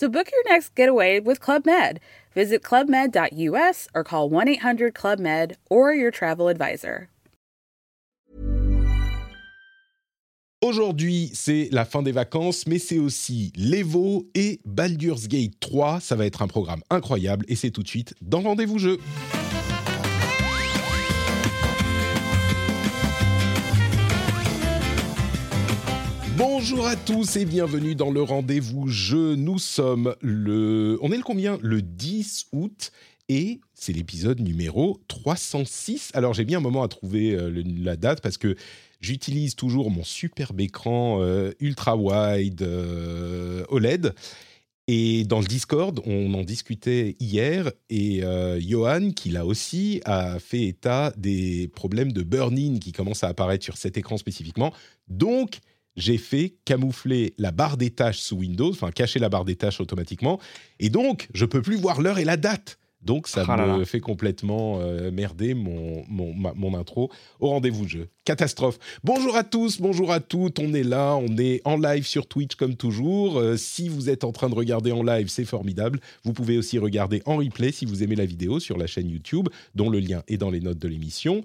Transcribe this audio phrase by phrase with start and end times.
[0.00, 2.00] So book your next getaway with Club Med.
[2.34, 7.08] Visit clubmed.us or call 1 800 Club Med or your travel advisor.
[10.62, 16.00] Aujourd'hui, c'est la fin des vacances, mais c'est aussi l'Evo et Baldur's Gate 3.
[16.00, 18.96] Ça va être un programme incroyable et c'est tout de suite dans Rendez-vous Jeu.
[26.60, 29.34] Bonjour à tous et bienvenue dans le rendez-vous jeu.
[29.34, 30.98] Nous sommes le...
[31.00, 31.58] On est le combien?
[31.62, 32.92] Le 10 août
[33.30, 36.10] et c'est l'épisode numéro 306.
[36.12, 38.56] Alors j'ai bien un moment à trouver euh, la date parce que
[39.00, 44.14] j'utilise toujours mon superbe écran euh, ultra wide euh, OLED.
[44.86, 48.22] Et dans le Discord, on en discutait hier et
[48.58, 53.64] Johan, qui l'a aussi, a fait état des problèmes de burn-in qui commencent à apparaître
[53.64, 54.74] sur cet écran spécifiquement.
[55.06, 55.60] Donc,
[56.00, 59.80] j'ai fait camoufler la barre des tâches sous Windows, enfin cacher la barre des tâches
[59.80, 60.40] automatiquement.
[60.80, 62.79] Et donc, je peux plus voir l'heure et la date.
[63.02, 63.84] Donc, ça Ah me là.
[63.84, 67.10] fait complètement euh, merder mon, mon, ma- mon intro
[67.40, 68.08] au rendez-vous jeu.
[68.24, 68.78] Catastrophe.
[69.02, 70.58] Bonjour à tous, bonjour à toutes.
[70.58, 73.38] On est là, on est en live sur Twitch comme toujours.
[73.38, 75.98] Euh, si vous êtes en train de regarder en live, c'est formidable.
[76.24, 79.48] Vous pouvez aussi regarder en replay si vous aimez la vidéo sur la chaîne YouTube,
[79.74, 81.42] dont le lien est dans les notes de l'émission.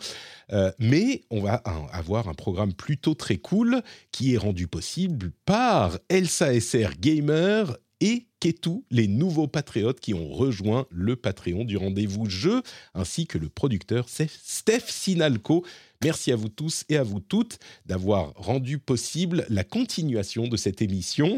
[0.51, 1.55] Euh, mais on va
[1.91, 3.81] avoir un programme plutôt très cool
[4.11, 10.29] qui est rendu possible par Elsa SR Gamer et Ketou, les nouveaux patriotes qui ont
[10.29, 12.61] rejoint le Patreon du rendez-vous jeu,
[12.93, 15.65] ainsi que le producteur Steph Sinalco.
[16.03, 20.81] Merci à vous tous et à vous toutes d'avoir rendu possible la continuation de cette
[20.81, 21.37] émission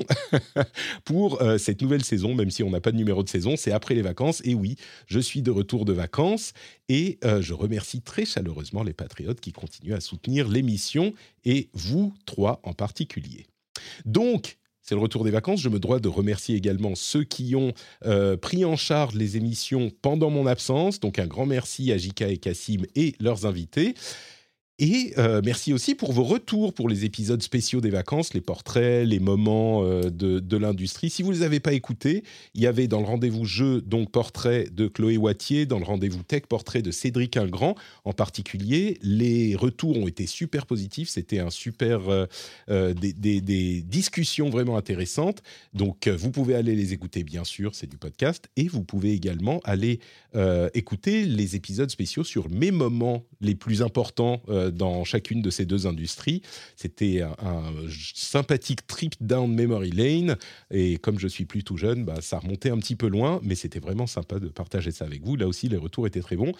[1.05, 3.71] pour euh, cette nouvelle saison, même si on n'a pas de numéro de saison, c'est
[3.71, 4.41] après les vacances.
[4.43, 4.75] Et oui,
[5.05, 6.53] je suis de retour de vacances
[6.89, 11.13] et euh, je remercie très chaleureusement les patriotes qui continuent à soutenir l'émission
[11.45, 13.45] et vous trois en particulier.
[14.05, 14.57] Donc,
[14.87, 15.59] c'est le retour des vacances.
[15.59, 17.73] Je me dois de remercier également ceux qui ont
[18.05, 21.01] euh, pris en charge les émissions pendant mon absence.
[21.01, 23.95] Donc, un grand merci à Jika et Cassim et leurs invités.
[24.79, 29.07] Et euh, merci aussi pour vos retours pour les épisodes spéciaux des vacances, les portraits,
[29.07, 31.09] les moments euh, de, l'industrie.
[31.09, 32.23] Si vous ne les avez pas écoutés,
[32.53, 36.21] il y avait dans le rendez-vous jeu, donc portrait de Chloé Wattier, dans le rendez-vous
[36.21, 37.73] tech, portrait de Cédric Ingrand
[38.05, 38.99] en particulier.
[39.01, 41.09] Les retours ont été super positifs.
[41.09, 42.01] C'était un super,
[42.69, 45.41] euh, des, discussions vraiment intéressantes.
[45.73, 48.47] Donc, vous pouvez aller les écouter, bien sûr, c'est du podcast.
[48.55, 49.99] Et vous pouvez également aller
[50.75, 55.87] écouter les épisodes spéciaux sur mes moments les plus importants dans chacune de ces deux
[55.87, 56.41] industries.
[56.75, 57.63] C'était un, un
[58.13, 60.37] sympathique trip down memory lane.
[60.71, 63.55] Et comme je suis plus tout jeune, bah, ça remontait un petit peu loin, mais
[63.55, 65.35] c'était vraiment sympa de partager ça avec vous.
[65.35, 66.53] Là aussi, les retours étaient très bons.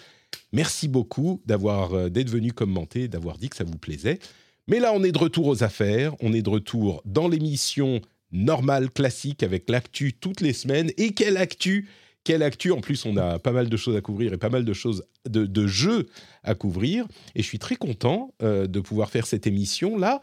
[0.52, 4.18] Merci beaucoup d'avoir euh, d'être venu commenter, d'avoir dit que ça vous plaisait.
[4.66, 6.14] Mais là, on est de retour aux affaires.
[6.20, 10.90] On est de retour dans l'émission normale, classique, avec l'actu toutes les semaines.
[10.98, 11.88] Et quelle actu
[12.24, 14.64] Quelle actu En plus, on a pas mal de choses à couvrir et pas mal
[14.64, 16.08] de choses, de, de jeux
[16.42, 17.06] à couvrir.
[17.34, 20.20] Et je suis très content euh, de pouvoir faire cette émission-là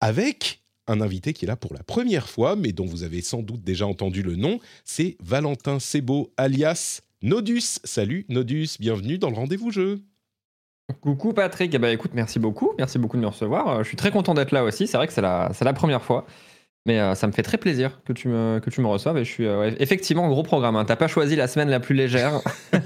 [0.00, 3.42] avec un invité qui est là pour la première fois, mais dont vous avez sans
[3.42, 4.60] doute déjà entendu le nom.
[4.84, 7.80] C'est Valentin Sebo, alias Nodus.
[7.84, 10.00] Salut Nodus, bienvenue dans le rendez-vous jeu.
[11.00, 13.68] Coucou Patrick, eh ben, écoute, merci beaucoup, merci beaucoup de me recevoir.
[13.68, 15.72] Euh, Je suis très content d'être là aussi, c'est vrai que c'est la, c'est la
[15.72, 16.26] première fois,
[16.86, 19.24] mais euh, ça me fait très plaisir que tu me, que tu me reçoives et
[19.24, 20.76] je suis euh, ouais, effectivement gros programme.
[20.76, 20.84] Hein.
[20.84, 22.40] T'as pas choisi la semaine la plus légère.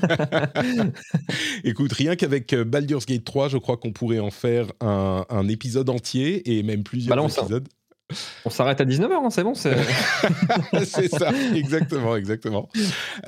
[1.65, 5.49] Écoute, rien qu'avec euh, Baldur's Gate 3, je crois qu'on pourrait en faire un, un
[5.49, 7.69] épisode entier et même plusieurs Bah s'en- épisodes.
[8.45, 9.77] On s'arrête à 19h, hein, c'est bon c'est...
[11.09, 12.69] ça, exactement, exactement.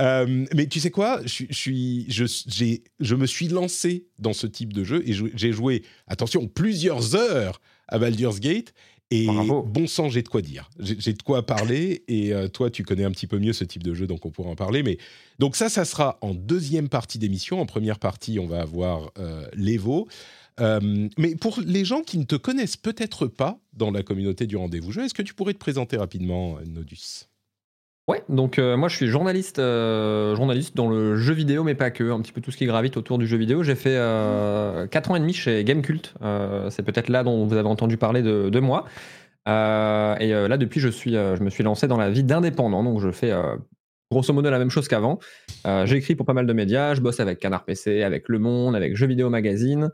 [0.00, 2.82] Euh, mais tu sais quoi, je, suis- je j'ai,
[3.14, 7.98] me suis lancé dans ce type de jeu et j'ai joué, attention, plusieurs heures à
[8.00, 8.72] Baldur's Gate.
[9.12, 9.62] Et Bravo.
[9.62, 10.70] bon sang, j'ai de quoi dire.
[10.79, 12.03] J'ai, de quoi parler.
[12.09, 14.31] Et euh, toi, tu connais un petit peu mieux ce type de jeu, donc on
[14.31, 14.82] pourra en parler.
[14.82, 14.97] Mais
[15.38, 17.61] donc ça, ça sera en deuxième partie d'émission.
[17.61, 20.09] En première partie, on va avoir euh, l'Evo.
[20.61, 24.56] Euh, mais pour les gens qui ne te connaissent peut-être pas dans la communauté du
[24.56, 27.26] rendez-vous jeu, est-ce que tu pourrais te présenter rapidement, Nodus?
[28.12, 31.91] Ouais, donc euh, moi je suis journaliste, euh, journaliste dans le jeu vidéo, mais pas
[31.91, 33.62] que, un petit peu tout ce qui gravite autour du jeu vidéo.
[33.62, 33.97] J'ai fait
[34.91, 38.20] 4 ans et demi chez Gamecult, euh, c'est peut-être là dont vous avez entendu parler
[38.20, 38.85] de, moi.
[39.49, 42.23] Euh, et euh, là depuis je, suis, euh, je me suis lancé dans la vie
[42.23, 43.56] d'indépendant, donc je fais euh,
[44.11, 45.19] grosso modo la même chose qu'avant.
[45.85, 48.94] J'écris pour pas mal de médias, je bosse avec Canard PC, avec Le Monde, avec
[48.94, 49.88] Jeux Vidéo Magazine.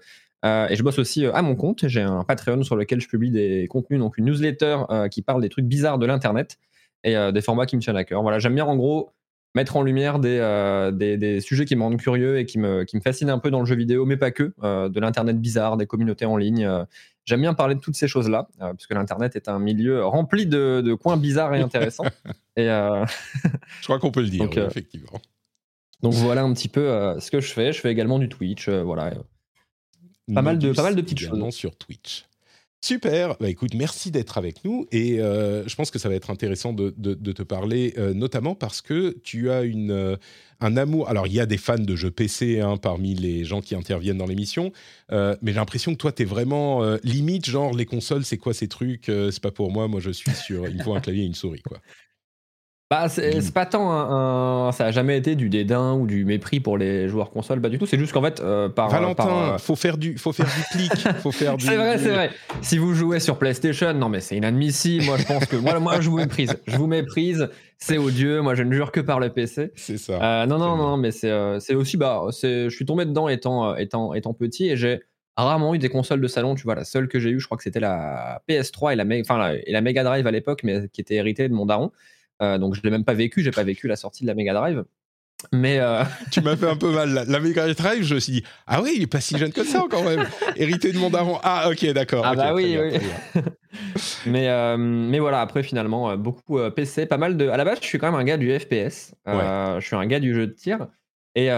[0.44, 1.86] et je bosse aussi à mon compte.
[1.86, 4.78] J'ai un Patreon sur lequel je publie des contenus, donc une newsletter
[5.12, 6.58] qui parle des trucs bizarres de l'internet
[7.04, 8.22] et des formats qui me tiennent à cœur.
[8.22, 9.12] Voilà, j'aime bien en gros
[9.54, 13.00] mettre en lumière des, des, sujets qui me rendent curieux et qui me, qui me
[13.00, 14.52] fascinent un peu dans le jeu vidéo, mais pas que,
[14.88, 16.68] de l'internet bizarre, des communautés en ligne.
[17.24, 20.94] J'aime bien parler de toutes ces choses-là, puisque l'Internet est un milieu rempli de, de
[20.94, 22.04] coins bizarres et intéressants.
[22.56, 25.20] et, Je crois qu'on peut le dire, donc, effectivement.
[26.02, 27.72] Donc voilà un petit peu ce que je fais.
[27.72, 29.14] Je fais également du Twitch, voilà.
[30.34, 31.54] Pas mal, de, pas mal de petites choses.
[31.54, 32.27] sur Twitch.
[32.80, 36.30] Super, bah écoute, merci d'être avec nous et euh, je pense que ça va être
[36.30, 40.16] intéressant de, te parler, euh, notamment parce que tu as une, euh,
[40.60, 41.08] un amour.
[41.08, 44.18] Alors, il y a des fans de jeux PC hein, parmi les gens qui interviennent
[44.18, 44.70] dans l'émission,
[45.10, 48.68] mais j'ai l'impression que toi, tu es vraiment limite, genre les consoles, c'est quoi ces
[48.68, 50.68] trucs C'est pas pour moi, moi je suis sur.
[50.68, 51.78] Il me faut un clavier et une souris, quoi.
[52.90, 56.78] Bah, c'est pas tant un, Ça a jamais été du dédain ou du mépris pour
[56.78, 57.84] les joueurs consoles, pas du tout.
[57.84, 58.88] C'est juste qu'en fait, euh, par.
[58.88, 61.08] Valentin, par, euh, faut, faire du, faut faire du clic.
[61.22, 62.30] faut faire C'est vrai, c'est vrai.
[62.62, 65.04] Si vous jouez sur PlayStation, non, mais c'est inadmissible.
[65.04, 65.56] Moi, je pense que.
[65.56, 66.56] Moi, moi, je vous méprise.
[66.66, 67.50] Je vous méprise.
[67.76, 68.40] C'est odieux.
[68.40, 69.70] Moi, je ne jure que par le PC.
[69.76, 70.42] C'est ça.
[70.42, 71.98] Euh, non, non, non, mais c'est aussi.
[71.98, 75.02] Bah, je suis tombé dedans étant, étant, étant petit et j'ai
[75.36, 76.54] rarement eu des consoles de salon.
[76.54, 79.04] Tu vois, la seule que j'ai eue, je crois que c'était la PS3 et la,
[79.20, 81.92] enfin, la, et la Mega Drive à l'époque, mais qui était héritée de mon daron.
[82.42, 84.54] Euh, donc je l'ai même pas vécu, j'ai pas vécu la sortie de la Mega
[84.54, 84.84] Drive.
[85.52, 86.02] Mais euh,
[86.32, 87.24] tu m'as fait un peu mal.
[87.28, 89.64] La, Mega Drive, je me suis dit ah oui, il est pas si jeune que
[89.64, 90.26] ça quand même.
[90.56, 91.38] Hérité de mon daron.
[91.42, 92.24] Ah ok, d'accord.
[92.26, 93.42] Ah bah oui, oui.
[94.26, 97.48] mais euh, mais voilà, après finalement beaucoup PC, pas mal de.
[97.48, 99.14] À la base, je suis quand même un gars du FPS.
[99.26, 100.88] Je suis un gars du jeu de tir.
[101.34, 101.50] Et,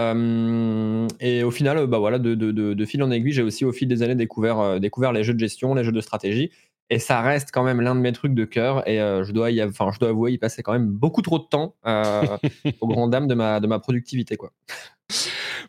[1.19, 3.87] et au final, bah voilà, de, de, de, fil en aiguille, j'ai aussi au fil
[3.87, 6.51] des années découvert, découvert les jeux de gestion, les jeux de stratégie.
[6.91, 8.85] Et ça reste quand même l'un de mes trucs de cœur.
[8.87, 11.39] Et euh, je, dois y, enfin, je dois avouer, y passer quand même beaucoup trop
[11.39, 12.37] de temps euh,
[12.81, 14.35] aux grandes dames de ma, de ma productivité.
[14.35, 14.51] Quoi.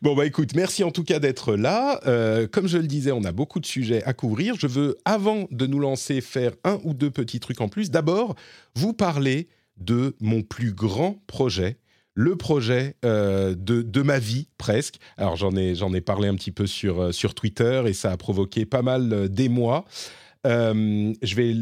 [0.02, 2.00] Bon, bah écoute, merci en tout cas d'être là.
[2.08, 4.56] Euh, comme je le disais, on a beaucoup de sujets à couvrir.
[4.58, 7.92] Je veux, avant de nous lancer, faire un ou deux petits trucs en plus.
[7.92, 8.34] D'abord,
[8.74, 11.76] vous parler de mon plus grand projet
[12.14, 14.96] le projet de, de, ma vie presque.
[15.16, 18.18] Alors j'en ai, j'en ai parlé un petit peu sur, sur Twitter et ça a
[18.18, 19.86] provoqué pas mal d'émoi.
[20.46, 21.54] Euh, je vais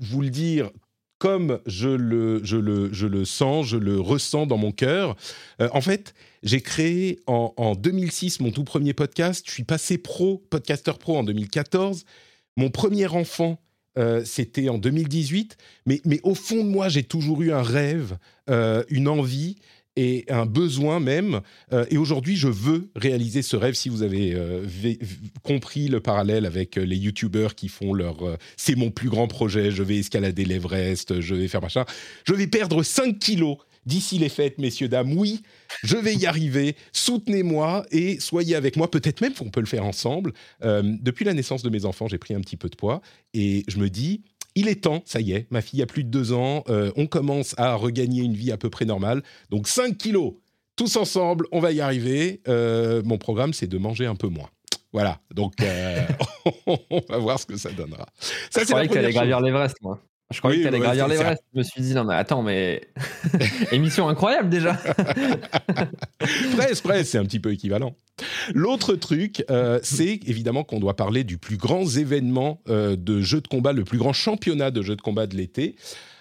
[0.00, 0.70] vous le dire
[1.18, 5.16] comme je le, je, le, je le sens, je le ressens dans mon cœur.
[5.62, 9.44] Euh, en fait, j'ai créé en, 2006 mon tout premier podcast.
[9.46, 12.04] Je suis passé pro, podcasteur pro en 2014.
[12.58, 13.58] Mon premier enfant,
[13.98, 15.56] euh, c'était en 2018.
[15.86, 18.18] Mais, mais au fond de moi, j'ai toujours eu un rêve,
[18.90, 19.56] une envie
[19.96, 21.40] et un besoin même.
[21.72, 23.74] Euh, et aujourd'hui, je veux réaliser ce rêve.
[23.74, 24.66] Si vous avez euh,
[25.42, 28.16] compris le parallèle avec euh, les youtubeurs qui font leur
[28.56, 31.84] c'est mon plus grand projet, je vais escalader l'Everest, je vais faire machin,
[32.24, 35.12] je vais perdre 5 kilos d'ici les fêtes, messieurs, dames.
[35.12, 35.42] Oui,
[35.82, 36.76] je vais y arriver.
[36.92, 38.90] Soutenez-moi et soyez avec moi.
[38.90, 40.32] Peut-être même qu'on peut le faire ensemble.
[40.62, 43.00] depuis la naissance de mes enfants, j'ai pris un petit peu de poids
[43.32, 44.22] et je me dis,
[44.56, 47.06] il est temps, ça y est, ma fille a plus de deux ans, euh, on
[47.06, 49.22] commence à regagner une vie à peu près normale.
[49.50, 50.32] Donc 5 kilos,
[50.74, 52.40] tous ensemble, on va y arriver.
[52.48, 54.48] Euh, mon programme, c'est de manger un peu moins.
[54.92, 56.06] Voilà, donc euh,
[56.66, 58.06] on va voir ce que ça donnera.
[58.50, 60.00] Ça, Je croyais que tu gravir l'Everest, moi.
[60.32, 61.42] Je croyais que tu allais gravir l'Everest.
[61.52, 62.88] Je me suis dit, non, mais attends, mais.
[63.72, 64.74] Émission incroyable déjà
[66.56, 67.94] Presque, presque, c'est un petit peu équivalent.
[68.54, 73.40] L'autre truc, euh, c'est évidemment qu'on doit parler du plus grand événement euh, de jeux
[73.40, 75.76] de combat, le plus grand championnat de jeux de combat de l'été.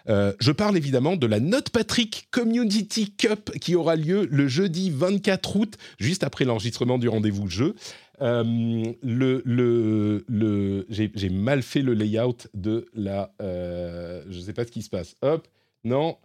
[0.08, 4.92] Euh, je parle évidemment de la Note Patrick Community Cup qui aura lieu le jeudi
[4.92, 7.76] 24 août, juste après l'enregistrement du rendez-vous jeu.
[8.22, 13.32] Le, le j'ai mal fait le layout de la.
[13.40, 15.16] Je ne sais pas ce qui se passe.
[15.22, 15.48] Hop,
[15.84, 16.18] non.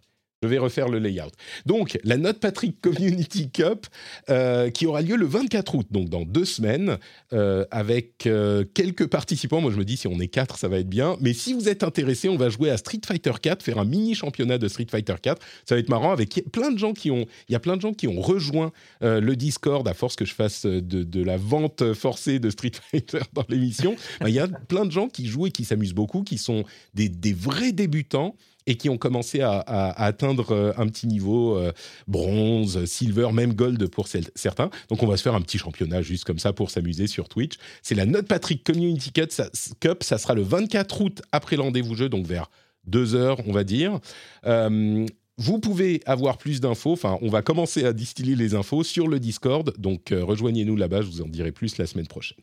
[0.43, 1.29] Je vais refaire le layout.
[1.67, 3.85] Donc, la Note Patrick Community Cup,
[4.31, 6.97] euh, qui aura lieu le 24 août, donc dans deux semaines,
[7.31, 9.61] euh, avec euh, quelques participants.
[9.61, 11.15] Moi, je me dis, si on est quatre, ça va être bien.
[11.21, 14.15] Mais si vous êtes intéressé, on va jouer à Street Fighter 4, faire un mini
[14.15, 15.39] championnat de Street Fighter 4.
[15.63, 17.27] Ça va être marrant, avec plein de gens qui ont...
[17.47, 18.71] Il y a plein de gens qui ont rejoint
[19.01, 23.45] le Discord, à force que je fasse de, la vente forcée de Street Fighter dans
[23.47, 23.95] l'émission.
[24.19, 26.63] Ben, il y a plein de gens qui jouent et qui s'amusent beaucoup, qui sont
[26.95, 28.35] des, des vrais débutants
[28.67, 31.71] et qui ont commencé à, atteindre euh, un petit niveau euh,
[32.07, 34.69] bronze, silver, même gold pour certains.
[34.89, 37.55] Donc on va se faire un petit championnat juste comme ça pour s'amuser sur Twitch.
[37.81, 42.09] C'est la Note Patrick Community Cup ça, sera le 24 août après le rendez-vous jeu,
[42.09, 42.49] donc vers
[42.85, 43.99] 2 heures on va dire.
[44.45, 45.05] Euh,
[45.37, 49.19] vous pouvez avoir plus d'infos, enfin on va commencer à distiller les infos sur le
[49.19, 52.37] Discord, donc rejoignez-nous là-bas, je vous en dirai plus la semaine prochaine.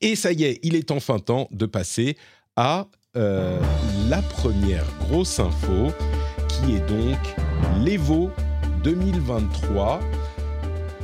[0.00, 2.16] Et ça y est, il est enfin temps de passer
[2.56, 3.58] à euh,
[4.08, 5.92] la première grosse info
[6.48, 7.18] qui est donc
[7.82, 8.30] l'Evo
[8.84, 10.00] 2023.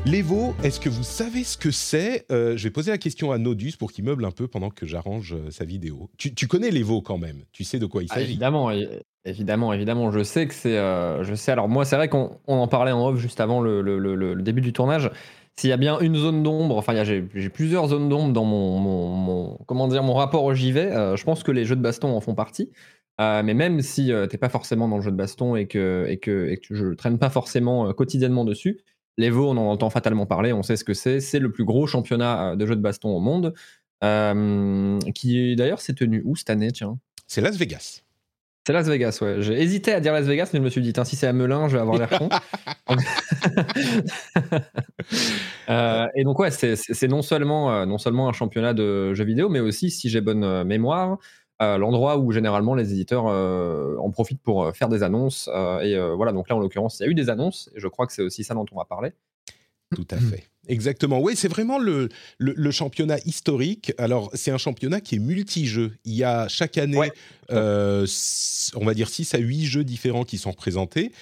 [0.07, 2.27] L'Evo, est-ce que vous savez ce que c'est?
[2.31, 4.85] Euh, Je vais poser la question à Nodus pour qu'il meuble un peu pendant que
[4.85, 6.11] j'arrange euh, sa vidéo.
[6.19, 7.45] Tu, connais l'Evo quand même?
[7.53, 8.33] Tu sais de quoi il ah, s'agit?
[8.33, 8.71] Évidemment,
[9.25, 10.11] évidemment, évidemment.
[10.11, 10.77] Je sais que c'est.
[10.77, 11.53] Euh, je sais.
[11.53, 15.11] Alors moi, c'est vrai qu'on en parlait en off juste avant le, début du tournage.
[15.59, 19.87] S'il y a bien une zone d'ombre, enfin, j'ai plusieurs zones d'ombre dans mon, comment
[19.87, 20.91] dire, mon rapport au JV.
[21.17, 22.73] je pense que les jeux de baston en font partie.
[23.19, 26.19] mais même si tu t'es pas forcément dans le jeu de baston et que, et
[26.19, 28.81] que, et que je traîne pas forcément quotidiennement dessus,
[29.17, 31.21] L'Evo, on en entend fatalement parler, on sait ce que c'est.
[31.21, 33.55] C'est le plus gros championnat euh, de jeux de baston au monde.
[34.03, 36.99] Euh, qui d'ailleurs s'est tenu où cette année, tiens?
[37.27, 38.04] C'est Las Vegas.
[38.67, 39.37] C'est Las Vegas, ouais.
[39.41, 41.69] J'ai hésité à dire Las Vegas, mais je me suis dit, si c'est à Melun,
[41.69, 42.29] je vais avoir l'air con.
[45.71, 49.61] Euh, et donc, ouais, c'est non seulement, non seulement un championnat de jeux vidéo, mais
[49.61, 51.19] aussi, si j'ai bonne mémoire,
[51.61, 55.49] l'endroit où généralement les éditeurs euh, en profitent pour euh, faire des annonces.
[55.53, 57.89] Euh, et voilà, donc là en l'occurrence, il y a eu des annonces, et je
[57.89, 59.13] crois que c'est aussi ça dont on va parler.
[59.95, 60.45] Tout à fait.
[60.69, 61.21] Exactement.
[61.21, 63.93] Oui, c'est vraiment le, le, championnat historique.
[63.99, 65.93] Alors, c'est un championnat qui est multi-jeux.
[66.05, 67.11] Il y a chaque année,
[67.51, 71.13] on va dire 6 à 8 jeux différents qui sont représentés.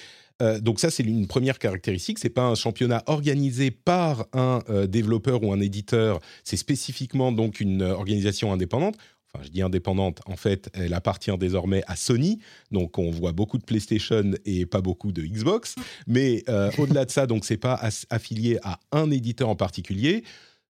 [0.59, 2.19] donc ça, c'est une première caractéristique.
[2.19, 6.19] C'est pas un championnat organisé par un développeur ou un éditeur.
[6.43, 8.95] C'est spécifiquement donc une organisation indépendante
[9.41, 12.39] je dis indépendante, en fait, elle appartient désormais à Sony.
[12.71, 15.75] Donc, on voit beaucoup de PlayStation et pas beaucoup de Xbox.
[16.07, 20.23] Mais euh, au-delà de ça, donc, c'est pas affilié à un éditeur en particulier.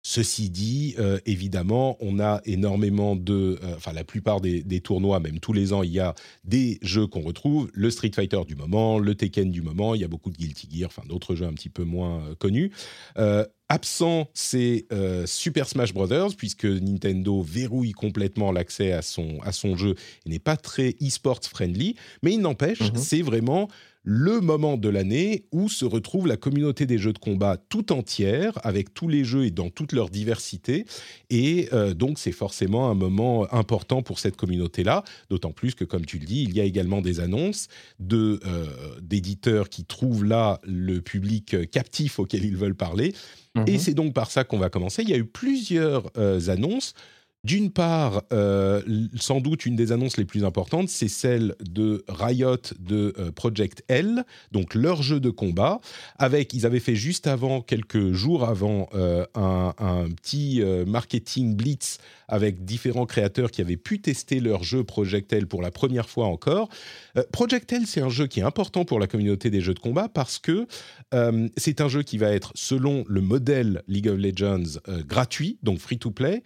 [0.02, 5.38] Ceci dit, euh, évidemment, on a énormément de, euh, enfin la plupart des, tournois, même
[5.40, 8.98] tous les ans, il y a des jeux qu'on retrouve, le Street Fighter du moment,
[8.98, 11.52] le Tekken du moment, il y a beaucoup de Guilty Gear, enfin d'autres jeux un
[11.52, 12.70] petit peu moins connus.
[13.68, 16.30] Absent, c'est euh, Super Smash Bros.
[16.36, 19.94] puisque Nintendo verrouille complètement l'accès à son, à son jeu
[20.24, 21.94] et n'est pas très e-sports friendly.
[22.22, 22.96] Mais il n'empêche, mhm.
[22.96, 23.68] c'est vraiment
[24.02, 28.58] le moment de l'année où se retrouve la communauté des jeux de combat tout entière,
[28.62, 30.84] avec tous les jeux et dans toute leur diversité.
[31.30, 36.06] Et euh, donc, c'est forcément un moment important pour cette communauté-là, d'autant plus que, comme
[36.06, 38.66] tu le dis, il y a également des annonces de, euh,
[39.02, 43.14] d'éditeurs qui trouvent là le public captif auquel ils veulent parler
[43.66, 43.78] et mhm.
[43.78, 45.02] c'est donc par ça qu'on va commencer.
[45.02, 46.94] Il y a eu plusieurs euh, annonces.
[47.44, 48.82] D'une part, euh,
[49.18, 53.84] sans doute une des annonces les plus importantes, c'est celle de Riot de euh, Project
[53.88, 55.80] L, donc leur jeu de combat,
[56.18, 58.88] avec, ils avaient fait juste avant, quelques jours avant,
[59.34, 65.32] un, un, petit marketing blitz avec différents créateurs qui avaient pu tester leur jeu Project
[65.32, 66.68] L pour la première fois encore.
[67.32, 70.08] Project L, c'est un jeu qui est important pour la communauté des jeux de combat
[70.08, 70.66] parce que
[71.14, 75.58] euh, c'est un jeu qui va être, selon le modèle League of Legends, euh, gratuit,
[75.62, 76.42] donc free to play,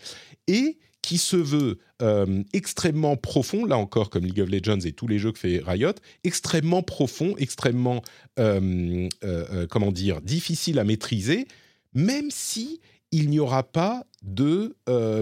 [0.47, 5.09] et qui se veut euh, extrêmement profond, là encore comme League of Legends et tous
[5.09, 5.95] les jeux que fait Riot,
[6.25, 8.03] extrêmement profond, extrêmement,
[8.37, 11.47] comment dire, difficile à maîtriser,
[11.95, 12.81] même si
[13.11, 14.75] il n'y aura pas de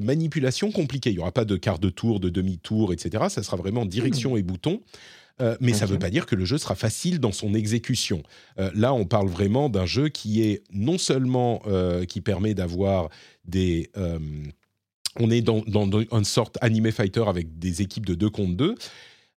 [0.02, 1.10] manipulation compliquée.
[1.10, 3.24] Il n'y aura pas de quart de tour, de demi-tour, etc.
[3.28, 4.80] Ça sera vraiment direction et bouton.
[5.40, 8.22] Euh, mais ça ne veut pas dire que le jeu sera facile dans son exécution.
[8.58, 13.08] Euh, là, on parle vraiment d'un jeu qui est non seulement euh, qui permet d'avoir
[13.44, 13.90] des
[15.18, 18.74] on est dans, une sorte anime fighter avec des équipes de 2 contre 2.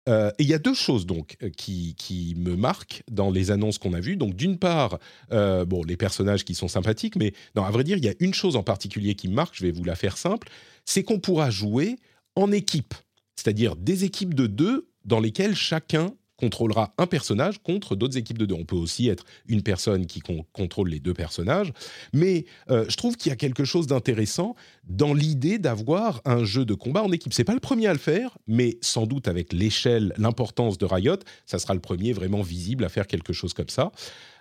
[0.09, 3.95] et il y a deux choses donc qui, qui, me marquent dans les annonces qu'on
[3.95, 4.17] a vues.
[4.17, 4.99] Donc d'une part,
[5.31, 8.35] bon, les personnages qui sont sympathiques, mais non, à vrai dire, il y a une
[8.35, 9.55] chose en particulier qui me marque.
[9.55, 10.49] Je vais vous la faire simple,
[10.85, 11.97] c'est qu'on pourra jouer
[12.37, 12.95] en équipe,
[13.37, 16.13] c'est-à-dire des équipes de deux dans lesquels chacun
[16.43, 18.57] contrôlera un personnage contre d'autres équipes de deux.
[18.57, 20.21] On peut aussi être une personne qui
[20.53, 21.73] contrôle les deux personnages,
[22.13, 24.57] mais euh, je trouve qu'il y a quelque chose d'intéressant
[24.89, 27.33] dans l'idée d'avoir un jeu de combat en équipe.
[27.33, 31.19] C'est pas le premier à le faire, mais sans doute avec l'échelle, l'importance de Riot,
[31.47, 33.93] ça sera le premier vraiment visible à faire quelque chose comme ça.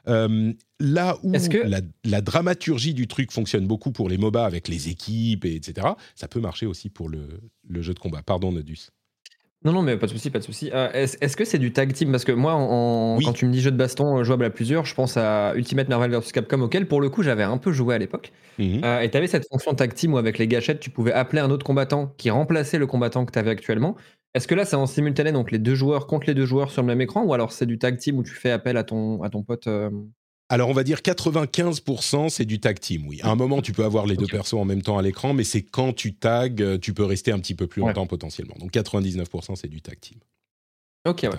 [0.07, 1.31] Euh, là où
[2.03, 6.27] la, dramaturgie du truc fonctionne beaucoup pour les MOBA avec les équipes, et etc., ça
[6.27, 7.27] peut marcher aussi pour le,
[7.69, 8.23] le jeu de combat.
[8.23, 8.89] Pardon, Nodus.
[9.63, 10.71] Non, non, mais pas de souci, pas de souci.
[10.73, 12.09] Euh, est-ce que c'est du tag team?
[12.09, 12.53] Parce que moi,
[13.23, 15.87] quand tu me dis jeu de baston euh, jouable à plusieurs, je pense à Ultimate
[15.87, 18.31] Marvel vs Capcom, auquel pour le coup j'avais un peu joué à l'époque.
[18.57, 18.81] Mhm.
[18.83, 21.41] Euh, et tu avais cette fonction tag team où avec les gâchettes, tu pouvais appeler
[21.41, 23.95] un autre combattant qui remplaçait le combattant que tu avais actuellement.
[24.33, 26.81] Est-ce que là, c'est en simultané, donc les deux joueurs contre les deux joueurs sur
[26.81, 29.21] le même écran, ou alors c'est du tag team où tu fais appel à ton,
[29.21, 29.67] à ton pote
[30.51, 33.21] alors on va dire 95% c'est du tag team, oui.
[33.23, 35.45] À un moment tu peux avoir les deux persos en même temps à l'écran, mais
[35.45, 38.55] c'est quand tu tags, euh, tu peux rester un petit peu plus longtemps potentiellement.
[38.59, 40.17] Donc 99% c'est du tag team.
[41.07, 41.29] Ok, ouais.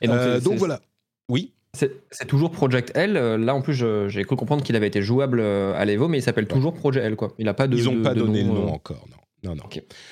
[0.00, 0.80] Et donc, euh, voilà.
[1.28, 1.52] Oui.
[1.74, 3.16] C'est toujours Project L.
[3.16, 6.22] Euh, là, en plus, j'ai cru comprendre qu'il avait été jouable à l'Evo, mais il
[6.22, 7.16] s'appelle toujours Project L.
[7.16, 7.34] Quoi.
[7.38, 7.76] Il a pas de.
[7.76, 9.17] Ils n'ont pas donné le nom encore, non.
[9.44, 9.62] Non, non.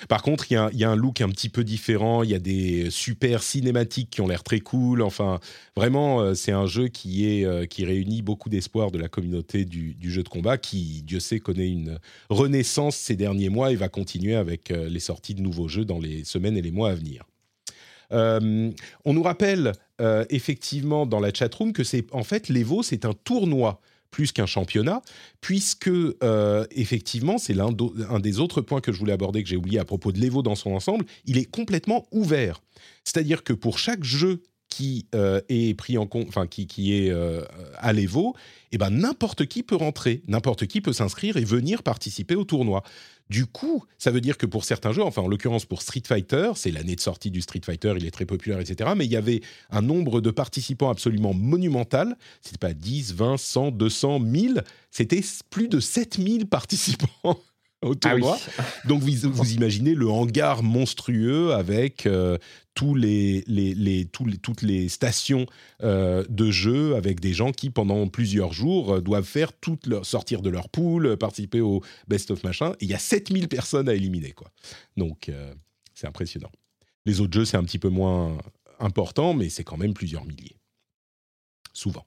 [0.09, 2.23] Par contre, il y, a un look un petit peu différent.
[2.23, 5.03] Il y a des super cinématiques qui ont l'air très cool.
[5.03, 5.41] Enfin,
[5.75, 9.65] vraiment, euh, c'est un jeu qui, est, euh, qui réunit beaucoup d'espoir de la communauté
[9.65, 11.99] du, jeu de combat, qui, Dieu sait, connaît une
[12.31, 15.99] renaissance ces derniers mois et va continuer avec euh, les sorties de nouveaux jeux dans
[15.99, 17.25] les semaines et les mois à venir.
[18.13, 19.73] on nous rappelle
[20.31, 25.03] effectivement dans la chatroom que c'est en fait l'Evo, c'est un tournoi plus qu'un championnat,
[25.41, 27.71] puisque euh, effectivement, c'est l'un
[28.09, 30.43] un des autres points que je voulais aborder que j'ai oublié à propos de l'Evo
[30.43, 32.61] dans son ensemble, il est complètement ouvert.
[33.05, 37.11] C'est-à-dire que pour chaque jeu qui euh, est pris en compte, enfin qui, qui est
[37.11, 37.43] euh,
[37.77, 38.35] à l'Evo,
[38.73, 42.83] eh ben n'importe qui peut rentrer, n'importe qui peut s'inscrire et venir participer au tournoi.
[43.29, 46.53] Du coup, ça veut dire que pour certains jeux, enfin en l'occurrence pour Street Fighter,
[46.55, 48.91] c'est l'année de sortie du Street Fighter, il est très populaire, etc.
[48.97, 49.41] Mais il y avait
[49.71, 52.17] un nombre de participants absolument monumental.
[52.41, 57.41] C'était pas 10, 20, 100, 200, 1000, c'était plus de 7000 participants
[57.83, 58.39] au ah tournoi.
[58.87, 62.39] Donc vous, vous, imaginez le hangar monstrueux avec euh,
[62.75, 65.47] tous les, les, tous les, toutes les stations
[65.83, 70.07] euh, de jeu avec des gens qui pendant plusieurs jours euh, doivent faire toutes leur,
[70.07, 72.75] sortir de leur pool, participer au best of machin.
[72.81, 74.51] il y a 7000 personnes à éliminer quoi.
[74.97, 75.31] Donc
[75.95, 76.51] c'est impressionnant.
[77.05, 78.39] Les autres jeux c'est un petit peu moins
[78.81, 80.57] important mais c'est quand même plusieurs milliers
[81.77, 82.05] souvent.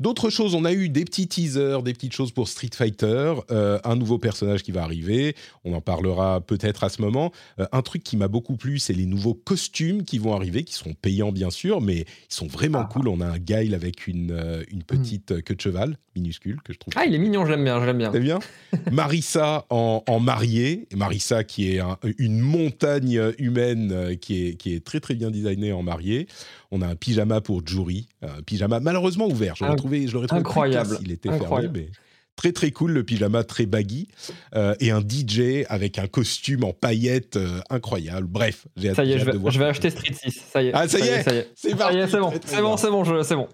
[0.00, 3.78] D'autres choses, on a eu des petits teasers, des petites choses pour Street Fighter, euh,
[3.84, 7.32] un nouveau personnage qui va arriver, on en parlera peut-être à ce moment.
[7.60, 10.74] Euh, un truc qui m'a beaucoup plu, c'est les nouveaux costumes qui vont arriver, qui
[10.74, 12.88] seront payants bien sûr, mais ils sont vraiment ah.
[12.90, 13.08] cool.
[13.08, 16.78] On a un Guile avec une, euh, une petite queue de cheval minuscule que je
[16.78, 16.94] trouve.
[16.96, 18.10] Ah, il est mignon, j'aime bien, j'aime bien.
[18.12, 18.38] C'est bien.
[18.92, 21.80] Marissa en, en, mariée, Marissa qui est
[22.18, 26.26] une montagne humaine qui est, qui est très très bien designée en mariée.
[26.70, 29.54] On a un pyjama pour Jury, un pyjama malheureusement ouvert.
[29.56, 30.98] Je l'aurais trouvé, je trouvé incroyable.
[31.02, 31.88] Il était fermé, mais
[32.36, 34.08] très très cool le pyjama, très baggy
[34.54, 38.26] euh, et un DJ avec un costume en paillettes euh, incroyable.
[38.26, 40.42] Bref, j'ai hâte, ça y est, je vais, je vais acheter Street 6.
[40.52, 40.72] Ça y est.
[40.74, 41.98] Ah ça, y, est, c'est parti.
[42.08, 43.48] C'est bon, c'est bon, c'est bon, c'est bon.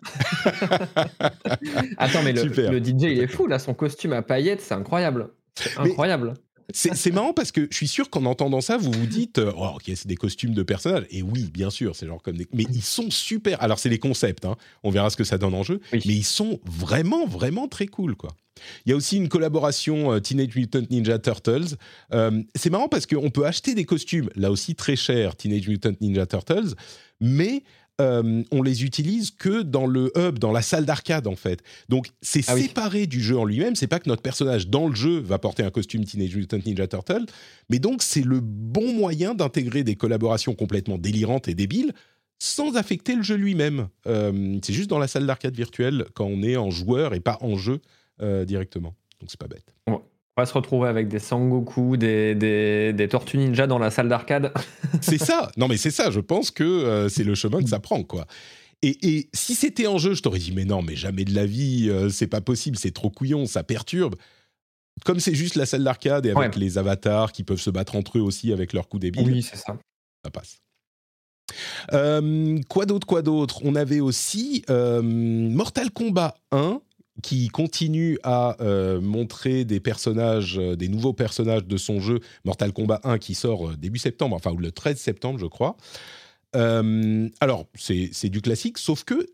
[1.98, 5.30] Attends, mais le, le, DJ il est fou là, son costume à paillettes, c'est incroyable.
[5.76, 6.34] Incroyable.
[6.72, 9.70] C'est marrant parce que je suis sûr qu'en entendant ça, vous vous dites euh, oh,
[9.76, 11.06] ok, c'est des costumes de personnages.
[11.10, 12.46] Et oui, bien sûr, c'est genre comme des.
[12.52, 13.62] Mais ils sont super.
[13.62, 14.56] Alors, c'est les concepts, hein.
[14.82, 15.80] on verra ce que ça donne en jeu.
[15.92, 18.30] Mais ils sont vraiment, vraiment très cool, quoi.
[18.84, 21.76] Il y a aussi une collaboration euh, Teenage Mutant Ninja Turtles.
[22.12, 25.92] Euh, c'est marrant parce qu'on peut acheter des costumes, là aussi très chers, Teenage Mutant
[26.00, 26.74] Ninja Turtles,
[27.20, 27.62] mais
[28.00, 31.62] euh, on les utilise que dans le hub, dans la salle d'arcade en fait.
[31.88, 33.74] Donc c'est ah séparé du jeu en lui-même.
[33.74, 36.86] C'est pas que notre personnage dans le jeu va porter un costume Teenage Mutant Ninja
[36.86, 37.26] Turtle,
[37.68, 41.92] mais donc c'est le bon moyen d'intégrer des collaborations complètement délirantes et débiles
[42.38, 43.88] sans affecter le jeu lui-même.
[44.06, 47.38] Euh, c'est juste dans la salle d'arcade virtuelle quand on est en joueur et pas
[47.40, 47.80] en jeu
[48.22, 48.94] euh, directement.
[49.20, 50.02] Donc c'est pas bête va
[50.46, 54.52] se retrouver avec des Sangoku, des, des, des Tortues Ninja dans la salle d'arcade.
[55.00, 55.50] c'est ça.
[55.56, 56.10] Non, mais c'est ça.
[56.10, 58.26] Je pense que euh, c'est le chemin que ça prend, quoi.
[58.82, 61.46] Et, et si c'était en jeu, je t'aurais dit, mais non, mais jamais de la
[61.46, 64.14] vie, euh, c'est pas possible, c'est trop couillon, ça perturbe.
[65.04, 68.18] Comme c'est juste la salle d'arcade et avec les avatars qui peuvent se battre entre
[68.18, 69.30] eux aussi avec leurs coups débiles.
[69.30, 69.76] Oui, c'est ça.
[70.24, 70.58] Ça passe.
[71.92, 73.60] Euh, quoi d'autre, quoi d'autre?
[73.64, 76.80] On avait aussi Mortal Kombat 1
[77.22, 82.72] qui continue à euh, montrer des personnages, euh, des nouveaux personnages de son jeu Mortal
[82.72, 85.76] Kombat 1 qui sort euh, début septembre, enfin le 13 septembre je crois.
[86.54, 89.26] alors c'est du classique, sauf que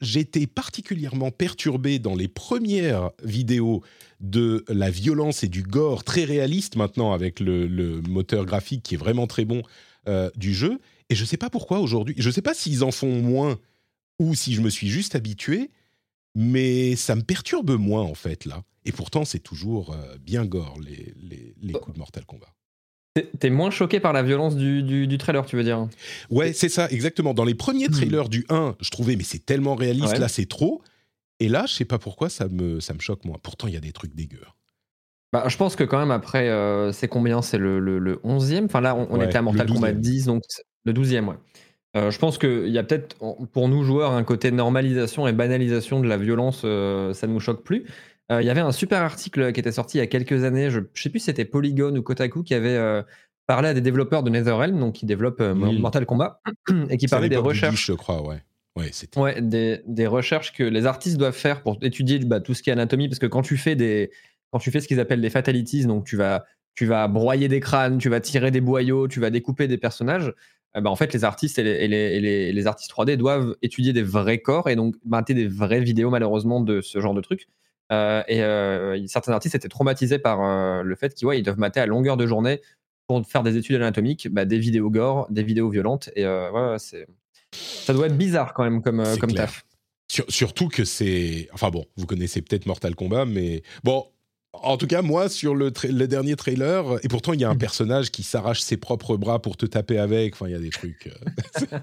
[0.00, 3.82] j'étais particulièrement perturbé dans les premières vidéos
[4.20, 8.94] de la violence et du gore très réaliste maintenant avec le, le moteur graphique qui
[8.94, 9.62] est vraiment très bon
[10.36, 10.80] du jeu.
[11.10, 13.58] Et je ne sais pas pourquoi aujourd'hui, je ne sais pas s'ils en font moins
[14.18, 15.70] ou si je me suis juste habitué,
[16.34, 18.62] mais ça me perturbe moins en fait là.
[18.84, 21.14] Et pourtant, c'est toujours euh, bien gore les,
[21.60, 22.54] les, coups de Mortal Kombat.
[23.38, 25.88] T'es moins choqué par la violence du, du, trailer, tu veux dire?
[26.30, 27.34] Ouais, c'est ça, exactement.
[27.34, 30.82] Dans les premiers trailers du 1, je trouvais, mais c'est tellement réaliste, là c'est trop.
[31.40, 33.38] Et là, je sais pas pourquoi, ça me, ça me choque moins.
[33.42, 34.44] Pourtant, il y a des trucs dégueux.
[35.32, 37.42] Bah, je pense que quand même, après, euh, c'est combien?
[37.42, 40.42] C'est le, le, 11e Enfin là, on, était à Mortal Kombat 10, donc
[40.84, 41.36] le 12e, ouais.
[41.96, 43.16] Euh, je pense qu'il y a peut-être
[43.52, 47.40] pour nous joueurs un côté normalisation et banalisation de la violence, euh, ça ne nous
[47.40, 47.86] choque plus.
[48.30, 50.70] Euh, il y avait un super article qui était sorti il y a quelques années,
[50.70, 52.78] je ne sais plus si c'était Polygon ou Kotaku, qui avait
[53.46, 56.42] parlé à des développeurs de NetherRealm, donc qui développent Mortal Kombat,
[56.90, 57.86] et qui parlait des recherches.
[57.86, 58.42] je crois, ouais.
[58.76, 62.62] Ouais, ouais des, des, recherches que les artistes doivent faire pour étudier bah, tout ce
[62.62, 64.12] qui est anatomie, parce que quand tu fais des,
[64.52, 67.60] quand tu fais ce qu'ils appellent des fatalities, donc tu vas, tu vas broyer des
[67.60, 70.32] crânes, tu vas tirer des boyaux, tu vas découper des personnages.
[70.76, 74.68] Eh ben, en fait, les artistes et les, artistes 3D doivent étudier des vrais corps
[74.68, 77.48] et donc mater des vraies vidéos, malheureusement, de ce genre de trucs.
[77.90, 81.58] Euh, et euh, certains artistes étaient traumatisés par euh, le fait qu'ils ouais, ils doivent
[81.58, 82.60] mater à longueur de journée
[83.06, 86.10] pour faire des études anatomiques, bah, des vidéos gore, des vidéos violentes.
[86.14, 87.06] Et ouais, c'est
[87.50, 89.64] ça doit être bizarre quand même comme, comme taf.
[90.28, 91.48] surtout que c'est.
[91.52, 94.04] Enfin bon, vous connaissez peut-être Mortal Kombat, mais bon,
[94.52, 97.58] en tout cas, moi, sur le, dernier trailer, et pourtant, il y a un mm.
[97.58, 100.34] personnage qui s'arrache ses propres bras pour te taper avec.
[100.34, 101.08] Enfin, il y a des trucs.
[101.08, 101.78] Euh.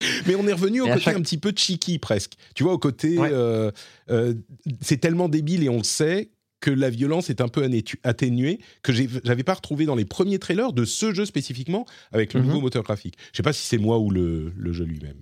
[0.26, 2.34] Mais on est revenu au côté un petit peu cheeky presque.
[2.54, 3.72] Tu vois, au côté, euh,
[4.10, 4.34] euh,
[4.80, 6.30] c'est tellement débile et on le sait
[6.60, 7.68] que la violence est un peu
[8.04, 12.40] atténuée que j'avais pas retrouvé dans les premiers trailers de ce jeu spécifiquement avec le
[12.40, 12.44] mm-hmm.
[12.44, 13.16] nouveau moteur graphique.
[13.32, 15.16] Je sais pas si c'est moi ou le, jeu lui-même.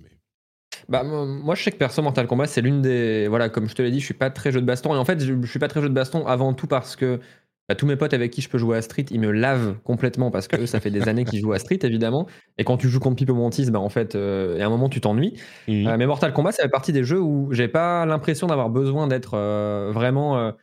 [0.89, 3.27] Bah, moi, je sais que perso, Mortal Kombat, c'est l'une des.
[3.27, 4.93] Voilà, comme je te l'ai dit, je suis pas très jeu de baston.
[4.95, 7.19] Et en fait, je, je suis pas très jeu de baston avant tout parce que
[7.67, 10.31] bah, tous mes potes avec qui je peux jouer à Street, ils me lavent complètement
[10.31, 12.25] parce que ça fait des années qu'ils jouent à Street, évidemment.
[12.57, 15.01] Et quand tu joues contre Pipo Montis, bah, en fait, euh, à un moment, tu
[15.01, 15.33] t'ennuies.
[15.67, 15.87] Mmh.
[15.87, 19.07] Euh, mais Mortal Kombat, ça fait partie des jeux où j'ai pas l'impression d'avoir besoin
[19.07, 20.53] d'être euh, vraiment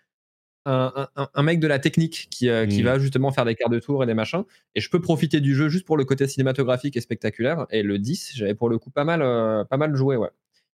[0.67, 2.85] un, mec de la technique qui, qui mmh.
[2.85, 4.45] va justement faire des quarts de tour et des machins.
[4.75, 7.67] Et je peux profiter du jeu juste pour le côté cinématographique et spectaculaire.
[7.71, 9.21] Et le 10, j'avais pour le coup pas mal,
[9.67, 10.31] pas mal joué, ouais.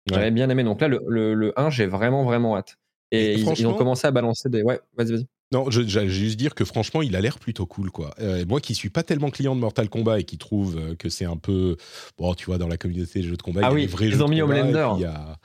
[0.08, 0.63] J'avais bien aimé.
[0.63, 2.78] Donc là, le, le, 1, j'ai vraiment, vraiment hâte.
[3.12, 4.62] Et, ils, ont commencé à balancer des.
[4.62, 5.28] Ouais, vas-y, vas-y.
[5.52, 8.13] Non, j'allais juste dire que franchement, il a l'air plutôt cool, quoi.
[8.19, 11.10] Euh, moi qui suis pas tellement client de Mortal Kombat et qui trouve euh, que
[11.10, 11.75] c'est un peu,
[12.19, 13.91] bon, tu vois, dans la communauté des jeux de combat, ah il y a des
[13.91, 15.39] vrais ils jeux ont mis a...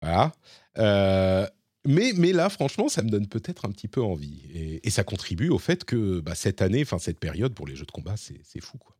[0.00, 0.32] Voilà.
[1.84, 4.42] Mais, mais là, franchement, ça me donne peut-être un petit peu envie.
[4.52, 7.74] Et, et, ça contribue au fait que bah, cette année, enfin cette période pour les
[7.74, 8.96] jeux de combat, c'est fou, quoi.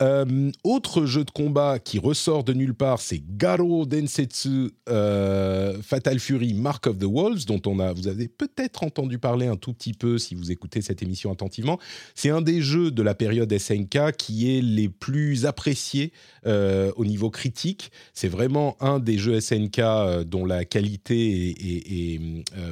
[0.00, 6.20] Euh, autre jeu de combat qui ressort de nulle part, c'est Garo Densetsu euh, Fatal
[6.20, 9.72] Fury Mark of the Wolves, dont on a, vous avez peut-être entendu parler un tout
[9.72, 11.80] petit peu si vous écoutez cette émission attentivement.
[12.14, 16.12] C'est un des jeux de la période SNK qui est les plus appréciés
[16.46, 17.90] euh, au niveau critique.
[18.14, 19.80] C'est vraiment un des jeux SNK
[20.26, 22.20] dont la qualité est,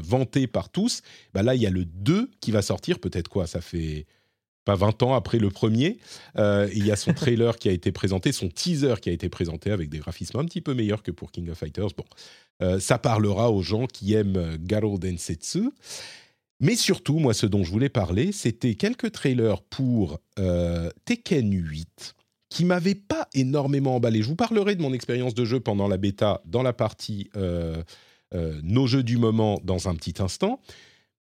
[0.00, 1.02] vantée par tous.
[1.34, 4.06] Bah là, il y a le 2 qui va sortir, peut-être quoi, ça fait
[4.66, 5.96] pas 20 ans après le premier.
[6.36, 9.30] Euh, il y a son trailer qui a été présenté, son teaser qui a été
[9.30, 11.94] présenté avec des graphismes un petit peu meilleurs que pour King of Fighters.
[11.96, 12.04] Bon,
[12.62, 15.70] euh, ça parlera aux gens qui aiment Garo Densetsu.
[16.58, 22.14] Mais surtout, moi, ce dont je voulais parler, c'était quelques trailers pour euh, Tekken 8
[22.48, 24.22] qui m'avaient pas énormément emballé.
[24.22, 27.28] Je vous parlerai de mon expérience de jeu pendant la bêta dans la partie
[28.62, 30.60] nos jeux du moment dans un petit instant.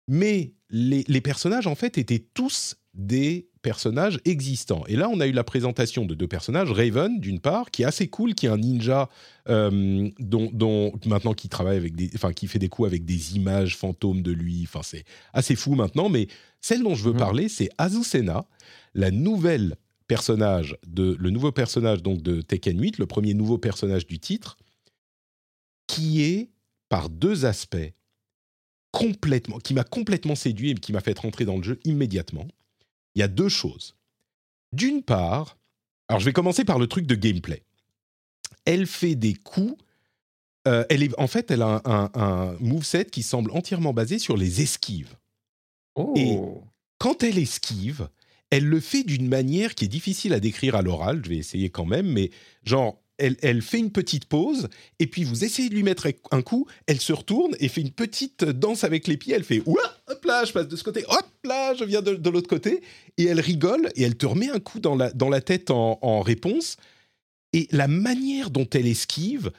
[0.07, 4.83] Mais les, les personnages, en fait, étaient tous des personnages existants.
[4.87, 7.85] Et là, on a eu la présentation de deux personnages, Raven d'une part, qui est
[7.85, 9.09] assez cool, qui est un ninja
[9.49, 13.75] euh, dont, maintenant qui travaille avec des, enfin qui fait des coups avec des images
[13.77, 14.63] fantômes de lui.
[14.67, 16.09] Enfin, c'est assez fou maintenant.
[16.09, 16.27] Mais
[16.61, 17.17] celle dont je veux mmh.
[17.17, 18.45] parler, c'est Azucena,
[18.93, 19.77] la nouvelle
[20.07, 24.57] personnage de le nouveau personnage donc de Tekken 8, le premier nouveau personnage du titre,
[25.87, 26.51] qui est
[26.89, 27.93] par deux aspects
[28.91, 32.47] complètement, qui m'a complètement séduit et qui m'a fait rentrer dans le jeu immédiatement
[33.15, 33.95] il y a deux choses.
[34.71, 35.57] D'une part,
[36.07, 37.63] alors je vais commencer par le truc de gameplay.
[38.65, 39.75] Elle fait des coups.
[40.67, 44.37] Euh, elle est, en fait, elle a un, un, moveset qui semble entièrement basé sur
[44.37, 45.15] les esquives.
[46.15, 46.63] Et oh.
[46.97, 48.07] quand elle esquive,
[48.49, 51.21] elle le fait d'une manière qui est difficile à décrire à l'oral.
[51.23, 52.31] Je vais essayer quand même, mais
[52.63, 54.67] genre, elle, fait une petite pause,
[54.99, 57.91] et puis vous essayez de lui mettre un coup, elle se retourne et fait une
[57.91, 61.03] petite danse avec les pieds, elle fait Ouah, hop là, je passe de ce côté,
[61.07, 62.81] hop là, je viens de, l'autre côté,
[63.17, 66.77] et elle rigole, et elle te remet un coup dans la, tête en, réponse,
[67.53, 69.51] et la manière dont elle esquive,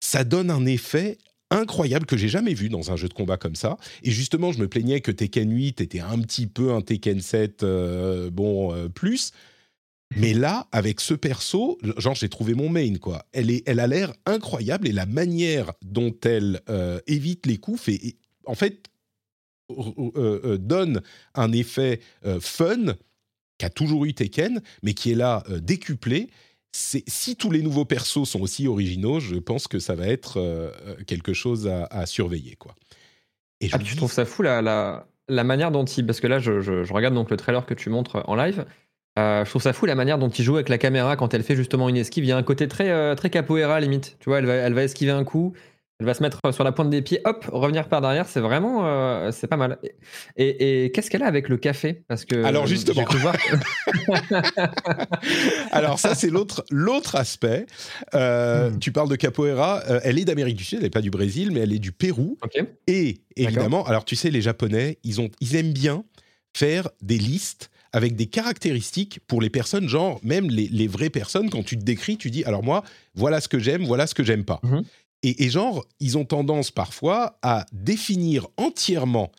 [0.00, 1.18] ça donne un effet
[1.50, 3.76] incroyable que j'ai jamais vu dans un jeu de combat comme ça.
[4.02, 7.62] Et justement, je me plaignais que Tekken 8 était un petit peu un Tekken 7,
[7.62, 9.32] euh, bon, euh, plus.
[10.16, 13.24] Mais là, avec ce perso, genre j'ai trouvé mon main quoi.
[13.32, 17.80] Elle est, elle a l'air incroyable et la manière dont elle euh, évite les coups
[17.80, 18.88] fait, en fait,
[19.70, 21.02] euh, euh, donne
[21.34, 22.00] un effet
[22.40, 22.94] fun
[23.58, 26.30] qu'a toujours eu Tekken, mais qui est là décuplé.
[26.72, 30.72] Si tous les nouveaux persos sont aussi originaux, je pense que ça va être
[31.06, 32.74] quelque chose à, surveiller quoi.
[33.60, 36.26] Et je ah, tu trouves ça fou la, la, la, manière dont il, parce que
[36.26, 38.64] là je, je regarde donc le trailer que tu montres en live.
[39.18, 41.42] Euh, je trouve ça fou la manière dont il joue avec la caméra quand elle
[41.42, 42.24] fait justement une esquive.
[42.24, 44.16] Il y a un côté très, euh, très capoeira limite.
[44.20, 45.52] Tu vois, elle va, elle va esquiver un coup,
[46.00, 48.26] elle va se mettre sur la pointe des pieds, hop, revenir par derrière.
[48.26, 49.78] C'est vraiment, euh, c'est pas mal.
[50.38, 52.04] Et, qu'est-ce qu'elle a avec le café?
[52.08, 53.04] Parce que alors justement,
[55.72, 57.66] alors ça c'est l'autre l'autre aspect.
[58.14, 58.78] Hmm.
[58.80, 59.82] Tu parles de capoeira.
[60.04, 62.38] elle est d'Amérique du Sud, elle n'est pas du Brésil, mais elle est du Pérou.
[62.86, 66.02] Et évidemment, alors tu sais, les Japonais, ils ont, ils aiment bien
[66.54, 71.62] faire des listes avec des caractéristiques pour les personnes, genre même les, vraies personnes, quand
[71.62, 72.82] tu te décris, tu dis, alors moi,
[73.14, 74.60] voilà ce que j'aime, voilà ce que j'aime pas.
[74.62, 74.84] Mhm.
[75.24, 79.30] Et, genre, ils ont tendance parfois à définir entièrement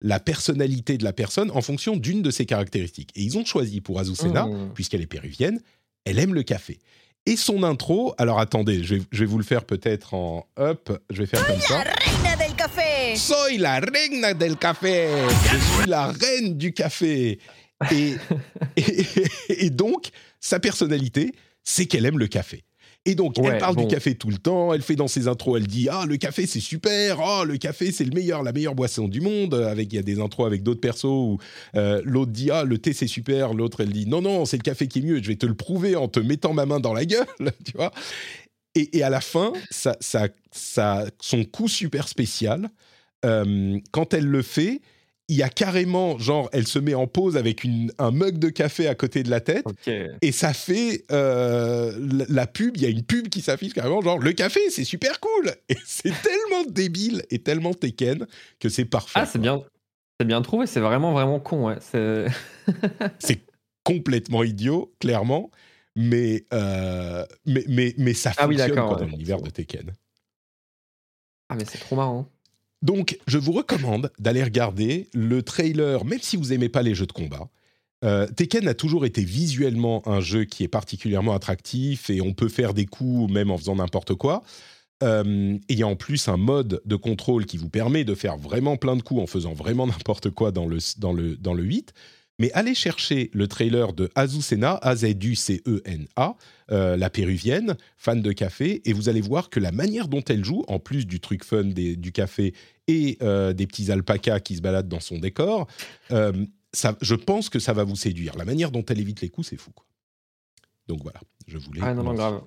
[0.00, 3.10] la personnalité de la personne en fonction d'une de ses caractéristiques.
[3.16, 4.70] Et ils ont choisi pour Azucena, Mmh.
[4.74, 5.60] puisqu'elle est péruvienne,
[6.04, 6.78] elle aime le café.
[7.26, 10.90] Et son intro, alors attendez, je vais, je vais vous le faire peut-être en up,
[11.10, 11.78] je vais faire comme ça.
[11.78, 13.16] reina del café.
[13.16, 15.08] Soy la reina del café.
[15.50, 17.38] Je suis la reine du café.
[17.90, 18.14] Et,
[18.76, 21.32] et, et donc, sa personnalité,
[21.64, 22.64] c'est qu'elle aime le café.
[23.04, 23.82] Et donc, elle parle bon.
[23.82, 24.72] du café tout le temps.
[24.72, 27.18] Elle fait dans ses intros, elle dit Ah, le café, c'est super.
[27.20, 29.54] Ah, le café, c'est le meilleur, la meilleure boisson du monde.
[29.54, 31.38] Avec, il y a des intros avec d'autres persos où
[31.74, 33.54] euh, l'autre dit Ah, le thé, c'est super.
[33.54, 35.20] L'autre, elle dit Non, non, c'est le café qui est mieux.
[35.20, 37.26] Je vais te le prouver en te mettant ma main dans la gueule.
[37.64, 37.92] Tu vois
[38.74, 42.70] et, et à la fin, ça, ça, ça, son coup super spécial,
[43.24, 44.80] euh, quand elle le fait,
[45.32, 48.50] il y a carrément, genre, elle se met en pause avec une, un mug de
[48.50, 49.64] café à côté de la tête,
[50.20, 54.02] et ça fait euh, la, la pub, il y a une pub qui s'affiche carrément,
[54.02, 58.26] genre, le café, c'est super cool Et c'est tellement débile et tellement Tekken
[58.60, 59.20] que c'est parfait.
[59.20, 59.62] Ah, c'est bien.
[60.20, 61.68] C'est bien trouvé, c'est vraiment, vraiment con.
[61.68, 61.78] Ouais.
[61.80, 62.26] C'est...
[63.18, 63.40] C'est
[63.84, 65.50] complètement idiot, clairement,
[65.96, 69.10] mais, euh, mais, mais, mais ça Ah oui, fonctionne quoi, dans ouais.
[69.10, 69.92] l'univers de Tekken.
[71.48, 72.28] Ah, mais c'est trop marrant.
[72.82, 77.06] Donc, je vous recommande d'aller regarder le trailer, même si vous aimez pas les jeux
[77.06, 77.48] de combat.
[78.04, 82.48] Euh, Tekken a toujours été visuellement un jeu qui est particulièrement attractif et on peut
[82.48, 84.42] faire des coups même en faisant n'importe quoi.
[85.02, 88.14] Euh, et il y a en plus un mode de contrôle qui vous permet de
[88.14, 91.54] faire vraiment plein de coups en faisant vraiment n'importe quoi dans le, dans, le, dans
[91.54, 91.92] le 8.
[92.38, 96.36] Mais allez chercher le trailer de Azucena, A-Z-U-C-E-N-A,
[96.70, 100.44] euh, la péruvienne, fan de café, et vous allez voir que la manière dont elle
[100.44, 102.54] joue, en plus du truc fun des- du café
[102.88, 105.68] et euh, des petits alpacas qui se baladent dans son décor,
[106.10, 106.32] euh,
[106.72, 108.34] ça, je pense que ça va vous séduire.
[108.36, 109.70] La manière dont elle évite les coups, c'est fou.
[109.72, 109.84] quoi.
[110.88, 111.80] Donc voilà, je voulais.
[111.84, 112.42] Ah, non, non, grave.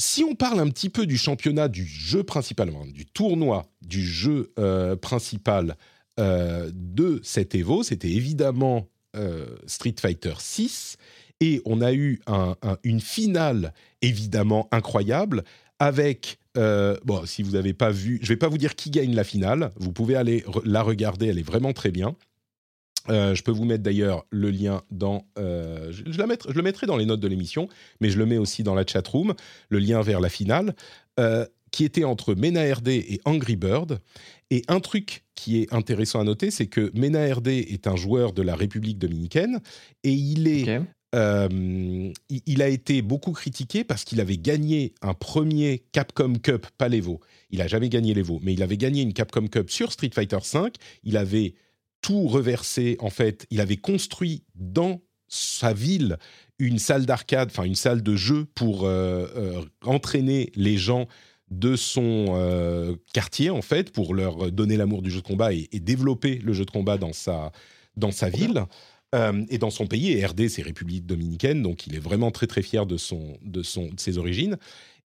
[0.00, 4.52] Si on parle un petit peu du championnat du jeu principal, du tournoi du jeu
[5.02, 5.76] principal
[6.18, 10.96] euh, de cet Evo, c'était évidemment euh, Street Fighter 6
[11.40, 15.44] et on a eu un- un- une finale évidemment incroyable
[15.78, 19.14] avec euh, bon si vous n'avez pas vu, je vais pas vous dire qui gagne
[19.14, 22.16] la finale, vous pouvez aller la regarder, elle est vraiment très bien.
[23.08, 25.24] Je peux vous mettre d'ailleurs le lien dans.
[25.38, 26.18] je, je
[26.54, 27.66] le mettrai dans les notes de l'émission,
[28.02, 29.32] mais je le mets aussi dans la chat room,
[29.70, 30.74] le lien vers la finale,
[31.70, 34.00] qui était entre Mena RD et Angry Bird.
[34.50, 38.32] Et un truc qui est intéressant à noter, c'est que Mena RD est un joueur
[38.32, 39.60] de la République dominicaine
[40.04, 40.80] et il est
[41.14, 46.88] euh, il a été beaucoup critiqué parce qu'il avait gagné un premier Capcom Cup, pas
[46.88, 47.20] l'Evo.
[47.50, 50.38] Il a jamais gagné l'Evo, mais il avait gagné une Capcom Cup sur Street Fighter
[50.52, 50.70] V.
[51.04, 51.54] Il avait
[52.02, 53.46] tout reversé, en fait.
[53.50, 56.18] Il avait construit dans sa ville
[56.58, 61.06] une salle d'arcade, enfin une salle de jeu pour euh, euh, entraîner les gens
[61.50, 65.68] de son euh, quartier, en fait, pour leur donner l'amour du jeu de combat et,
[65.72, 67.52] et développer le jeu de combat dans sa,
[67.96, 68.64] dans sa ville.
[69.14, 72.46] Euh, et dans son pays, et RD, c'est République dominicaine, donc il est vraiment très
[72.46, 74.58] très fier de, son, de, son, de ses origines.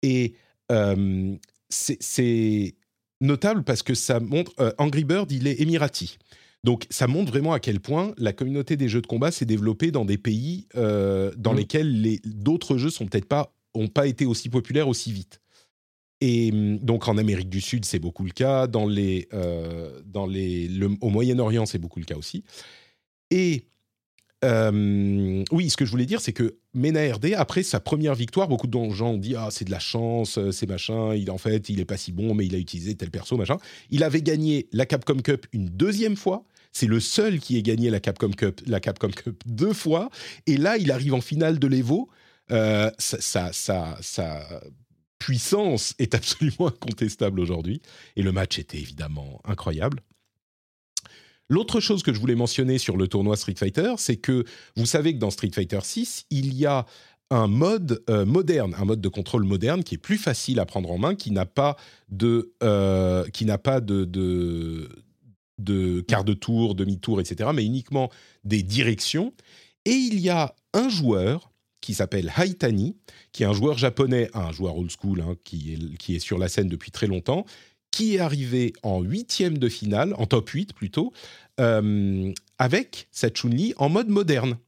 [0.03, 0.35] Et
[0.71, 1.35] euh,
[1.71, 2.75] c'est-
[3.23, 4.53] notable parce que ça montre.
[4.77, 6.19] Angry Bird, il est émirati.
[6.65, 9.91] Donc ça montre vraiment à quel point la communauté des jeux de combat s'est développée
[9.91, 11.57] dans des pays dans Mhm.
[11.57, 15.41] lesquels les- d'autres jeux sont peut-être pas ont pas été aussi populaires aussi vite.
[16.21, 18.67] Et hum, donc en Amérique du Sud, c'est beaucoup le cas.
[18.67, 22.43] Dans les, euh, dans les, le- au Moyen-Orient, c'est beaucoup le cas aussi.
[23.31, 23.65] Et
[24.45, 28.49] euh, oui, ce que je voulais dire, c'est que Mena RD, après sa première victoire,
[28.49, 31.15] beaucoup de gens ont dit ah c'est de la chance, euh, c'est machin.
[31.15, 33.57] Il en fait, il est pas si bon, mais il a utilisé tel perso machin.
[33.91, 36.45] Il avait gagné la Capcom Cup une deuxième fois.
[36.73, 40.11] C'est le seul qui ait gagné la Capcom Cup, la Capcom Cup deux fois.
[40.47, 42.11] Et là, il arrive en finale de l'Evo.
[42.53, 44.61] Euh, sa, sa- sa
[45.19, 47.81] puissance est absolument incontestable aujourd'hui.
[48.17, 50.03] Et le match était évidemment incroyable.
[51.49, 55.15] L'autre chose que je voulais mentionner sur le tournoi Street Fighter, c'est que vous savez
[55.15, 56.87] que dans Street Fighter 6, il y a
[57.31, 60.91] un mode euh, moderne, un mode de contrôle moderne qui est plus facile à prendre
[60.91, 61.77] en main, qui n'a pas
[62.09, 64.89] de, euh, qui n'a pas de, de,
[65.59, 68.11] de quart de tour, demi-tour, etc., mais uniquement
[68.45, 69.33] des directions.
[69.85, 71.53] Et il y a un joueur
[71.87, 72.97] qui s'appelle Haitani,
[73.31, 76.37] qui est un joueur japonais, un joueur old school, hein, qui, est, qui est sur
[76.37, 77.47] la scène depuis très longtemps,
[77.93, 81.13] qui est arrivé en huitième de finale, en top 8 plutôt,
[81.61, 84.59] euh, avec Chun-Li en mode moderne.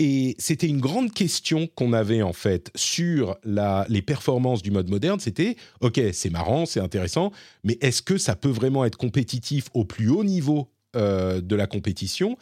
[0.00, 4.90] Et c'était une grande question qu'on avait en fait sur la, les performances du mode
[4.90, 5.20] moderne.
[5.20, 7.30] C'était, ok, c'est marrant, c'est intéressant,
[7.62, 11.68] mais est-ce que ça peut vraiment être compétitif au plus haut niveau euh, de la
[11.68, 12.36] compétition?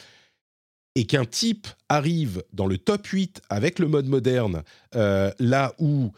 [0.96, 4.62] Et qu'un type arrive dans le top 8 avec le mode moderne,
[4.96, 6.10] euh, là où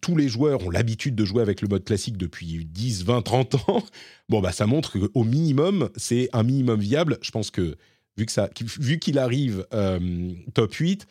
[0.00, 3.54] tous les joueurs ont l'habitude de jouer avec le mode classique depuis 10, 20, 30
[3.68, 3.84] ans,
[4.30, 7.18] bon, bah, ça montre qu'au minimum, c'est un minimum viable.
[7.20, 7.76] Je pense que
[8.16, 8.48] vu, ça,
[8.80, 11.06] vu qu'il arrive euh, top 8,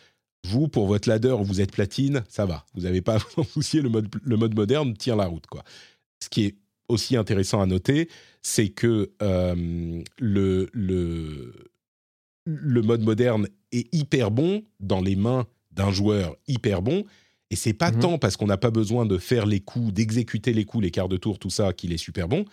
[0.47, 2.65] vous, pour votre ladder, vous êtes platine, ça va.
[2.73, 5.45] Vous n'avez pas à vous soucier, le mode, moderne tient la route.
[5.45, 5.63] Quoi.
[6.19, 6.55] Ce qui est
[6.87, 8.09] aussi intéressant à noter,
[8.41, 11.74] c'est que euh, le, le,
[12.45, 17.03] le mode moderne est hyper bon dans les mains d'un joueur hyper bon,
[17.51, 17.99] et c'est pas mhm.
[17.99, 21.09] tant parce qu'on n'a pas besoin de faire les coups, d'exécuter les coups, les quarts
[21.09, 22.45] de tour, tout ça, qu'il est super bon.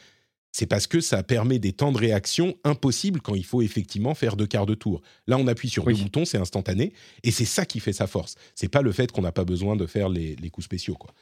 [0.55, 4.37] C'est parce que ça permet des temps de réaction impossibles quand il faut effectivement faire
[4.37, 5.01] deux quarts de tour.
[5.27, 8.07] Là, on appuie sur le deux boutons, c'est instantané, et c'est ça qui fait sa
[8.07, 8.35] force.
[8.55, 11.15] C'est pas le fait qu'on n'a pas besoin de faire les, coups spéciaux, quoi.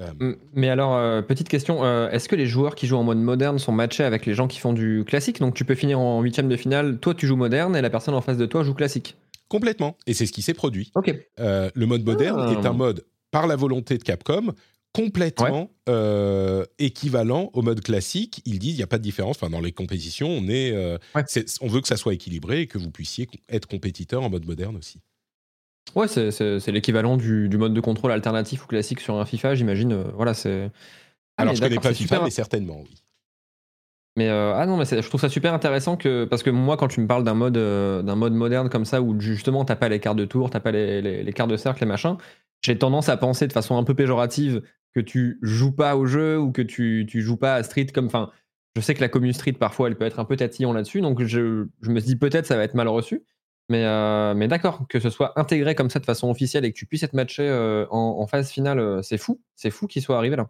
[0.00, 3.18] Euh, mais alors, euh, petite question, euh, est-ce que les joueurs qui jouent en mode
[3.18, 6.22] moderne sont matchés avec les gens qui font du classique Donc tu peux finir en
[6.22, 8.74] huitième de finale, toi tu joues moderne et la personne en face de toi joue
[8.74, 9.16] classique
[9.48, 9.96] Complètement.
[10.06, 10.92] Et c'est ce qui s'est produit.
[11.40, 12.52] Euh, le mode moderne ah.
[12.52, 14.52] est un mode, par la volonté de Capcom,
[14.92, 15.70] complètement
[16.78, 18.42] équivalent au mode classique.
[18.44, 19.36] Ils disent il n'y a pas de différence.
[19.36, 20.76] Enfin, dans les compétitions, on, est,
[21.60, 24.76] on veut que ça soit équilibré et que vous puissiez être compétiteur en mode moderne
[24.76, 25.00] aussi.
[25.94, 29.94] Ouais, c'est l'équivalent du, mode de contrôle alternatif ou classique sur un FIFA, j'imagine.
[30.14, 30.70] voilà, c'est.
[31.36, 33.02] Alors, je connais pas FIFA, mais certainement, oui.
[34.18, 36.88] Mais euh, ah non, mais je trouve ça super intéressant que parce que moi, quand
[36.88, 39.88] tu me parles d'un mode euh, d'un mode moderne comme ça où justement t'as pas
[39.88, 42.16] les cartes de tour, t'as pas les, les, cartes de cercle, les machins,
[42.60, 46.36] j'ai tendance à penser de façon un peu péjorative que tu joues pas au jeu
[46.36, 48.06] ou que tu, tu joues pas à Street comme.
[48.06, 48.32] Enfin,
[48.74, 51.22] je sais que la commune Street parfois elle peut être un peu tatillon là-dessus, donc
[51.22, 53.22] je, je me dis peut-être ça va être mal reçu.
[53.68, 56.78] Mais, euh, mais d'accord, que ce soit intégré comme ça de façon officielle et que
[56.78, 57.50] tu puisses être matché
[57.90, 59.40] en, en, phase finale, c'est fou.
[59.56, 60.48] C'est fou qu'il soit arrivé là.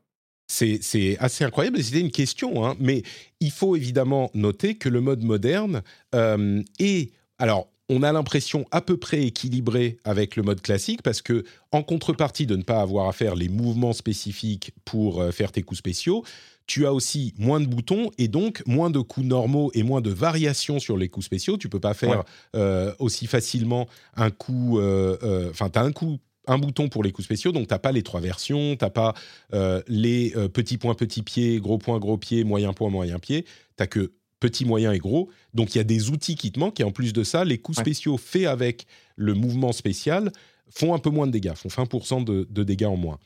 [0.50, 1.82] C'est assez incroyable.
[1.82, 2.74] C'était une question, hein.
[2.80, 3.02] mais
[3.40, 5.82] il faut évidemment noter que le mode moderne
[6.14, 7.12] euh, est.
[7.38, 11.82] Alors, on a l'impression à peu près équilibré avec le mode classique parce que, en
[11.82, 15.78] contrepartie de ne pas avoir à faire les mouvements spécifiques pour euh, faire tes coups
[15.78, 16.24] spéciaux,
[16.68, 20.10] tu as aussi moins de boutons et donc moins de coups normaux et moins de
[20.10, 21.56] variations sur les coups spéciaux.
[21.56, 22.22] Tu peux pas faire
[22.54, 24.80] euh, aussi facilement un coup.
[24.80, 28.02] Enfin, tu as un coup un bouton pour les coups spéciaux, donc t'as pas les
[28.02, 29.14] trois versions, t'as pas
[29.52, 33.44] euh, les euh, petits points, petits pieds, gros points, gros pieds, moyen point, moyen pied,
[33.76, 35.30] t'as que petit, moyen et gros.
[35.54, 37.58] Donc il y a des outils qui te manquent et en plus de ça, les
[37.58, 40.32] coups spéciaux faits avec le mouvement spécial
[40.70, 43.18] font un peu moins de dégâts, font 20% de, de, dégâts en moins.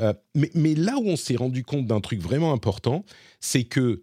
[0.00, 3.04] Euh, mais, là où on s'est rendu compte d'un truc vraiment important,
[3.40, 4.02] c'est que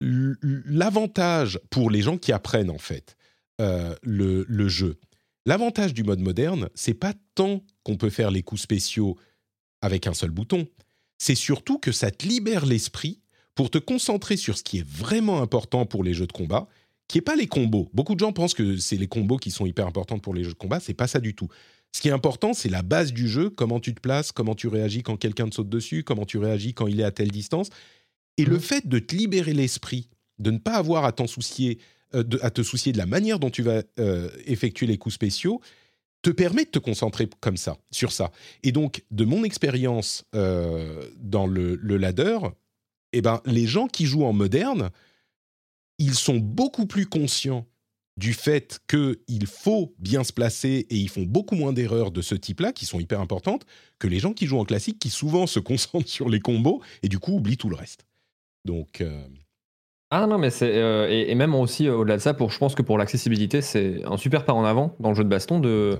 [0.00, 3.16] l'avantage pour les gens qui apprennent en fait
[3.58, 4.98] le, le jeu,
[5.46, 9.16] L'avantage du mode moderne, c'est pas tant qu'on peut faire les coups spéciaux
[9.80, 10.68] avec un seul bouton,
[11.18, 13.20] c'est surtout que ça te libère l'esprit
[13.54, 16.68] pour te concentrer sur ce qui est vraiment important pour les jeux de combat,
[17.08, 17.90] qui est pas les combos.
[17.94, 20.52] Beaucoup de gens pensent que c'est les combos qui sont hyper importants pour les jeux
[20.52, 21.48] de combat, c'est pas ça du tout.
[21.92, 24.68] Ce qui est important, c'est la base du jeu, comment tu te places, comment tu
[24.68, 27.68] réagis quand quelqu'un te saute dessus, comment tu réagis quand il est à telle distance.
[28.36, 28.60] Et le mmh.
[28.60, 31.78] fait de te libérer l'esprit, de ne pas avoir à t'en soucier
[32.14, 35.60] euh, à te soucier de la manière dont tu vas euh, effectuer les coups spéciaux,
[36.22, 38.32] te permet de te concentrer comme ça, sur ça.
[38.64, 42.38] Et donc, de mon expérience euh, dans le, ladder,
[43.12, 44.90] eh ben, les gens qui jouent en moderne,
[45.98, 47.64] ils sont beaucoup plus conscients
[48.20, 52.34] du fait qu'il faut bien se placer et ils font beaucoup moins d'erreurs de ce
[52.34, 53.64] type-là, qui sont hyper importantes,
[53.98, 57.08] que les gens qui jouent en classique, qui souvent se concentrent sur les combos et
[57.08, 58.06] du coup oublient tout le reste.
[58.66, 59.02] Donc,
[60.10, 60.76] ah non, mais c'est.
[60.76, 64.02] Euh, et, même aussi, euh, au-delà de ça, pour, je pense que pour l'accessibilité, c'est
[64.04, 65.60] un super pas en avant dans le jeu de baston.
[65.60, 65.98] De,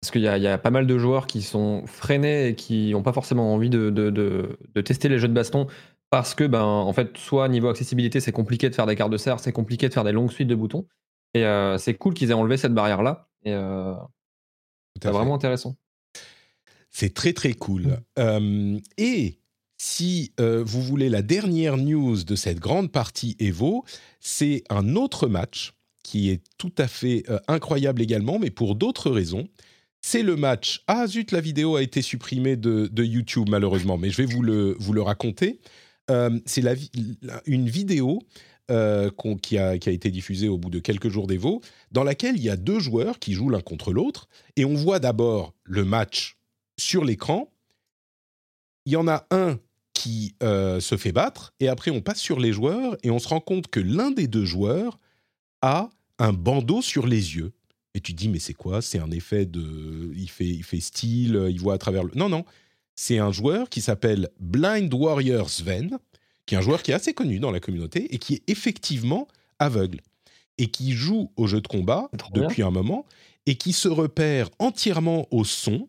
[0.00, 3.02] parce qu'il y, y, a pas mal de joueurs qui sont freinés et qui n'ont
[3.02, 5.66] pas forcément envie de, de, de, tester les jeux de baston
[6.08, 9.18] parce que, ben, en fait, soit niveau accessibilité, c'est compliqué de faire des quarts de
[9.18, 10.86] serre, c'est compliqué de faire des longues suites de boutons.
[11.34, 13.28] Et euh, c'est cool qu'ils aient enlevé cette barrière-là.
[13.44, 13.54] Et
[15.00, 15.76] c'est vraiment intéressant.
[16.90, 18.00] C'est très très cool.
[18.18, 18.78] Mmh.
[18.98, 19.40] et
[19.82, 23.82] si euh, vous voulez la dernière news de cette grande partie Evo,
[24.20, 29.10] c'est un autre match qui est tout à fait euh, incroyable également, mais pour d'autres
[29.10, 29.48] raisons.
[30.02, 30.84] C'est le match.
[30.86, 34.76] Ah zut, la vidéo a été supprimée de, YouTube malheureusement, mais je vais vous le,
[34.78, 35.60] vous le raconter.
[36.10, 36.62] Euh, c'est
[37.46, 38.18] une vidéo
[39.42, 42.42] qui, a, qui, a, été diffusée au bout de quelques jours d'Evo, dans laquelle il
[42.42, 46.36] y a deux joueurs qui jouent l'un contre l'autre, et on voit d'abord le match
[46.78, 47.52] sur l'écran.
[48.86, 49.58] Il y en a un
[49.92, 53.28] qui euh, se fait battre, et après on passe sur les joueurs, et on se
[53.28, 54.98] rend compte que l'un des deux joueurs
[55.62, 57.52] a un bandeau sur les yeux.
[57.94, 58.82] Et tu te dis, mais c'est quoi?
[58.82, 60.12] C'est un effet de...
[60.14, 62.12] Il fait, il fait style, il voit à travers le...
[62.14, 62.44] Non, non.
[62.94, 65.98] C'est un joueur qui s'appelle Blind Warrior Sven,
[66.50, 69.28] qui est un joueur qui est assez connu dans la communauté, et qui est effectivement
[69.60, 70.00] aveugle,
[70.58, 73.06] et qui joue au jeu de combat depuis un moment,
[73.46, 75.86] et qui se repère entièrement au son,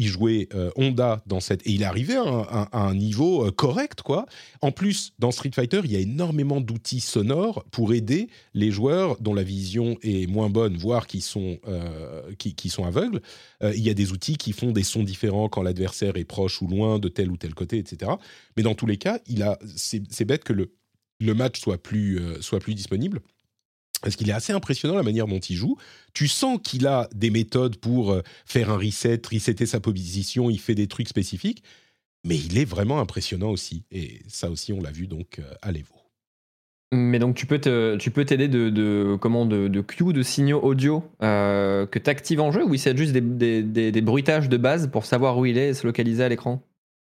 [0.00, 4.00] il jouait euh, Honda dans cette et il est arrivé à un, niveau euh, correct
[4.00, 4.24] quoi.
[4.62, 9.20] En plus, dans Street Fighter, il y a énormément d'outils sonores pour aider les joueurs
[9.20, 13.20] dont la vision est moins bonne, voire qui sont euh, qui, sont aveugles.
[13.62, 16.66] il y a des outils qui font des sons différents quand l'adversaire est proche ou
[16.66, 18.12] loin de tel ou tel côté, etc.
[18.56, 20.72] Mais dans tous les cas, il a c'est bête que le
[21.18, 23.20] le match soit plus soit plus disponible
[24.02, 25.76] parce qu'il est assez impressionnant la manière dont il joue.
[26.14, 30.58] Tu sens qu'il a des méthodes pour euh, faire un reset, resetter sa position, il
[30.58, 31.62] fait des trucs spécifiques,
[32.24, 33.84] mais il est vraiment impressionnant aussi.
[33.90, 35.94] Et ça aussi, on l'a vu donc euh, à l'Evo.
[36.92, 40.24] Mais donc tu peux te, tu peux t'aider de, de comment de, de cues de
[40.24, 43.20] signaux audio euh, que tu actives en jeu ou c'est juste des,
[43.62, 46.60] des, des, bruitages de base pour savoir où il est et se localiser à l'écran?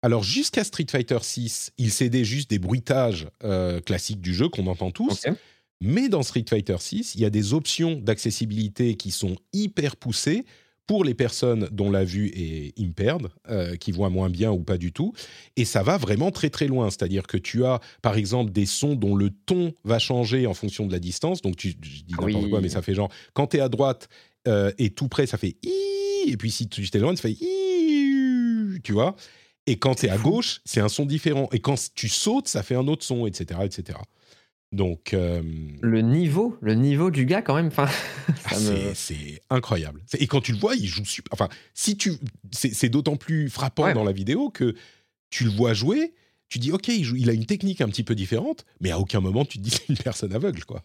[0.04, 3.28] Alors jusqu'à Street Fighter 6, il s'aidait juste des bruitages
[3.86, 5.26] classiques du jeu qu'on entend tous.
[5.82, 10.46] Mais dans Street Fighter 6, il y a des options d'accessibilité qui sont hyper poussées
[10.88, 14.78] pour les personnes dont la vue est impaired, euh, qui voient moins bien ou pas
[14.78, 15.14] du tout.
[15.56, 16.90] Et ça va vraiment très très loin.
[16.90, 20.86] C'est-à-dire que tu as, par exemple, des sons dont le ton va changer en fonction
[20.86, 21.42] de la distance.
[21.42, 24.10] Donc, tu, je dis n'importe quoi, mais ça fait genre, quand tu es à droite
[24.48, 25.56] euh, et tout près, ça fait
[26.28, 27.38] et puis si tu es loin, ça fait
[28.84, 29.16] tu vois.
[29.68, 31.48] Et quand tu es à gauche, c'est un son différent.
[31.52, 33.62] Et quand tu sautes, ça fait un autre son, etc.
[33.64, 34.00] etc.
[34.72, 35.42] Donc euh,
[35.82, 37.88] le niveau, le niveau du gars quand même, enfin,
[38.46, 38.56] ah,
[38.94, 40.02] c'est incroyable.
[40.18, 41.30] Et quand tu le vois, il joue super.
[41.34, 42.14] Enfin, si tu,
[42.52, 44.76] c'est d'autant plus frappant dans la vidéo que
[45.30, 46.14] tu le vois jouer,
[46.48, 49.00] tu dis ok, il, joue, il a une technique un petit peu différente, mais à
[49.00, 50.84] aucun moment tu te dis c'est une personne aveugle quoi.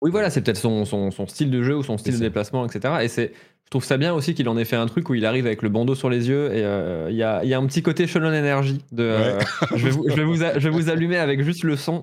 [0.00, 2.64] Oui, voilà, c'est peut-être son, son, son, style de jeu ou son style de déplacement,
[2.64, 2.98] etc.
[3.02, 3.32] Et c'est
[3.68, 5.60] je trouve ça bien aussi qu'il en ait fait un truc où il arrive avec
[5.60, 8.06] le bandeau sur les yeux et euh, il y, a, y, a, un petit côté
[8.06, 9.38] Shalom Energy de euh,
[9.76, 12.02] je, vais vous, je, vais vous je, vais vous allumer avec juste le son.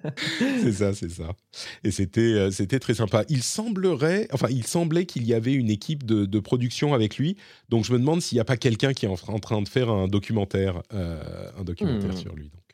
[0.40, 1.28] c'est ça, c'est ça.
[1.84, 3.22] Et c'était euh, c'était très sympa.
[3.28, 7.36] Il semblerait, enfin il semblait qu'il y avait une équipe de, de, production avec lui.
[7.68, 9.90] Donc je me demande s'il n'y a pas quelqu'un qui est en, train de faire
[9.90, 12.16] un documentaire, un documentaire hmm.
[12.16, 12.46] sur lui.
[12.46, 12.64] Donc.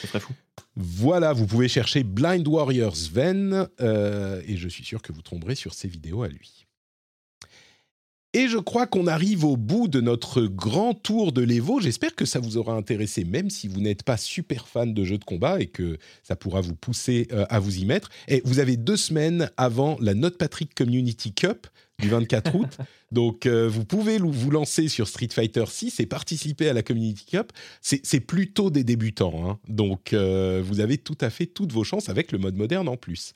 [0.00, 0.32] C'est très fou.
[0.76, 5.74] Voilà, vous pouvez chercher Blind Warriors Ven et je suis sûr que vous tomberez sur
[5.74, 6.67] ses vidéos à lui.
[8.34, 11.80] Et je crois qu'on arrive au bout de notre grand tour de l'Evo.
[11.80, 15.16] J'espère que ça vous aura intéressé, même si vous n'êtes pas super fan de jeux
[15.16, 18.10] de combat et que ça pourra vous pousser euh, à vous y mettre.
[18.28, 21.66] Et vous avez deux semaines avant la Note Patrick Community Cup
[21.98, 22.76] du 24 août.
[23.12, 27.24] Donc, euh, vous pouvez vous lancer sur Street Fighter 6 et participer à la Community
[27.24, 27.52] Cup.
[27.80, 29.48] C'est plutôt des débutants.
[29.48, 29.58] Hein.
[29.68, 32.98] Donc, euh, vous avez tout à fait toutes vos chances avec le mode moderne en
[32.98, 33.32] plus.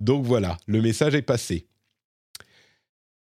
[0.00, 1.66] Donc voilà, le message est passé.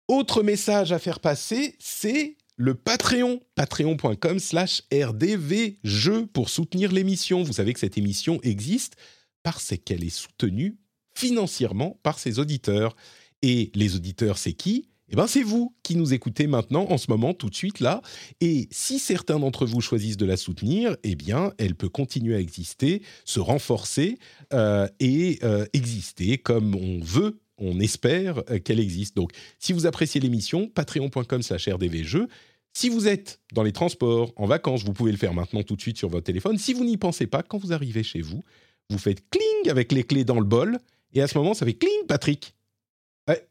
[0.08, 7.43] Autre message à faire passer, c'est le Patreon, patreon.com slash rdvjeux pour soutenir l'émission.
[7.43, 8.95] Vous savez que cette émission existe
[9.43, 10.78] parce qu'elle est soutenue
[11.14, 12.95] financièrement par ses auditeurs.
[13.41, 14.88] Et les auditeurs, c'est qui?
[15.10, 18.01] Eh ben, c'est vous qui nous écoutez maintenant, en ce moment, tout de suite là.
[18.39, 22.39] Et si certains d'entre vous choisissent de la soutenir, eh bien, elle peut continuer à
[22.39, 24.18] exister, se renforcer
[24.53, 29.16] euh, et euh, exister comme on veut on espère euh, qu'elle existe.
[29.16, 32.28] Donc, si vous appréciez l'émission, patreon.com slash rdvjeux.
[32.74, 35.82] Si vous êtes dans les transports, en vacances, vous pouvez le faire maintenant tout de
[35.82, 36.58] suite sur votre téléphone.
[36.58, 38.43] Si vous n'y pensez pas, quand vous arrivez chez vous,
[38.89, 40.78] vous faites cling avec les clés dans le bol.
[41.14, 42.53] Et à ce moment, ça fait cling, Patrick.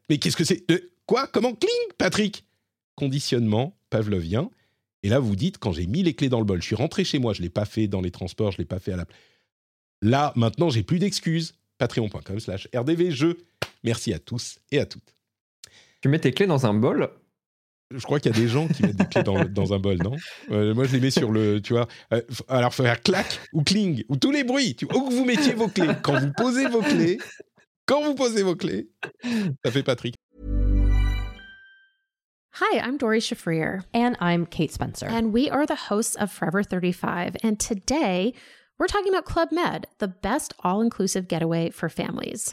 [0.09, 0.65] mais qu'est-ce que c'est
[1.07, 1.27] Quoi?
[1.29, 2.45] Comment cling, Patrick?
[2.95, 4.51] Conditionnement pavlovien.
[5.03, 7.05] Et là, vous dites, quand j'ai mis les clés dans le bol, je suis rentré
[7.05, 8.93] chez moi, je ne l'ai pas fait dans les transports, je ne l'ai pas fait
[8.93, 9.07] à la...
[10.03, 11.55] Là, maintenant, j'ai plus d'excuses.
[11.79, 13.39] Patreon.com slash rdvjeux.
[13.87, 15.15] Merci à tous et à toutes.
[16.03, 17.09] Tu mets tes clés dans un bol?
[17.95, 19.37] Je crois qu'il y a des gens qui mettent des clés dans,
[19.73, 20.17] un bol, non?
[20.51, 21.87] Euh, Moi, je les mets sur le, tu vois.
[22.13, 24.75] Euh, alors, faut faire clac ou cling ou tous les bruits.
[24.75, 25.87] Tu, où que vous mettiez vos clés.
[26.03, 27.19] Quand vous posez vos clés,
[27.87, 28.89] quand vous posez vos clés,
[29.65, 30.17] ça fait Patrick.
[32.55, 33.85] Hi, I'm Dory Shafrir.
[33.95, 35.07] And I'm Kate Spencer.
[35.07, 37.37] And we are the hosts of Forever 35.
[37.45, 38.35] And today,
[38.79, 42.53] we're talking about Club Med, the best all inclusive getaway for families.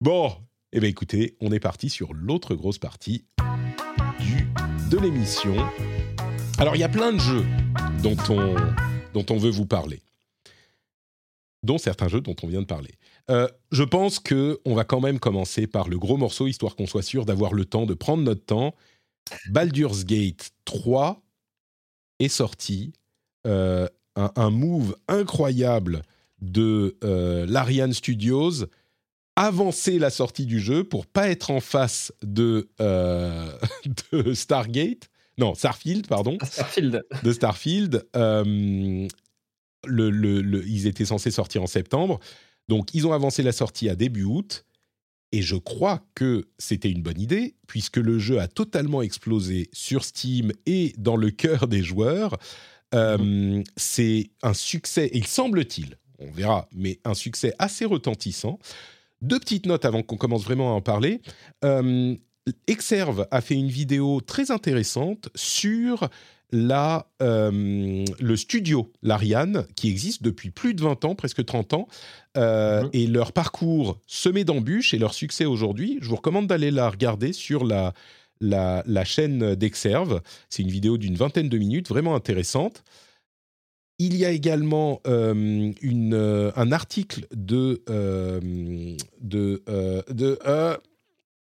[0.00, 0.32] Bon,
[0.72, 3.24] eh bien écoutez, on est parti sur l'autre grosse partie
[4.92, 5.56] de l'émission.
[6.58, 7.44] Alors il y a plein de jeux
[8.00, 10.00] dont on, veut vous parler,
[11.64, 12.92] dont certains jeux dont on vient de parler.
[13.28, 16.86] Euh, je pense que on va quand même commencer par le gros morceau, histoire qu'on
[16.86, 18.76] soit sûr d'avoir le temps de prendre notre temps.
[19.50, 21.20] Baldur's Gate 3
[22.20, 22.92] est sorti,
[23.48, 26.02] euh, un, un move incroyable
[26.40, 28.64] de euh, l'Ariane Studios
[29.38, 33.50] avancer la sortie du jeu pour pas être en face de, euh,
[34.12, 35.08] de Stargate,
[35.38, 37.04] non Starfield pardon, Starfield.
[37.22, 38.06] de Starfield.
[38.16, 39.06] Euh,
[39.86, 42.18] le, le- le- ils étaient censés sortir en septembre,
[42.68, 44.64] donc ils ont avancé la sortie à début août.
[45.30, 50.02] Et je crois que c'était une bonne idée, puisque le jeu a totalement explosé sur
[50.04, 52.38] Steam et dans le cœur des joueurs.
[52.94, 58.58] Euh, C'est un succès, il semble-t-il, on verra, mais un succès assez retentissant.
[59.22, 61.20] Deux petites notes avant qu'on commence vraiment à en parler.
[61.64, 62.14] Euh,
[62.66, 66.08] Exerve a fait une vidéo très intéressante sur
[66.50, 71.88] la, euh, le studio Lariane, qui existe depuis plus de 20 ans, presque 30 ans,
[72.38, 72.90] euh, Mhm.
[72.94, 75.98] et leur parcours semé d'embûches et leur succès aujourd'hui.
[76.00, 77.92] Je vous recommande d'aller la regarder sur la,
[78.40, 80.22] la, la chaîne d'Exerve.
[80.48, 82.82] C'est une vidéo d'une vingtaine de minutes, vraiment intéressante.
[84.00, 88.40] Il y a également euh, une, euh, un article de, euh,
[89.20, 89.62] de,
[90.08, 90.38] de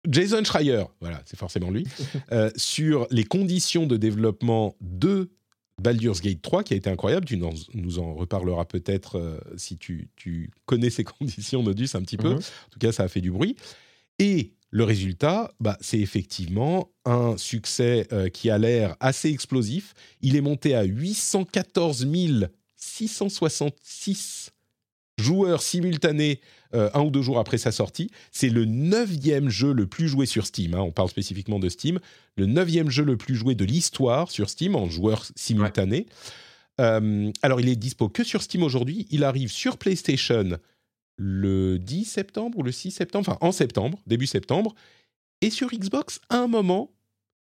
[0.09, 1.87] Jason Schreier, voilà, c'est forcément lui,
[2.57, 5.29] sur les conditions de développement de
[5.81, 7.25] Baldur's Gate 3, qui a été incroyable.
[7.25, 12.31] Tu nous en reparleras peut-être si tu, tu connais ces conditions, Nodus, un petit peu.
[12.31, 12.37] Mhm.
[12.37, 13.55] En tout cas, ça a fait du bruit.
[14.19, 19.93] Et le résultat, bah, c'est effectivement un succès euh, qui a l'air assez explosif.
[20.21, 22.07] Il est monté à 814
[22.77, 24.51] 666
[25.17, 26.39] joueurs simultanés
[26.73, 28.09] euh, un ou deux jours après sa sortie.
[28.31, 30.73] C'est le neuvième jeu le plus joué sur Steam.
[30.73, 31.99] hein, on parle spécifiquement de Steam.
[32.37, 36.07] Le neuvième jeu le plus joué de l'histoire sur Steam en joueurs simultanés.
[36.79, 39.05] Euh, alors, il est dispo que sur Steam aujourd'hui.
[39.11, 40.57] Il arrive sur PlayStation
[41.23, 44.73] le 10 septembre ou le 6 septembre, enfin en septembre, début septembre.
[45.41, 46.91] Et sur Xbox, à un moment,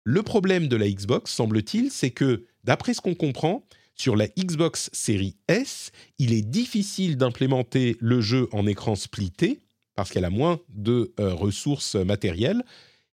[0.03, 3.63] le problème de la Xbox, semble-t-il, c'est que, d'après ce qu'on comprend,
[3.95, 9.59] sur la Xbox série S, il est difficile d'implémenter le jeu en écran splitté,
[9.95, 12.63] parce qu'elle a moins de euh, ressources matérielles.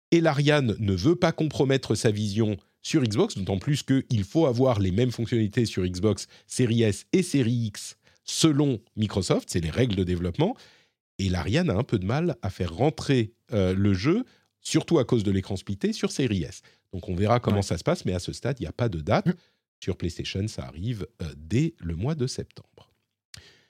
[0.10, 4.80] Et l'Ariane ne veut pas compromettre sa vision sur Xbox, d'autant plus qu'il faut avoir
[4.80, 7.96] les mêmes fonctionnalités sur Xbox série S et série X
[8.32, 10.56] selon Microsoft, c'est les règles de développement.
[11.20, 14.24] Et l'Ariane a un peu de mal à faire rentrer euh, le jeu,
[14.62, 16.62] surtout à cause de l'écran splitté, sur série S.
[16.94, 17.62] Donc on verra comment Ouais.
[17.64, 19.28] ça se passe, mais à ce stade, il n'y a pas de date.
[19.84, 22.91] Sur PlayStation, ça arrive euh, dès le mois de septembre.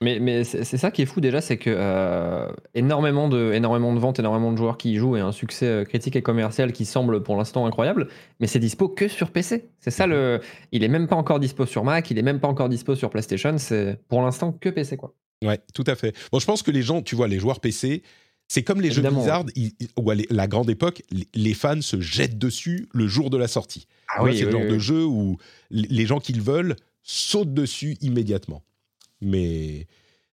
[0.02, 4.00] Mais, mais c'est ça qui est fou déjà, c'est que euh, énormément, de, énormément de
[4.00, 6.86] ventes, énormément de joueurs qui y jouent et un succès euh, critique et commercial qui
[6.86, 8.08] semble pour l'instant incroyable,
[8.40, 9.70] mais c'est dispo que sur PC.
[9.80, 10.42] C'est ça le.
[10.72, 13.12] Il est même pas encore dispo sur Mac, il est même pas encore dispo sur
[13.12, 15.14] PlayStation, c'est pour l'instant que PC quoi.
[15.46, 16.16] Ouais, tout à fait.
[16.32, 18.02] Bon, je pense que les gens, tu vois, les joueurs PC,
[18.48, 21.82] c'est comme les Évidemment, jeux Blizzard, ils- ou à la grande époque, les- les fans
[21.82, 23.88] se jettent dessus le jour de la sortie.
[24.10, 25.38] Ah vois, c'est le genre de jeu où
[25.70, 28.64] les gens qui le veulent sautent dessus immédiatement.
[29.22, 29.88] Mais,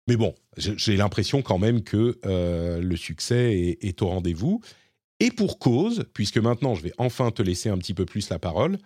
[0.07, 4.61] mais bon, j'ai l'impression quand même que euh, le succès est, au rendez-vous.
[5.19, 8.39] Et pour cause, puisque maintenant je vais enfin te laisser un petit peu plus la
[8.39, 8.79] parole,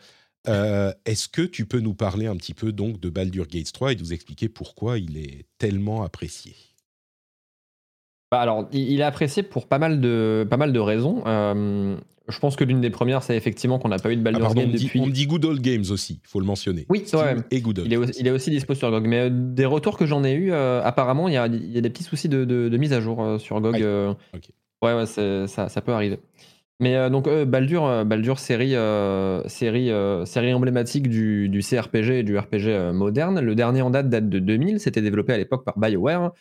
[0.48, 3.92] euh, est-ce que tu peux nous parler un petit peu donc de Baldur Gates 3
[3.92, 6.54] et nous expliquer pourquoi il est tellement apprécié?
[8.30, 11.24] Bah alors, il est apprécié pour pas mal de, pas raisons.
[11.26, 11.96] Euh,
[12.30, 14.44] je pense que l'une des premières, c'est effectivement qu'on n'a pas eu de Ah, Baldur's
[14.46, 15.00] pardon, on Gate dit, depuis.
[15.00, 16.86] on dit Good Old Games aussi, il faut le mentionner.
[16.88, 17.36] Oui, c'est vrai.
[17.50, 17.86] Et Good Old.
[17.88, 19.06] Il est, aussi, il est aussi dispo sur GOG.
[19.06, 21.78] Mais euh, des retours que j'en ai eu, euh, apparemment, il y a, il y
[21.78, 23.76] a des petits soucis de, de- de mise à jour euh, sur GOG.
[24.34, 24.48] Ok.
[24.82, 26.18] Ouais, ça, ça peut arriver.
[26.80, 28.74] Mais donc, Baldur, Baldur série,
[29.50, 29.90] série,
[30.24, 33.40] série emblématique du, du CRPG et du RPG moderne.
[33.40, 34.80] Le dernier en date date de 2000.
[34.80, 36.32] C'était développé à l'époque par BioWare,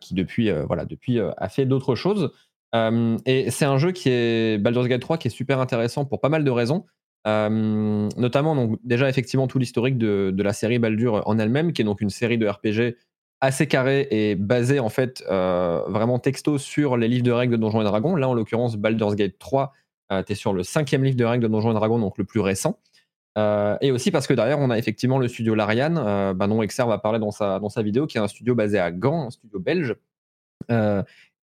[0.00, 2.32] qui depuis, voilà, depuis a fait d'autres choses.
[2.74, 6.28] Et c'est un jeu qui est Baldur's Gate 3 qui est super intéressant pour pas
[6.28, 6.84] mal de raisons.
[7.26, 12.00] Notamment, donc, déjà, effectivement, tout l'historique de, la série Baldur en elle-même, qui est donc
[12.00, 12.96] une série de RPG
[13.40, 17.60] assez carrée et basée, en fait, euh, vraiment texto sur les livres de règles de
[17.60, 18.16] Donjons et Dragons.
[18.16, 19.72] Là, en l'occurrence, Baldur's Gate 3,
[20.12, 22.24] euh, tu es sur le cinquième livre de règles de Donjons et Dragons, donc le
[22.24, 22.78] plus récent.
[23.36, 26.86] Euh, et aussi parce que derrière, on a effectivement le studio Larian, bah, dont Exer
[26.86, 29.30] va parler dans sa, dans sa vidéo, qui est un studio basé à Gand, un
[29.30, 29.94] studio belge,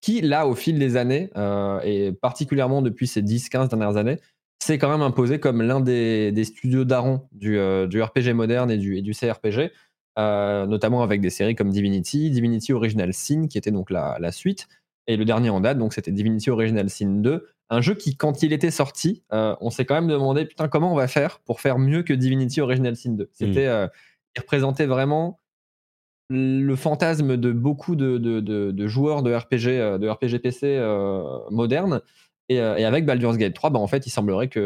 [0.06, 4.20] qui, là, au fil des années, euh, et particulièrement depuis ces 10-15 dernières années,
[4.60, 8.70] s'est quand même imposé comme l'un des, des studios d'Aron du, euh, du RPG moderne
[8.70, 9.72] et du, et du CRPG,
[10.20, 14.32] euh, notamment avec des séries comme Divinity, Divinity Original Sin, qui était donc la, la
[14.32, 14.68] suite,
[15.08, 18.44] et le dernier en date, donc c'était Divinity Original Sin 2, un jeu qui, quand
[18.44, 21.80] il était sorti, on s'est quand même demandé, putain, comment on va faire pour faire
[21.80, 23.88] mieux que Divinity Original Sin 2 C'était, euh,
[24.36, 25.40] il représentait vraiment
[26.30, 30.76] le fantasme de beaucoup de, de- de- de joueurs de RPG, euh, de RPG PC
[30.80, 32.02] euh, modernes.
[32.50, 34.62] Et, euh, et avec Baldur's Gate 3, bah, en fait, il semblerait qu'ils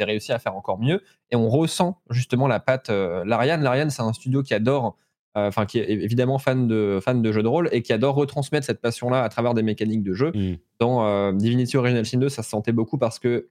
[0.00, 1.02] aient réussi à faire encore mieux.
[1.30, 3.58] Et on ressent justement la patte euh, Larian.
[3.58, 4.96] Larian, c'est un studio qui adore,
[5.36, 8.14] euh, enfin, qui est évidemment fan de, fan de jeux de rôle et qui adore
[8.14, 10.32] retransmettre cette passion-là à travers des mécaniques de jeu.
[10.34, 10.56] Mm.
[10.80, 13.48] Dans euh, Divinity Original Sin 2, ça se sentait beaucoup parce que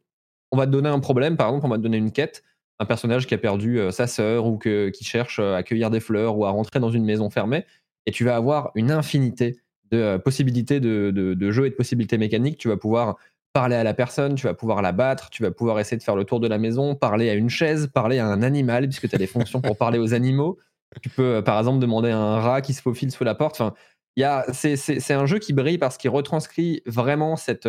[0.52, 2.44] on va te donner un problème, par exemple, on va te donner une quête,
[2.84, 5.90] un personnage qui a perdu euh, sa sœur ou que- qui cherche euh, à cueillir
[5.90, 7.66] des fleurs ou à rentrer dans une maison fermée,
[8.06, 9.58] et tu vas avoir une infinité
[9.92, 12.58] de euh, possibilités de, de, et de possibilités mécaniques.
[12.58, 13.18] Tu vas pouvoir
[13.54, 16.16] parler à la personne, tu vas pouvoir la battre, tu vas pouvoir essayer de faire
[16.16, 19.16] le tour de la maison, parler à une chaise, parler à un animal, puisque tu
[19.16, 20.58] as des fonctions pour parler aux animaux.
[21.02, 23.62] Tu peux, par exemple, demander à un rat qui se faufile sous la porte.
[23.62, 23.74] Enfin,
[24.52, 27.68] c'est, un jeu qui brille parce qu'il retranscrit vraiment cette,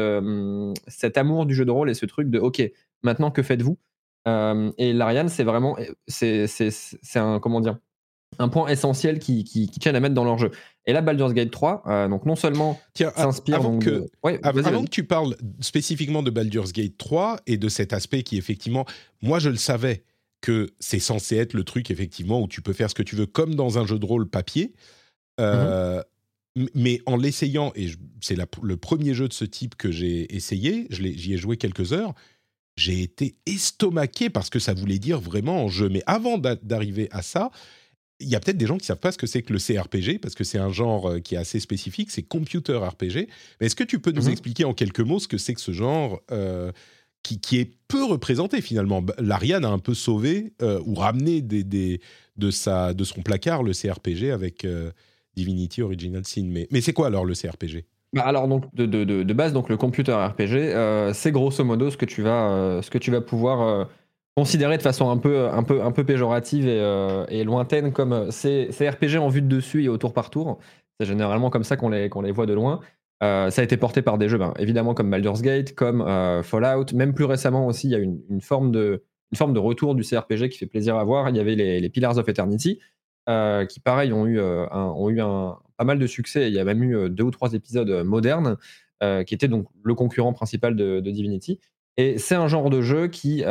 [0.88, 2.62] cet amour du jeu de rôle et ce truc de OK,
[3.02, 3.78] maintenant que faites-vous?
[4.26, 7.78] Euh, Et l'Ariane, c'est vraiment, c'est, c'est, c'est un, comment dire,
[8.38, 10.50] un point essentiel qui, qui, qui tiennent à mettre dans leur jeu.
[10.86, 12.80] Et là, Baldur's Gate 3, euh, donc non seulement
[13.14, 16.72] s'inspire avant donc que, de- Ouais, Av- vas-y, Avant que tu parles spécifiquement de Baldur's
[16.72, 18.86] Gate 3 et de cet aspect qui effectivement,
[19.22, 20.02] moi je le savais
[20.40, 23.26] que c'est censé être le truc effectivement où tu peux faire ce que tu veux
[23.26, 24.72] comme dans un jeu de rôle papier.
[25.40, 26.02] Euh,
[26.56, 27.88] m- Mais en l'essayant, et
[28.20, 31.36] c'est la- le premier jeu de ce type que j'ai essayé, je l'ai- j'y ai
[31.38, 32.14] joué quelques heures,
[32.76, 35.88] j'ai été estomaqué parce que ça voulait dire vraiment en jeu.
[35.88, 37.50] Mais avant d'a- d'arriver à ça,
[38.20, 40.18] il y a peut-être des gens qui savent pas ce que c'est que le CRPG
[40.20, 43.28] parce que c'est un genre euh, qui est assez spécifique, c'est computer RPG.
[43.60, 44.30] Mais est-ce que tu peux nous Mhm.
[44.30, 46.70] expliquer en quelques mots ce que c'est que ce genre euh,
[47.22, 49.02] qui, qui est peu représenté finalement?
[49.02, 52.00] Bah, L'Ariane a un peu sauvé euh, ou ramené des, des-
[52.36, 54.90] de, sa, de son placard le CRPG avec euh,
[55.36, 56.46] Divinity Original Sin.
[56.48, 57.84] Mais, mais c'est quoi alors le CRPG
[58.14, 61.90] Bah alors donc de, de, de, base donc le computer RPG euh, c'est grosso modo
[61.90, 63.84] ce que tu vas euh, ce que tu vas pouvoir euh,
[64.36, 66.78] considérer de façon un peu un peu un peu péjorative et,
[67.28, 70.58] et lointaine comme c'est RPG en vue de dessus et au tour par tour.
[71.00, 72.78] C'est généralement comme ça qu'on les qu'on les voit de loin.
[73.20, 76.04] Ça a été porté par des jeux ben, évidemment comme Baldur's Gate comme
[76.44, 76.86] Fallout.
[76.94, 79.02] Même plus récemment aussi il y a une, forme de
[79.32, 81.30] une forme de retour du CRPG qui fait plaisir à voir.
[81.30, 82.78] Il y avait les, Pillars of Eternity
[83.26, 86.48] qui pareil ont eu, ont eu un, pas mal de succès.
[86.48, 88.56] Il y a même eu euh, deux ou trois épisodes euh, modernes
[89.02, 91.58] euh, qui étaient donc le concurrent principal de, Divinity.
[91.96, 93.44] Et c'est un genre de jeu qui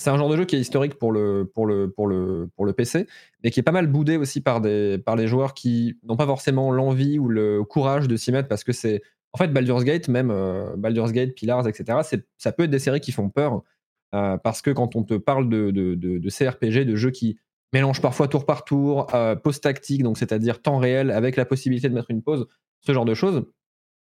[0.00, 2.66] c'est un genre de jeu qui est historique pour le, pour le, pour le, pour
[2.66, 3.06] le PC,
[3.42, 6.26] mais qui est pas mal boudé aussi par des, par les joueurs qui n'ont pas
[6.26, 10.08] forcément l'envie ou le courage de s'y mettre parce que c'est en fait Baldur's Gate,
[10.08, 10.34] même
[10.76, 12.00] Baldur's Gate, Pillars, etc.
[12.36, 13.62] Ça peut être des séries qui font peur
[14.10, 17.38] parce que quand on te parle de, de, de, de CRPG, de jeux qui
[17.74, 21.88] mélange parfois tour par tour, euh, pause tactique, donc c'est-à-dire temps réel avec la possibilité
[21.90, 22.46] de mettre une pause,
[22.80, 23.44] ce genre de choses.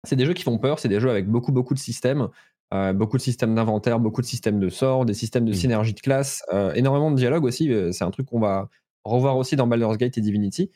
[0.07, 2.29] C'est des jeux qui font peur, c'est des jeux avec beaucoup beaucoup de systèmes,
[2.73, 5.55] euh, beaucoup de systèmes d'inventaire, beaucoup de systèmes de sorts, des systèmes de Mm.
[5.55, 7.71] synergie de classe, euh, énormément de dialogue aussi.
[7.73, 8.69] euh, C'est un truc qu'on va
[9.03, 10.71] revoir aussi dans Baldur's Gate et Divinity.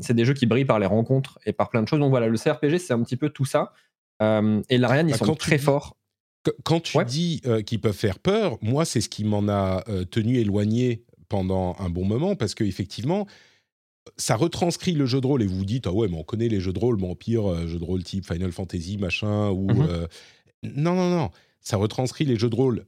[0.00, 1.98] C'est des jeux qui brillent par les rencontres et par plein de choses.
[2.00, 3.72] Donc voilà, le CRPG c'est un petit peu tout ça.
[4.20, 5.96] Et l'Ariane ils Bah, sont très forts.
[6.44, 7.04] Qu- Quand tu Ouais.
[7.04, 11.04] dis euh, qu'ils peuvent faire peur, moi, c'est ce qui m'en a euh, tenu éloigné
[11.32, 13.26] pendant un bon moment, parce qu'effectivement,
[14.18, 16.48] ça retranscrit le jeu de rôle, et vous vous dites, ah ouais, mais on connaît
[16.48, 19.48] les jeux de rôle, mais en pire, euh, jeux de rôle type Final Fantasy, machin,
[19.50, 19.72] ou...
[19.72, 19.86] Mhm.
[19.88, 20.06] euh,
[20.62, 21.30] Non, non, non,
[21.60, 22.84] ça retranscrit les jeux de rôle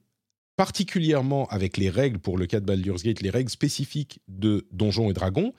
[0.57, 5.11] particulièrement avec les règles, pour le cas de Baldur's Gate, les règles spécifiques de Donjons
[5.11, 5.53] et Dragons.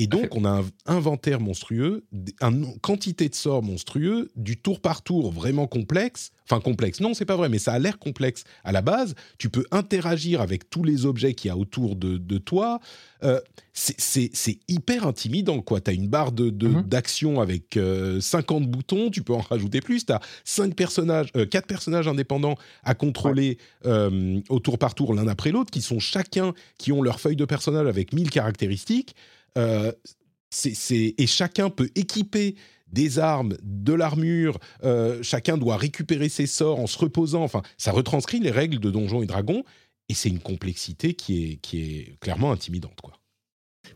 [0.00, 2.04] Et donc, on a un inventaire monstrueux,
[2.40, 6.30] une quantité de sorts monstrueux, du tour par tour vraiment complexe.
[6.50, 9.14] Enfin, complexe, non, c'est pas vrai, mais ça a l'air complexe à la base.
[9.36, 12.80] Tu peux interagir avec tous les objets qu'il y a autour de, de toi.
[13.22, 13.40] Euh,
[13.74, 15.80] c'est- hyper intimidant, quoi.
[15.80, 16.82] Tu as une barre de- de- Mhm.
[16.84, 20.06] d'action avec euh, 50 boutons, tu peux en rajouter plus.
[20.06, 25.26] Tu as 5 personnages, 4 personnages indépendants à contrôler euh, au tour par tour l'un
[25.28, 29.14] après l'autre, qui sont chacun, qui ont leur feuille de personnage avec 1000 caractéristiques.
[29.56, 29.92] Euh,
[31.18, 32.56] et chacun peut équiper
[32.92, 37.92] des armes, de l'armure, euh, chacun doit récupérer ses sorts en se reposant, enfin, ça
[37.92, 39.62] retranscrit les règles de Donjons et Dragons,
[40.08, 43.14] et c'est une complexité qui est, clairement intimidante, quoi.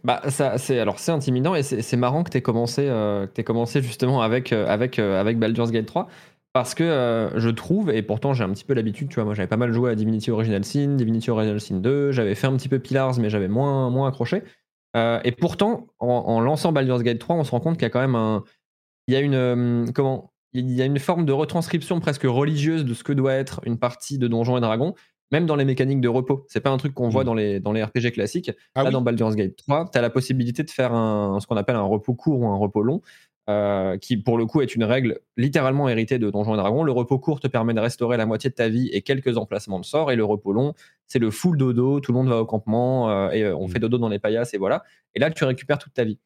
[0.05, 0.23] Bah,
[0.57, 4.53] c'est alors c'est intimidant et c'est marrant que tu aies commencé, euh, commencé justement avec
[4.53, 4.99] euh, avec
[5.39, 6.09] Baldur's Gate 3
[6.55, 9.49] parce que je trouve et pourtant j'ai un petit peu l'habitude, tu vois, moi j'avais
[9.49, 12.69] pas mal joué à Divinity Original Sin, Divinity Original Sin 2, j'avais fait un petit
[12.69, 14.43] peu Pillars mais j'avais moins moins accroché.
[14.97, 17.87] Euh, et pourtant en, en lançant Baldur's Gate 3, on se rend compte qu'il y
[17.87, 18.45] a quand même un
[19.09, 22.85] il y a une euh, comment il y a une forme de retranscription presque religieuse
[22.85, 24.95] de ce que doit être une partie de Donjons et Dragons,
[25.31, 26.45] même dans les mécaniques de repos.
[26.49, 27.27] C'est pas un truc qu'on voit Mm.
[27.27, 28.51] dans les, dans les RPG classiques.
[28.75, 28.93] Ah Là, oui.
[28.93, 31.81] dans Baldur's Gate 3, tu as la possibilité de faire un, ce qu'on appelle un
[31.83, 33.01] repos court ou un repos long,
[33.51, 36.85] euh, qui pour le coup est une règle littéralement héritée de Donjons et Dragons.
[36.85, 39.81] Le repos court te permet de restaurer la moitié de ta vie et quelques emplacements
[39.81, 40.75] de sort, et le repos long,
[41.09, 43.71] c'est le full dodo, tout le monde va au campement, euh, et euh, on Mm.
[43.71, 44.85] fait dodo dans les paillasses, et voilà.
[45.17, 46.19] Et là, tu récupères toute ta vie.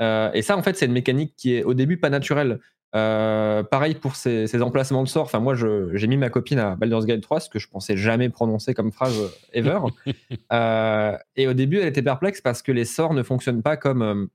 [0.00, 2.60] Euh, et ça, en fait, c'est une mécanique qui est au début pas naturelle.
[2.92, 5.24] Pareil pour ces, ces emplacements de sort.
[5.24, 8.28] Enfin, moi, j'ai mis ma copine à Baldur's Gate 3, ce que je pensais jamais
[8.30, 9.16] prononcer comme phrase
[9.52, 9.78] ever.
[11.36, 14.28] Et au début, elle était perplexe parce que les sorts ne fonctionnent pas comme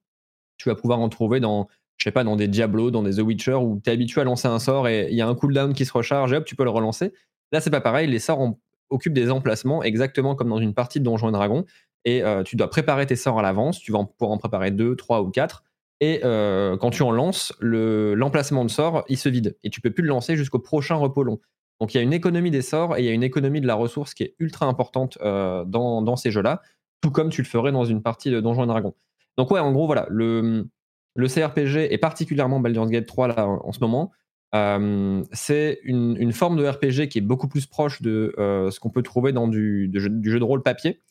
[0.58, 1.68] tu vas pouvoir en trouver dans,
[1.98, 4.24] je sais pas, dans des Diablo, dans des The Witcher, où tu es habitué à
[4.24, 6.56] lancer un sort et il y a un cooldown qui se recharge et hop, tu
[6.56, 7.14] peux le relancer.
[7.52, 8.08] Là, c'est pas pareil.
[8.08, 8.56] Les sorts
[8.90, 11.66] occupent des emplacements exactement comme dans une partie de Donjons et Dragons.
[12.04, 13.80] Et euh, tu dois préparer tes sorts à l'avance.
[13.80, 15.64] Tu vas pouvoir en préparer deux, trois ou quatre.
[16.02, 19.58] Et euh, quand tu en lances, le- l'emplacement de sort, il se vide.
[19.64, 21.40] Et tu peux plus le lancer jusqu'au prochain repos long.
[21.80, 23.68] Donc il y a une économie des sorts et il y a une économie de
[23.68, 26.62] la ressource qui est ultra importante euh, dans, dans ces jeux-là,
[27.02, 28.94] tout comme tu le ferais dans une partie de Donjons et Dragons.
[29.38, 30.68] Donc ouais, en gros, voilà, le,
[31.16, 34.12] le CRPG et particulièrement Baldur's Gate 3 là, en ce moment,
[34.56, 38.90] euh, c'est une, forme de RPG qui est beaucoup plus proche de euh, ce qu'on
[38.90, 41.02] peut trouver dans du, jeu, de rôle papier.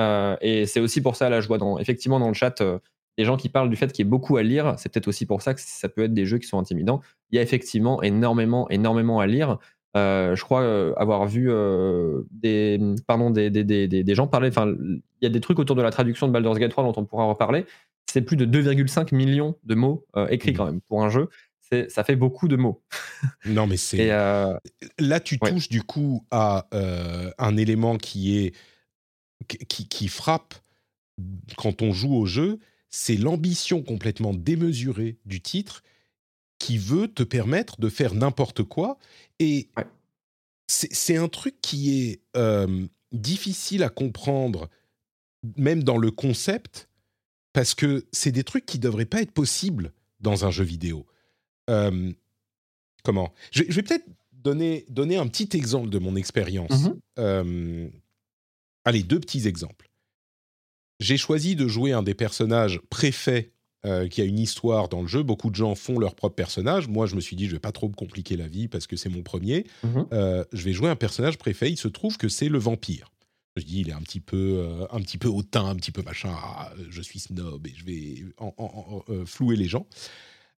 [0.00, 2.62] Euh, et c'est aussi pour ça, là, je vois dans, effectivement dans le chat
[3.18, 4.74] des gens qui parlent du fait qu'il y ait beaucoup à lire.
[4.78, 7.00] C'est peut-être aussi pour ça que ça peut être des jeux qui sont intimidants.
[7.30, 9.58] Il y a effectivement énormément, énormément à lire.
[9.94, 10.62] Je crois
[10.98, 11.50] avoir vu
[12.30, 14.50] des, pardon, des, des, des, des- gens parler.
[14.54, 17.04] Il y a des trucs autour de la traduction de Baldur's Gate 3 dont on
[17.04, 17.64] pourra reparler.
[18.16, 20.56] C'est plus de 2,5 millions de mots euh, écrits Mhm.
[20.56, 21.28] quand même pour un jeu.
[21.90, 22.82] Ça fait beaucoup de mots.
[23.44, 24.10] Non, mais c'est.
[24.10, 24.56] Euh,
[24.98, 25.50] Là, tu Ouais.
[25.50, 28.54] touches du coup à euh, un élément qui est
[29.68, 30.54] qui, qui frappe
[31.58, 32.58] quand on joue au jeu,
[32.88, 35.82] c'est l'ambition complètement démesurée du titre
[36.58, 38.96] qui veut te permettre de faire n'importe quoi.
[39.40, 39.84] Et Ouais.
[40.68, 42.22] c'est un truc qui est
[43.12, 44.70] difficile à comprendre,
[45.58, 46.88] même dans le concept,
[47.56, 51.06] parce que c'est des trucs qui devraient pas être possibles dans un jeu vidéo.
[51.70, 52.12] Euh,
[53.02, 53.32] comment?
[53.50, 56.82] Je, je vais peut-être donner, donner un petit exemple de mon expérience.
[56.82, 57.00] Mhm.
[57.18, 57.88] Euh,
[58.84, 59.88] allez, deux petits exemples.
[61.00, 63.52] J'ai choisi de jouer un des personnages préfets
[63.86, 65.22] euh, qui a une histoire dans le jeu.
[65.22, 66.88] Beaucoup de gens font leur propre personnage.
[66.88, 68.96] Moi, je me suis dit, je vais pas trop me compliquer la vie parce que
[68.96, 69.64] c'est mon premier.
[69.82, 70.08] Mhm.
[70.52, 71.70] Je vais jouer un personnage préfet.
[71.70, 73.10] Il se trouve que c'est le vampire.
[73.56, 76.02] Je dis, il est un petit peu, euh, un petit peu hautain, un petit peu
[76.02, 76.30] machin.
[76.34, 78.64] Ah, je suis snob et je vais en- en-
[79.08, 79.86] en- euh, flouer les gens.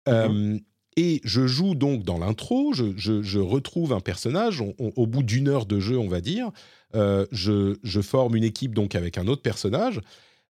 [0.07, 0.57] Euh,
[0.95, 5.05] et je joue donc dans l'intro, je, je- je retrouve un personnage, on- on- au
[5.05, 6.49] bout d'une heure de jeu, on va dire,
[6.95, 10.01] euh, je, je forme une équipe donc avec un autre personnage,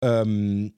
[0.05, 0.69] euh,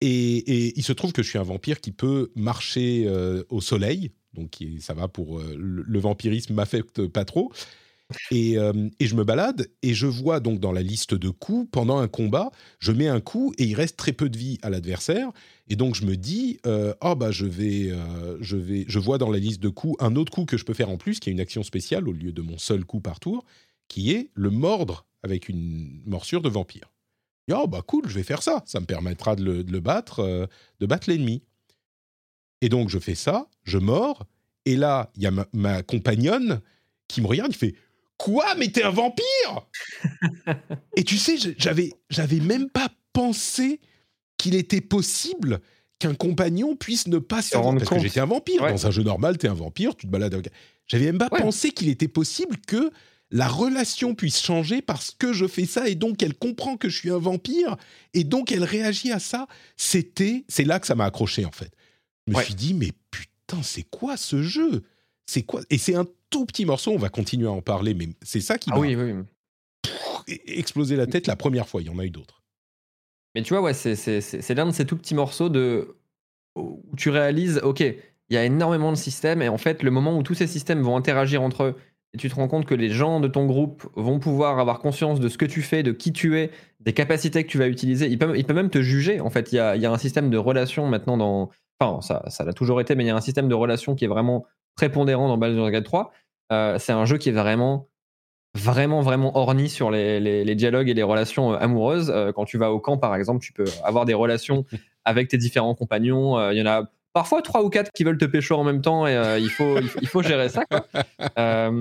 [0.00, 3.60] et, et il se trouve que je suis un vampire qui peut marcher euh, au
[3.60, 7.52] soleil, donc ça va pour euh, le, le vampirisme m'affecte pas trop.
[8.30, 11.68] Et, euh, et je me balade et je vois donc dans la liste de coups,
[11.70, 14.70] pendant un combat, je mets un coup et il reste très peu de vie à
[14.70, 15.30] l'adversaire.
[15.68, 19.18] Et donc je me dis, euh, ah bah je vais, euh, je vais, je vois
[19.18, 21.30] dans la liste de coups un autre coup que je peux faire en plus, qui
[21.30, 23.44] est une action spéciale au lieu de mon seul coup par tour,
[23.88, 26.92] qui est le mordre avec une morsure de vampire.
[27.48, 30.48] Et, Oh bah cool, je vais faire ça, ça me permettra de le, battre,
[30.80, 31.42] de battre l'ennemi.
[32.60, 34.26] Et donc je fais ça, je mords,
[34.66, 36.60] et là il y a ma, ma compagnonne
[37.08, 37.74] qui me regarde, il fait
[38.24, 38.54] quoi?
[38.56, 39.66] Mais t'es un vampire
[40.96, 43.80] Et tu sais, je- j'avais, j'avais même pas pensé
[44.38, 45.60] qu'il était possible
[45.98, 48.02] qu'un compagnon puisse ne pas se rendre parce que compte.
[48.04, 48.62] j'étais un vampire.
[48.62, 48.70] Ouais.
[48.72, 50.48] Dans un jeu normal, t'es un vampire, tu te balades avec...
[50.86, 51.40] J'avais même pas Ouais.
[51.40, 52.90] pensé qu'il était possible que
[53.30, 56.96] la relation puisse changer parce que je fais ça et donc elle comprend que je
[56.98, 57.76] suis un vampire
[58.14, 59.46] et donc elle réagit à ça.
[59.76, 61.70] C'était, c'est là que ça m'a accroché en fait.
[62.26, 62.44] Je me Ouais.
[62.44, 64.82] suis dit mais putain c'est quoi ce jeu?
[65.26, 65.60] C'est quoi?
[65.70, 66.92] Et c'est un tout petit morceau.
[66.92, 69.14] On va continuer à en parler, mais c'est ça qui Ah m'a oui, oui.
[70.46, 71.80] explosé la tête la première fois.
[71.82, 72.42] Il y en a eu d'autres.
[73.34, 75.96] Mais tu vois, ouais, c'est- c'est c'est- c'est l'un de ces tout petits morceaux de,
[76.56, 77.96] où tu réalises, ok, il
[78.34, 80.96] y a énormément de systèmes, et en fait, le moment où tous ces systèmes vont
[80.96, 81.74] interagir entre eux,
[82.12, 85.20] et tu te rends compte que les gens de ton groupe vont pouvoir avoir conscience
[85.20, 86.50] de ce que tu fais, de qui tu es,
[86.80, 88.08] des capacités que tu vas utiliser.
[88.08, 89.20] Ils peuvent, ils peuvent même te juger.
[89.20, 91.50] En fait, il y a, il y a un système de relations maintenant dans.
[91.78, 94.04] Enfin, ça ça l'a toujours été, mais il y a un système de relations qui
[94.04, 94.44] est vraiment
[94.80, 96.10] prépondérant dans Baldur's Gate 3.
[96.52, 97.88] Euh, c'est un jeu qui est vraiment
[98.56, 102.10] vraiment vraiment orni sur les, les- les dialogues et les relations euh, amoureuses.
[102.10, 104.64] Euh, quand tu vas au camp, par exemple, tu peux avoir des relations
[105.04, 106.38] avec tes différents compagnons.
[106.38, 108.80] Euh, Il y en a parfois trois ou quatre qui veulent te pécho en même
[108.80, 110.64] temps et il, faut, il, faut, il faut gérer ça.
[110.64, 110.86] quoi.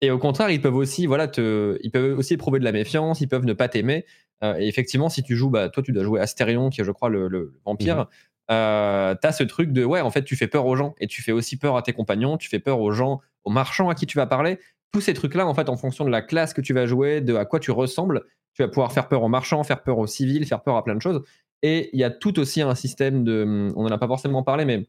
[0.00, 3.20] Et au contraire, ils peuvent aussi, voilà, te, ils peuvent aussi éprouver de la méfiance,
[3.20, 4.04] ils peuvent ne pas t'aimer.
[4.44, 7.08] Et effectivement, si tu joues, bah, toi, tu dois jouer Astérion, qui est, je crois,
[7.08, 8.06] le, le vampire.
[8.50, 11.22] Euh, t'as ce truc de ouais, en fait, tu fais peur aux gens et tu
[11.22, 14.06] fais aussi peur à tes compagnons, tu fais peur aux gens, aux marchands à qui
[14.06, 14.58] tu vas parler.
[14.92, 17.34] Tous ces trucs-là, en fait, en fonction de la classe que tu vas jouer, de
[17.34, 18.24] à quoi tu ressembles,
[18.54, 20.94] tu vas pouvoir faire peur aux marchands, faire peur aux civils, faire peur à plein
[20.94, 21.22] de choses.
[21.62, 24.64] Et il y a tout aussi un système de, on n'en a pas forcément parlé,
[24.64, 24.86] mais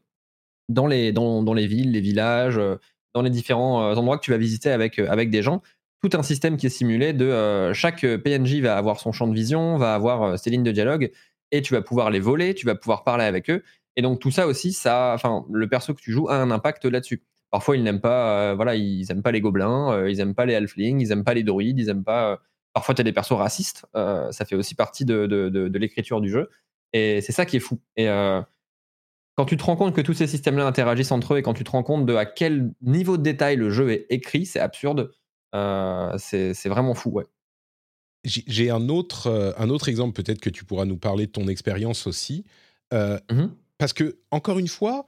[0.68, 2.76] dans les, dans, dans les villes, les villages, euh,
[3.14, 5.62] dans les différents euh, endroits que tu vas visiter avec, euh, avec des gens,
[6.02, 9.76] tout un système qui est simulé de chaque PNJ va avoir son champ de vision,
[9.76, 11.10] va avoir ses lignes de dialogue,
[11.52, 13.62] et tu vas pouvoir les voler, tu vas pouvoir parler avec eux.
[13.96, 16.84] Et donc tout ça aussi, ça, enfin, le perso que tu joues a un impact
[16.84, 17.22] là-dessus.
[17.50, 20.46] Parfois, ils n'aiment pas, euh, voilà, ils aiment pas les gobelins, euh, ils aiment pas
[20.46, 22.32] les halflings, ils aiment pas les druides, ils aiment pas.
[22.32, 22.36] euh,
[22.72, 23.86] parfois, tu as des persos racistes.
[23.94, 26.48] ça fait aussi partie de, de, de- l'écriture du jeu.
[26.92, 27.80] Et c'est ça qui est fou.
[27.96, 28.06] Et
[29.36, 31.64] quand tu te rends compte que tous ces systèmes-là interagissent entre eux et quand tu
[31.64, 35.10] te rends compte de à quel niveau de détail le jeu est écrit, c'est absurde.
[35.52, 37.24] C'est c'est vraiment fou, ouais.
[38.24, 41.48] J'ai un autre, euh, un autre exemple, peut-être que tu pourras nous parler de ton
[41.48, 42.44] expérience aussi.
[42.92, 43.54] Euh, Mhm.
[43.78, 45.06] Parce que, encore une fois,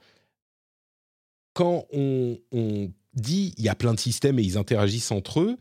[1.53, 5.57] quand on, on dit il y a plein de systèmes et ils interagissent entre eux,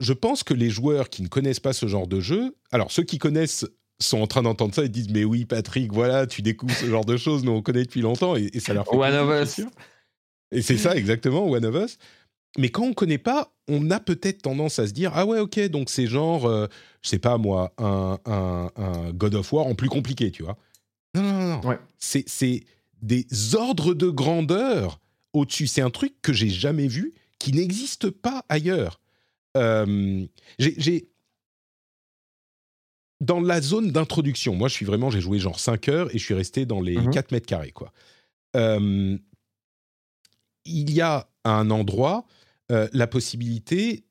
[0.00, 3.04] je pense que les joueurs qui ne connaissent pas ce genre de jeu, alors ceux
[3.04, 3.64] qui connaissent
[4.00, 7.04] sont en train d'entendre ça et disent mais oui Patrick, voilà, tu découvres ce genre
[7.04, 9.60] de choses, nous on connaît depuis longtemps et, et ça leur fait One of Us.
[10.50, 11.98] Et c'est ça exactement, One of Us.
[12.58, 15.58] Mais quand on connaît pas, on a peut-être tendance à se dire ah ouais ok
[15.68, 16.66] donc c'est genre euh,
[17.02, 20.56] je sais pas moi un, un, un God of War en plus compliqué tu vois.
[21.14, 21.48] Non non non.
[21.62, 21.68] non.
[21.68, 21.78] Ouais.
[21.98, 22.64] C'est c'est
[23.02, 25.00] des ordres de grandeur
[25.32, 25.66] au-dessus.
[25.66, 29.00] C'est un truc que j'ai jamais vu qui n'existe pas ailleurs.
[29.56, 30.24] Euh,
[30.58, 31.08] j'ai-
[33.20, 36.24] dans la zone d'introduction, moi je suis vraiment, j'ai joué genre 5 heures et je
[36.24, 37.10] suis resté dans les Mhm.
[37.10, 37.92] 4 mètres carrés quoi.
[38.56, 39.16] Euh,
[40.64, 42.26] il y a un endroit
[42.72, 44.04] euh, la possibilité.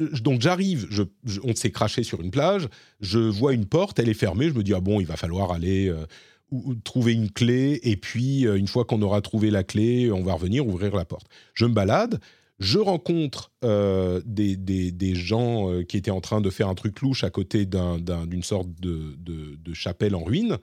[0.00, 1.02] Donc j'arrive, je,
[1.44, 2.68] on s'est craché sur une plage,
[3.00, 5.52] je vois une porte, elle est fermée, je me dis ah bon, il va falloir
[5.52, 6.04] aller euh,
[6.50, 10.10] ou- ou trouver une clé et puis euh, une fois qu'on aura trouvé la clé,
[10.10, 11.28] on va revenir ouvrir la porte.
[11.54, 12.18] Je me balade,
[12.58, 17.22] je rencontre des, des- des gens qui étaient en train de faire un truc louche
[17.24, 20.58] à côté d'un- d'un- d'une sorte de- de chapelle en ruine.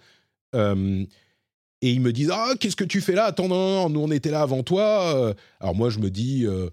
[1.82, 3.26] Et ils me disent Ah, qu'est-ce que tu fais là?
[3.26, 5.16] Attends, non, non, nous on était là avant toi.
[5.16, 6.70] Euh, Alors moi je me dis euh,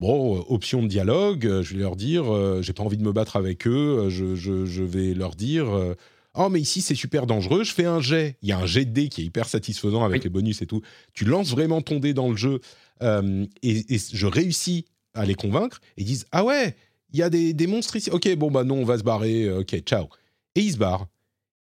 [0.00, 3.12] Bon, euh, option de dialogue, je vais leur dire euh, J'ai pas envie de me
[3.12, 5.94] battre avec eux, je, je- je vais leur dire euh,
[6.34, 8.36] Oh, mais ici c'est super dangereux, je fais un jet.
[8.42, 10.24] Il y a un jet de dés qui est hyper satisfaisant avec Oui.
[10.24, 10.80] les bonus et tout.
[11.12, 12.60] Tu lances vraiment ton dé dans le jeu
[13.02, 15.80] et, et je réussis à les convaincre.
[15.96, 16.74] Et ils disent Ah ouais,
[17.12, 18.10] il y a des, des monstres ici.
[18.10, 19.50] Ok, bon, bah non, on va se barrer.
[19.52, 20.06] Ok, ciao.
[20.54, 21.06] Et ils se barrent.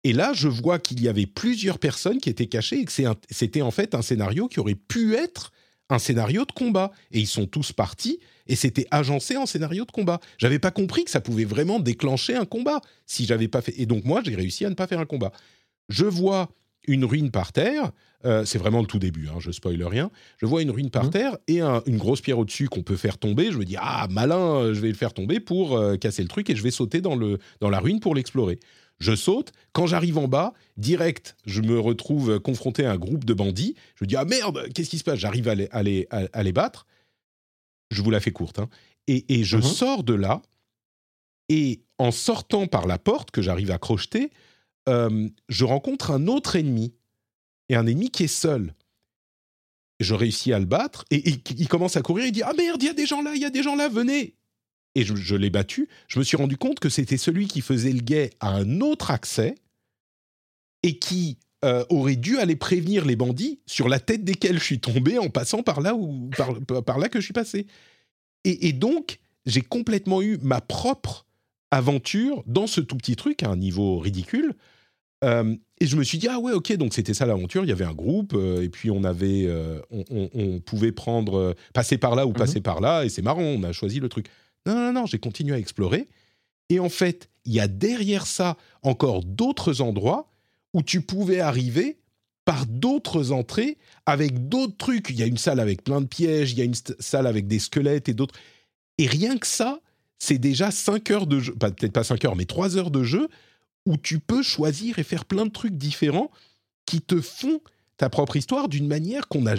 [0.04, 2.92] Et là, je vois qu'il y avait plusieurs personnes qui étaient cachées et que
[3.30, 5.52] c'était en fait un scénario qui aurait pu être
[5.90, 6.92] un scénario de combat.
[7.12, 10.20] Et ils sont tous partis et c'était agencé en scénario de combat.
[10.38, 13.74] J'avais pas compris que ça pouvait vraiment déclencher un combat si j'avais pas fait.
[13.78, 15.32] Et donc moi, j'ai réussi à ne pas faire un combat.
[15.90, 16.50] Je vois
[16.88, 17.92] une ruine par terre.
[18.26, 20.12] euh, c'est vraiment le tout début, hein, je spoil rien.
[20.40, 21.10] Je vois une ruine par Mhm.
[21.10, 23.50] terre et un- une grosse pierre au-dessus qu'on peut faire tomber.
[23.50, 26.28] Je me dis ah malin, euh, je vais le faire tomber pour euh, casser le
[26.28, 28.60] truc et je vais sauter dans le dans la ruine pour l'explorer.
[29.00, 29.52] Je saute.
[29.72, 33.76] Quand j'arrive en bas, direct, je me retrouve confronté à un groupe de bandits.
[33.96, 35.20] Je me dis ah merde, qu'est-ce qui se passe?
[35.20, 36.86] J'arrive à les, à, les, à- à les battre.
[37.92, 38.60] Je vous la fais courte.
[38.60, 38.70] hein.
[39.08, 39.64] Et, et je Mhm.
[39.64, 40.42] sors de là.
[41.48, 44.32] Et en sortant par la porte que j'arrive à crocheter,
[44.88, 46.94] euh, je rencontre un autre ennemi.
[47.70, 48.74] Et un ennemi qui est seul.
[50.00, 51.06] Je réussis à le battre.
[51.10, 52.26] Et, et il commence à courir.
[52.26, 53.76] Il dit ah merde, il y a des gens là, il y a des gens
[53.76, 54.36] là, venez.
[54.96, 55.88] Et je, je l'ai battu.
[56.08, 59.12] Je me suis rendu compte que c'était celui qui faisait le guet à un autre
[59.12, 59.56] accès
[60.84, 64.80] et qui euh, aurait dû aller prévenir les bandits sur la tête desquels je suis
[64.80, 67.68] tombé en passant par là ou par, par là que je suis passé.
[68.46, 71.26] Et, et donc, j'ai complètement eu ma propre
[71.72, 74.54] aventure dans ce tout petit truc à un niveau ridicule.
[75.26, 77.74] Euh, et je me suis dit ah ouais ok donc c'était ça l'aventure il y
[77.74, 81.98] avait un groupe euh, et puis on avait euh, on, on- on pouvait prendre passer
[81.98, 84.28] par là ou passer par là et c'est marrant on a choisi le truc
[84.66, 86.08] non non non j'ai continué à explorer
[86.70, 90.30] et en fait il y a derrière ça encore d'autres endroits
[90.74, 92.00] où tu pouvais arriver
[92.46, 95.10] par d'autres entrées avec d'autres trucs.
[95.10, 97.48] Il y a une salle avec plein de pièges, il y a une salle avec
[97.48, 98.34] des squelettes et d'autres.
[98.98, 99.82] Et rien que ça,
[100.18, 103.30] c'est déjà 5 heures de jeu, peut-être pas 5 heures, mais 3 heures de jeu
[103.86, 106.32] où tu peux choisir et faire plein de trucs différents
[106.86, 107.62] qui te font
[107.98, 109.56] ta propre histoire d'une manière qu'on a,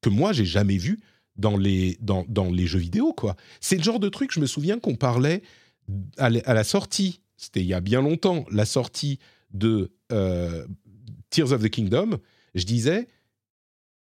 [0.00, 1.00] que moi j'ai jamais vu
[1.36, 3.12] dans les, dans, dans les jeux vidéo.
[3.12, 3.36] quoi.
[3.60, 5.42] C'est le genre de truc, je me souviens qu'on parlait
[6.18, 9.18] à la sortie, c'était il y a bien longtemps, la sortie
[9.52, 10.66] de euh,
[11.30, 12.18] Tears of the Kingdom,
[12.54, 13.08] je disais,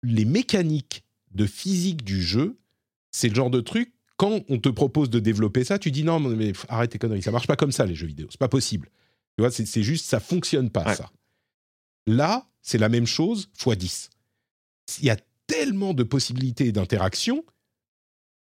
[0.02, 2.58] les mécaniques de physique du jeu,
[3.10, 6.20] c'est le genre de truc, quand on te propose de développer ça, tu dis non,
[6.20, 8.90] mais arrête tes conneries, ça marche pas comme ça les jeux vidéo, c'est pas possible.
[9.36, 10.94] Tu vois, c'est c'est juste, ça fonctionne pas Ouais.
[10.94, 11.10] ça.
[12.06, 14.10] Là, c'est la même chose x 10.
[15.00, 17.44] Il y a tellement de possibilités d'interaction.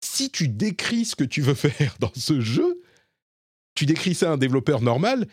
[0.05, 2.81] Si tu décris ce que tu veux faire dans ce jeu,
[3.75, 5.27] tu décris ça à un développeur normal,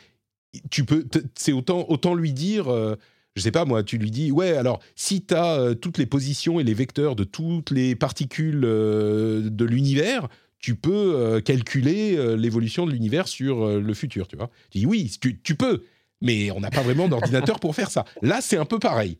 [0.69, 1.05] tu peux,
[1.35, 2.95] c'est autant, autant lui dire, euh,
[3.35, 6.05] je sais pas moi, tu lui dis, ouais, alors si tu as euh, toutes les
[6.05, 10.27] positions et les vecteurs de toutes les particules euh, de l'univers,
[10.59, 14.51] tu peux calculer l'évolution de l'univers sur le futur, tu vois.
[14.69, 15.81] Tu dis oui, tu, peux,
[16.21, 18.05] mais on n'a pas vraiment d'ordinateur pour faire ça.
[18.21, 19.17] Là, c'est un peu pareil.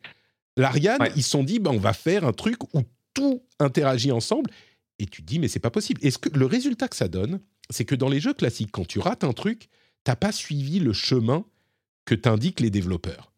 [0.57, 2.81] L'Ariane, ils se sont dit, bah, on va faire un truc où
[3.13, 4.49] tout interagit ensemble.
[4.99, 5.99] Et tu te dis, mais c'est pas possible.
[6.03, 7.39] Et ce que, le résultat que ça donne,
[7.69, 9.69] c'est que dans les jeux classiques, quand tu rates un truc,
[10.03, 11.45] t'as pas suivi le chemin
[12.05, 13.31] que t'indiquent les développeurs?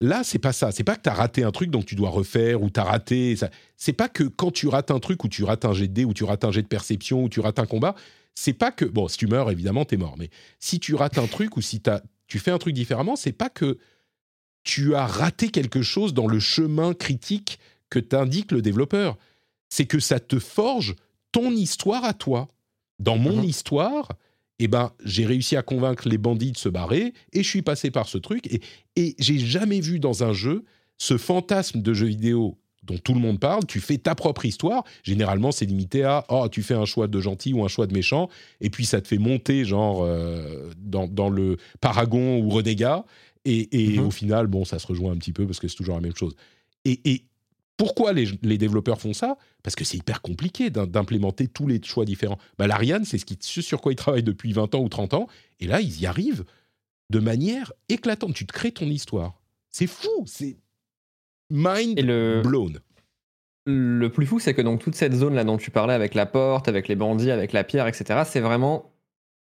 [0.00, 0.72] Là, c'est pas ça.
[0.72, 2.84] C'est pas que tu as raté un truc donc tu dois refaire ou tu as
[2.84, 3.36] raté.
[3.36, 3.50] Ça.
[3.76, 6.04] C'est pas que quand tu rates un truc ou tu rates un jet de dé
[6.04, 7.94] ou tu rates un jet de perception ou tu rates un combat,
[8.34, 10.16] c'est pas que bon, si tu meurs évidemment t'es mort.
[10.18, 13.32] Mais si tu rates un truc ou si as, tu fais un truc différemment, c'est
[13.32, 13.76] pas que
[14.62, 17.58] tu as raté quelque chose dans le chemin critique
[17.88, 19.16] que t'indique le développeur.
[19.68, 20.94] C'est que ça te forge
[21.32, 22.48] ton histoire à toi.
[22.98, 23.44] Dans mon mhm.
[23.44, 24.08] histoire,
[24.58, 27.90] eh ben, j'ai réussi à convaincre les bandits de se barrer et je suis passé
[27.90, 28.46] par ce truc.
[28.46, 28.60] Et,
[28.96, 30.64] et j'ai jamais vu dans un jeu
[30.98, 33.64] ce fantasme de jeu vidéo dont tout le monde parle.
[33.66, 34.84] Tu fais ta propre histoire.
[35.02, 37.94] Généralement, c'est limité à oh, tu fais un choix de gentil ou un choix de
[37.94, 38.28] méchant,
[38.60, 43.04] et puis ça te fait monter genre euh, dans, dans, le Paragon ou Renégat.
[43.44, 44.06] Et, et mhm.
[44.06, 46.16] au final, bon, ça se rejoint un petit peu parce que c'est toujours la même
[46.16, 46.36] chose.
[46.84, 47.24] Et, et
[47.80, 49.38] pourquoi les, développeurs font ça?
[49.62, 52.36] Parce que c'est hyper compliqué d'implémenter tous les choix différents.
[52.58, 55.28] Bah, L'Ariane, c'est ce, sur quoi ils travaillent depuis 20 ans ou 30 ans,
[55.60, 56.44] et là, ils y arrivent
[57.08, 58.34] de manière éclatante.
[58.34, 59.40] Tu te crées ton histoire.
[59.70, 60.58] C'est fou, c'est
[61.48, 61.98] mind
[62.42, 62.80] blown.
[63.64, 66.26] Le plus fou, c'est que donc toute cette zone là dont tu parlais avec la
[66.26, 68.92] porte, avec les bandits, avec la pierre, etc., c'est vraiment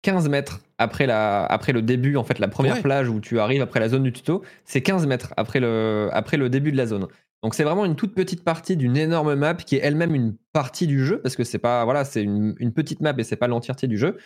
[0.03, 3.61] 15 mètres après, la, après le début, en fait, la première plage où tu arrives
[3.61, 6.87] après la zone du tuto, c'est 15 mètres après le, après le début de la
[6.87, 7.07] zone.
[7.43, 10.87] Donc c'est vraiment une toute petite partie d'une énorme map qui est elle-même une partie
[10.87, 13.87] du jeu parce que c'est pas voilà c'est une, petite map et c'est pas l'entièreté
[13.87, 14.19] du jeu.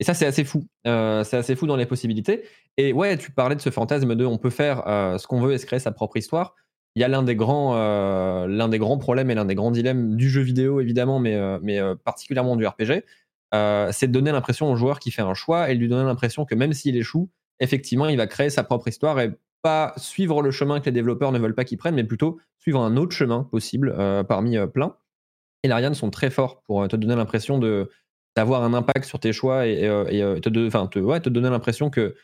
[0.00, 2.44] Et ça c'est assez fou, euh, c'est assez fou dans les possibilités.
[2.78, 5.52] Et ouais, tu parlais de ce fantasme de on peut faire euh, ce qu'on veut
[5.52, 6.54] et se créer sa propre histoire.
[6.94, 9.70] Il y a l'un des grands euh, l'un des grands problèmes et l'un des grands
[9.70, 13.04] dilemmes du jeu vidéo évidemment, mais mais particulièrement du RPG,
[13.52, 16.44] c'est de donner l'impression au joueur qui fait un choix et de lui donner l'impression
[16.44, 17.30] que même s'il échoue,
[17.60, 19.32] effectivement il va créer sa propre histoire et
[19.62, 22.80] pas suivre le chemin que les développeurs ne veulent pas qu'ils prennent, mais plutôt suivre
[22.80, 24.96] un autre chemin possible euh, parmi euh, plein.
[25.62, 27.88] Et les Ariane sont très forts pour euh, te donner l'impression de
[28.34, 32.14] d'avoir un impact sur tes choix et, te, te, ouais, te donner l'impression que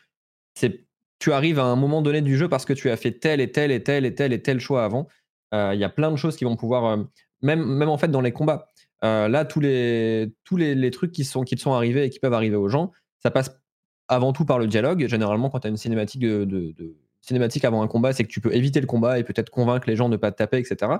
[0.55, 0.87] c'est
[1.19, 3.51] tu arrives à un moment donné du jeu parce que tu as fait tel et
[3.51, 5.07] tel et tel et tel et tel choix avant.
[5.53, 6.97] Il y a plein de choses qui vont pouvoir,
[7.43, 8.69] même, même en fait dans les combats,
[9.01, 12.19] là tous les, tous les, les, trucs qui, sont, qui te sont arrivés et qui
[12.19, 12.91] peuvent arriver aux gens,
[13.21, 13.59] ça passe
[14.07, 15.07] avant tout par le dialogue.
[15.07, 18.41] Généralement, quand tu as une cinématique de, de cinématique avant un combat, c'est que tu
[18.41, 20.93] peux éviter le combat et peut-être convaincre les gens de ne pas te taper, etc.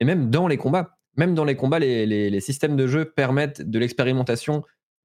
[0.00, 3.78] Et même dans les combats, même dans les combats, les, systèmes de jeu permettent de
[3.78, 4.62] l'expérimentation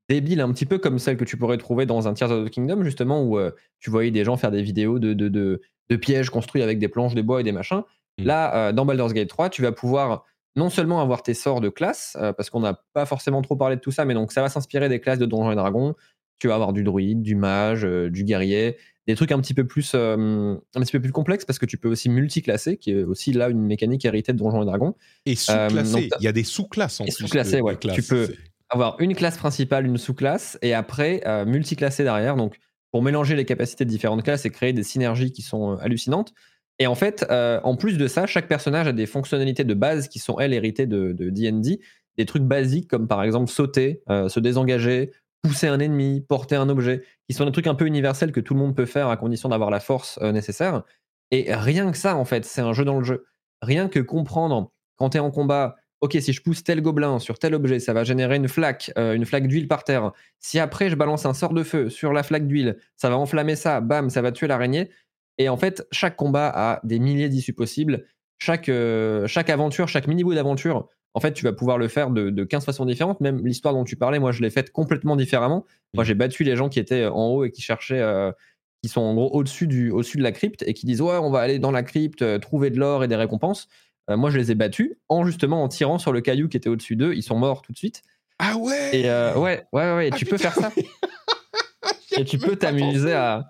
[0.08, 2.50] débile, un petit peu comme celle que tu pourrais trouver dans un Tears of the
[2.50, 5.62] Kingdom, justement, où euh, tu voyais des gens faire des vidéos de, de,
[5.97, 7.84] pièges construits avec des planches de bois et des machins.
[8.18, 8.24] Mmh.
[8.24, 10.26] Là, euh, dans Baldur's Gate 3, tu vas pouvoir
[10.56, 13.76] non seulement avoir tes sorts de classe, euh, parce qu'on n'a pas forcément trop parlé
[13.76, 15.95] de tout ça, mais donc ça va s'inspirer des classes de Donjons et Dragons.
[16.39, 18.78] Tu vas avoir du druide, du mage, du guerrier,
[19.10, 21.78] des trucs un petit peu plus euh, un petit peu plus complexes parce que tu
[21.78, 24.93] peux aussi multiclasser qui est aussi là une mécanique héritée de Donjons et Dragons.
[25.26, 27.76] Et sous-classer il y a des sous-classes en et sous-classer ouais.
[27.78, 28.28] Tu peux
[28.70, 32.36] avoir une classe principale une sous-classe et après euh, multiclasser derrière.
[32.36, 32.60] Donc
[32.91, 36.34] pour mélanger les capacités de différentes classes et créer des synergies qui sont euh, hallucinantes
[36.80, 40.20] et en fait en plus de ça chaque personnage a des fonctionnalités de base qui
[40.20, 41.80] sont elles héritées de D&D
[42.18, 45.12] des trucs basiques comme par exemple sauter se désengager
[45.42, 48.54] pousser un ennemi, porter un objet, qui sont des trucs un peu universels que tout
[48.54, 50.84] le monde peut faire à condition d'avoir la force euh, nécessaire.
[51.32, 53.26] Et rien que ça, en fait, c'est un jeu dans le jeu.
[53.62, 57.40] Rien que comprendre quand tu es en combat, ok, si je pousse tel gobelin sur
[57.40, 60.12] tel objet, ça va générer une flaque, euh, une flaque d'huile par terre.
[60.40, 63.56] Si après je balance un sort de feu sur la flaque d'huile, ça va enflammer
[63.56, 64.90] ça, bam, ça va tuer l'araignée.
[65.40, 68.06] Et en fait, chaque combat a des milliers d'issues possibles.
[68.38, 72.44] Chaque, euh, chaque aventure, chaque mini-bout d'aventure en fait, tu vas pouvoir le faire de,
[72.44, 73.20] 15 façons différentes.
[73.20, 75.66] Même l'histoire dont tu parlais, moi, je l'ai faite complètement différemment.
[75.94, 76.08] Moi, mm.
[76.08, 78.32] j'ai battu les gens qui étaient en haut et qui cherchaient, euh,
[78.84, 81.40] qui sont en gros au-dessus au de la crypte et qui disent Ouais, on va
[81.40, 83.68] aller dans la crypte, euh, trouver de l'or et des récompenses.
[84.10, 86.70] Euh, moi, je les ai battus en justement en tirant sur le caillou qui était
[86.70, 87.14] au-dessus d'eux.
[87.16, 88.04] Ils sont morts tout de suite.
[88.38, 90.72] Ah ouais Et ouais, ouais, ouais, tu peux faire ça.
[92.18, 93.50] et tu peux t'amuser à.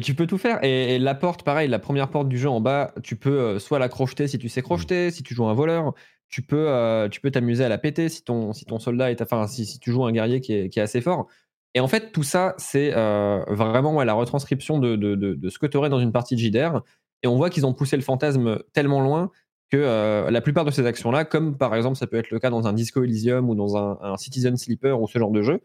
[0.00, 0.64] Et tu peux tout faire.
[0.64, 3.88] Et, la porte, pareil, la première porte du jeu en bas, tu peux soit la
[3.90, 5.94] crocheter si tu sais crocheter, si tu joues un voleur
[6.30, 9.20] tu peux euh, tu peux t'amuser à la péter si ton, si ton soldat est
[9.20, 11.26] enfin si, si tu joues un guerrier qui est, qui est, assez fort
[11.74, 15.66] et en fait tout ça c'est euh, vraiment la retranscription de, de, de, ce que
[15.66, 16.82] tu aurais dans une partie de JDR
[17.22, 19.30] Et on voit qu'ils ont poussé le fantasme tellement loin
[19.70, 22.50] que euh, la plupart de ces actions-là, comme par exemple ça peut être le cas
[22.50, 25.60] dans un Disco Elysium ou dans un, Citizen Sleeper ou ce genre de jeu,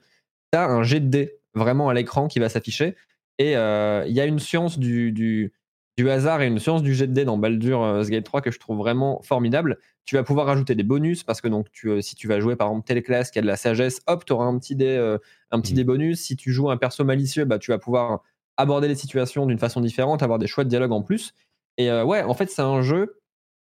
[0.51, 2.95] tu as un jet de dés vraiment à l'écran qui va s'afficher.
[3.37, 5.51] Et euh, il y a une science du, du,
[6.09, 8.77] hasard et une science du jet de dés dans Baldur's Gate 3 que je trouve
[8.77, 9.77] vraiment formidable.
[10.05, 12.67] Tu vas pouvoir rajouter des bonus parce que donc tu, si tu vas jouer par
[12.67, 14.97] exemple telle classe qui a de la sagesse, hop, tu auras un petit dé,
[15.51, 15.75] un petit mmh.
[15.77, 16.21] dé bonus.
[16.21, 18.21] Si tu joues un perso malicieux, bah, tu vas pouvoir
[18.57, 21.33] aborder les situations d'une façon différente, avoir des choix de dialogue en plus.
[21.77, 23.19] Et euh, ouais, en fait, c'est un jeu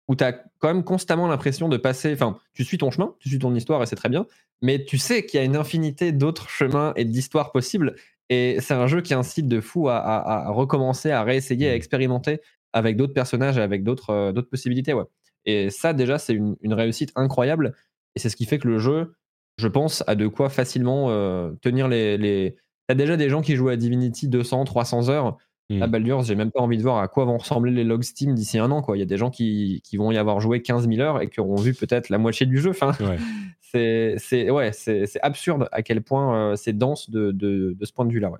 [0.08, 2.12] où tu as quand même constamment l'impression de passer.
[2.12, 4.26] Enfin, tu suis ton chemin, tu suis ton histoire et c'est très bien,
[4.60, 7.94] mais tu sais qu'il y a une infinité d'autres chemins et d'histoires possibles.
[8.28, 11.76] Et c'est un jeu qui incite de fou à, recommencer, à réessayer, à mmh.
[11.76, 12.40] expérimenter
[12.72, 14.94] avec d'autres personnages et avec d'autres euh, d'autres possibilités.
[14.94, 15.04] Ouais.
[15.44, 17.74] Et ça, déjà, c'est une, réussite incroyable.
[18.14, 19.14] Et c'est ce qui fait que le jeu,
[19.58, 22.56] je pense, a de quoi facilement euh, tenir les, les...
[22.88, 25.36] T'as déjà des gens qui jouent à Divinity 200, 300 heures.
[25.70, 25.90] À mmh.
[25.90, 28.58] Baldur's, j'ai même pas envie de voir à quoi vont ressembler les logs Steam d'ici
[28.58, 28.82] un an.
[28.82, 28.96] Quoi.
[28.96, 31.28] Il y a des gens qui, qui, vont y avoir joué 15 000 heures et
[31.28, 32.70] qui auront vu peut-être la moitié du jeu.
[32.70, 32.92] Enfin,
[33.72, 34.70] c'est ouais,
[35.22, 38.30] absurde à quel point euh, c'est dense de, de, de, ce point de vue-là.
[38.30, 38.38] Ouais.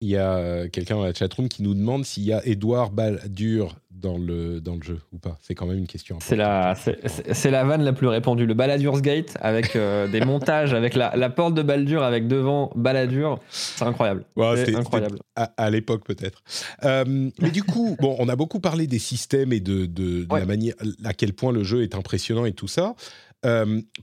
[0.00, 2.92] Il y a euh, quelqu'un dans la chatroom qui nous demande s'il y a Edouard
[2.92, 5.38] Baldur dans le, dans le jeu ou pas.
[5.40, 6.18] C'est quand même une question.
[6.20, 8.46] C'est la, c'est, la vanne la plus répandue.
[8.46, 12.70] Le Baladur's Gate avec euh, des montages, avec la, la, porte de Baldur, avec devant
[12.76, 13.40] Baladur.
[13.50, 14.24] C'est incroyable.
[14.54, 15.18] c'est incroyable.
[15.34, 16.44] À, l'époque peut-être.
[16.84, 20.46] Euh, mais du coup, bon, on a beaucoup parlé des systèmes et de, de, la
[20.46, 20.74] manière
[21.04, 22.94] à quel point le jeu est impressionnant et tout ça.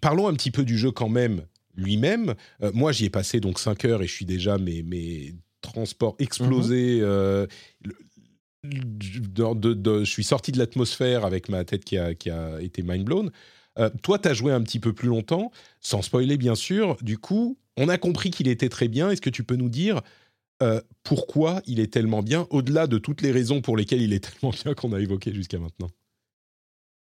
[0.02, 2.36] Parlons un petit peu du jeu quand même lui-même.
[2.74, 5.34] moi, j'y ai passé donc 5 heures et je suis déjà mais, mais
[5.66, 6.98] transport explosé.
[6.98, 7.04] Mhm.
[7.04, 7.48] Euh,
[8.64, 13.04] de, je suis sorti de l'atmosphère avec ma tête qui a, qui a été mind
[13.04, 13.32] blown.
[13.78, 16.98] Euh, toi, tu as joué un petit peu plus longtemps, sans spoiler bien sûr.
[17.02, 19.12] Du coup, on a compris qu'il était très bien.
[19.12, 20.02] Est-ce que tu peux nous dire
[20.64, 24.24] euh, pourquoi il est tellement bien, au-delà de toutes les raisons pour lesquelles il est
[24.24, 25.90] tellement bien qu'on a évoqué jusqu'à maintenant?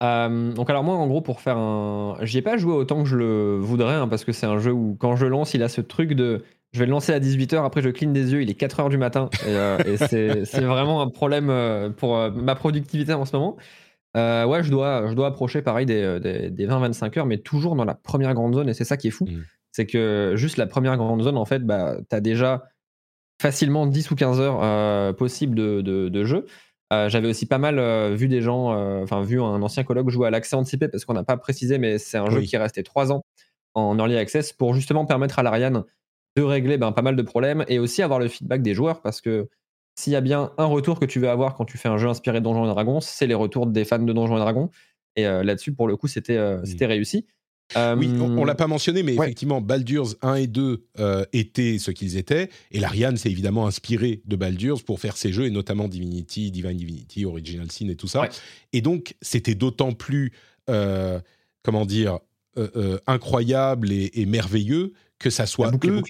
[0.03, 2.16] Donc alors moi en gros pour faire un...
[2.22, 4.72] J'y ai pas joué autant que je le voudrais hein, parce que c'est un jeu
[4.72, 6.42] où quand je lance il a ce truc de
[6.72, 8.96] je vais le lancer à 18h, après je cligne des yeux, il est 4h du
[8.96, 9.28] matin.
[9.46, 9.96] Et, euh,
[10.44, 13.57] c'est vraiment un problème euh, pour euh, ma productivité en ce moment.
[14.14, 17.94] ouais, je dois, je dois approcher pareil des, des, 20-25 heures, mais toujours dans la
[17.94, 18.68] première grande zone.
[18.70, 19.26] Et c'est ça qui est fou.
[19.26, 19.42] Mmh.
[19.70, 22.64] C'est que juste la première grande zone, en fait, bah, tu as déjà
[23.40, 26.46] facilement 10 ou 15 heures possibles de, de, jeu.
[27.09, 27.80] J'avais aussi pas mal
[28.14, 28.72] vu des gens,
[29.03, 31.99] enfin vu un ancien colloque jouer à l'accès anticipé, parce qu'on n'a pas précisé, mais
[31.99, 33.24] c'est un jeu qui est resté 3 ans
[33.74, 35.84] en early access pour justement permettre à l'Ariane
[36.36, 39.20] de régler ben, pas mal de problèmes et aussi avoir le feedback des joueurs parce
[39.20, 39.49] que
[39.95, 42.09] s'il y a bien un retour que tu veux avoir quand tu fais un jeu
[42.09, 44.70] inspiré de Donjons et Dragons, c'est les retours des fans de Donjons et Dragons.
[45.16, 46.66] Et euh, là-dessus, pour le coup, c'était euh, mmh.
[47.77, 52.16] Oui, on, l'a pas mentionné, mais effectivement, Baldur's 1 et 2 euh, étaient ce qu'ils
[52.16, 56.51] étaient, et l'Ariane s'est évidemment inspiré de Baldur's pour faire ses jeux, et notamment Divinity,
[56.51, 58.29] Divine Divinity, Original Sin et tout ça.
[58.73, 60.33] Et donc, c'était d'autant plus,
[60.66, 62.18] comment dire,
[63.07, 64.93] incroyable et merveilleux
[65.23, 66.03] que ça soit eux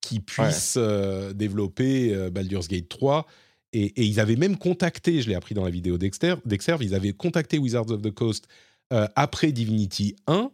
[0.00, 3.26] qui puissent euh, développer euh, Baldur's Gate 3.
[3.72, 7.58] Et, ils avaient même contacté, je l'ai appris dans la vidéo d'Exerve, ils avaient contacté
[7.58, 8.48] Wizards of the Coast
[8.92, 10.50] euh, après Divinity 1,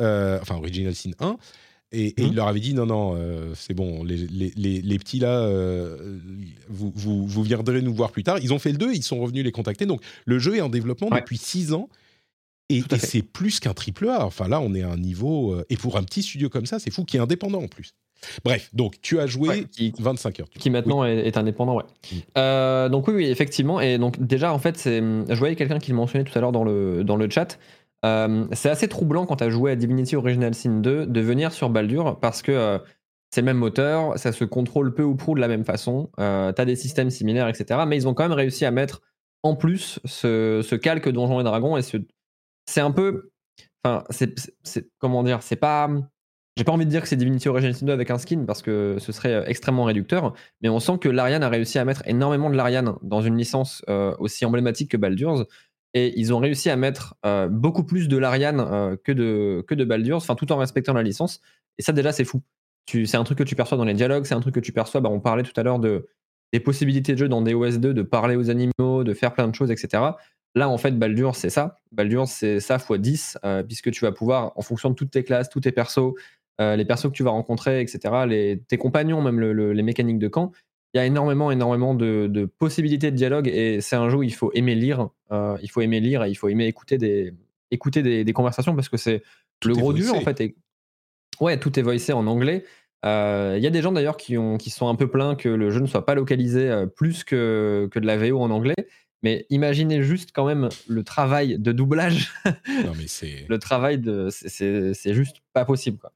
[0.00, 1.36] enfin Original Sin 1,
[1.92, 2.34] et, et, il mmh.
[2.34, 5.48] leur avait dit non, non, c'est bon, les, les, les, petits là,
[6.68, 8.38] vous, vous, vous, viendrez nous voir plus tard.
[8.42, 9.86] Ils ont fait le 2, ils sont revenus les contacter.
[9.86, 11.88] Donc le jeu est en développement depuis 6 ans
[12.70, 14.24] et, c'est plus qu'un triple A.
[14.24, 15.52] Enfin là, on est à un niveau.
[15.52, 17.94] Euh, et pour un petit studio comme ça, c'est fou, qui est indépendant en plus.
[18.42, 19.66] Bref, donc tu as joué
[19.98, 20.48] 25 heures.
[20.48, 21.82] Qui maintenant est, indépendant, ouais.
[22.10, 22.16] Mm.
[22.38, 23.80] Euh, donc oui, oui, effectivement.
[23.82, 26.64] Et donc déjà, en fait, je voyais quelqu'un qui le mentionnait tout à l'heure dans
[26.64, 27.58] le, dans le chat.
[28.04, 31.52] Euh, c'est assez troublant quand tu as joué à Divinity Original Sin 2 de venir
[31.52, 32.78] sur Baldur parce que
[33.30, 36.22] c'est le même moteur, ça se contrôle peu ou prou de la même façon, tu
[36.22, 37.80] as des systèmes similaires, etc.
[37.86, 39.00] Mais ils ont quand même réussi à mettre
[39.44, 41.98] en plus ce, calque Donjons et Dragons et ce,
[42.66, 43.30] c'est un peu.
[43.84, 44.34] Enfin, c'est.
[44.98, 45.88] Comment dire C'est pas.
[46.56, 48.62] J'ai pas envie de dire que c'est Divinity Original Sin 2 avec un skin parce
[48.62, 52.06] que ce serait euh, extrêmement réducteur, mais on sent que l'Ariane a réussi à mettre
[52.06, 55.46] énormément de l'Ariane dans une licence euh, aussi emblématique que Baldur's,
[55.94, 59.84] et ils ont réussi à mettre euh, beaucoup plus de l'Ariane que, de, que de
[59.84, 61.40] Baldur's, tout en respectant la licence,
[61.78, 62.42] et ça déjà c'est fou.
[62.88, 65.00] C'est un truc que tu perçois dans les dialogues, c'est un truc que tu perçois,
[65.00, 66.06] bah, on parlait tout à l'heure de,
[66.52, 69.54] des possibilités de jeu dans DOS 2, de parler aux animaux, de faire plein de
[69.54, 70.02] choses, etc.
[70.54, 71.78] Là, en fait, Baldur, c'est ça.
[71.90, 75.24] Baldur, c'est ça x 10, euh, puisque tu vas pouvoir, en fonction de toutes tes
[75.24, 76.14] classes, tous tes persos,
[76.60, 80.52] euh, les persos que tu vas rencontrer, etc., tes compagnons, même les mécaniques de camp,
[80.94, 84.34] il y a énormément, énormément de, possibilités de dialogue et c'est un jeu où il
[84.34, 85.08] faut aimer lire.
[85.32, 87.34] Euh, il faut aimer lire et il faut aimer écouter des,
[87.70, 89.22] écouter des, conversations parce que c'est
[89.64, 90.40] le gros du jeu, en fait.
[90.40, 90.56] Et...
[91.40, 92.64] Ouais, tout est voicé en anglais.
[93.04, 95.70] Il y a des gens d'ailleurs qui, ont, qui sont un peu plaints que le
[95.70, 98.74] jeu ne soit pas localisé plus que, que de la VO en anglais.
[99.24, 102.30] Mais imaginez juste quand même le travail de doublage.
[102.84, 103.46] Non, mais c'est.
[103.48, 104.28] le travail de.
[104.30, 106.12] c'est- juste pas possible, quoi.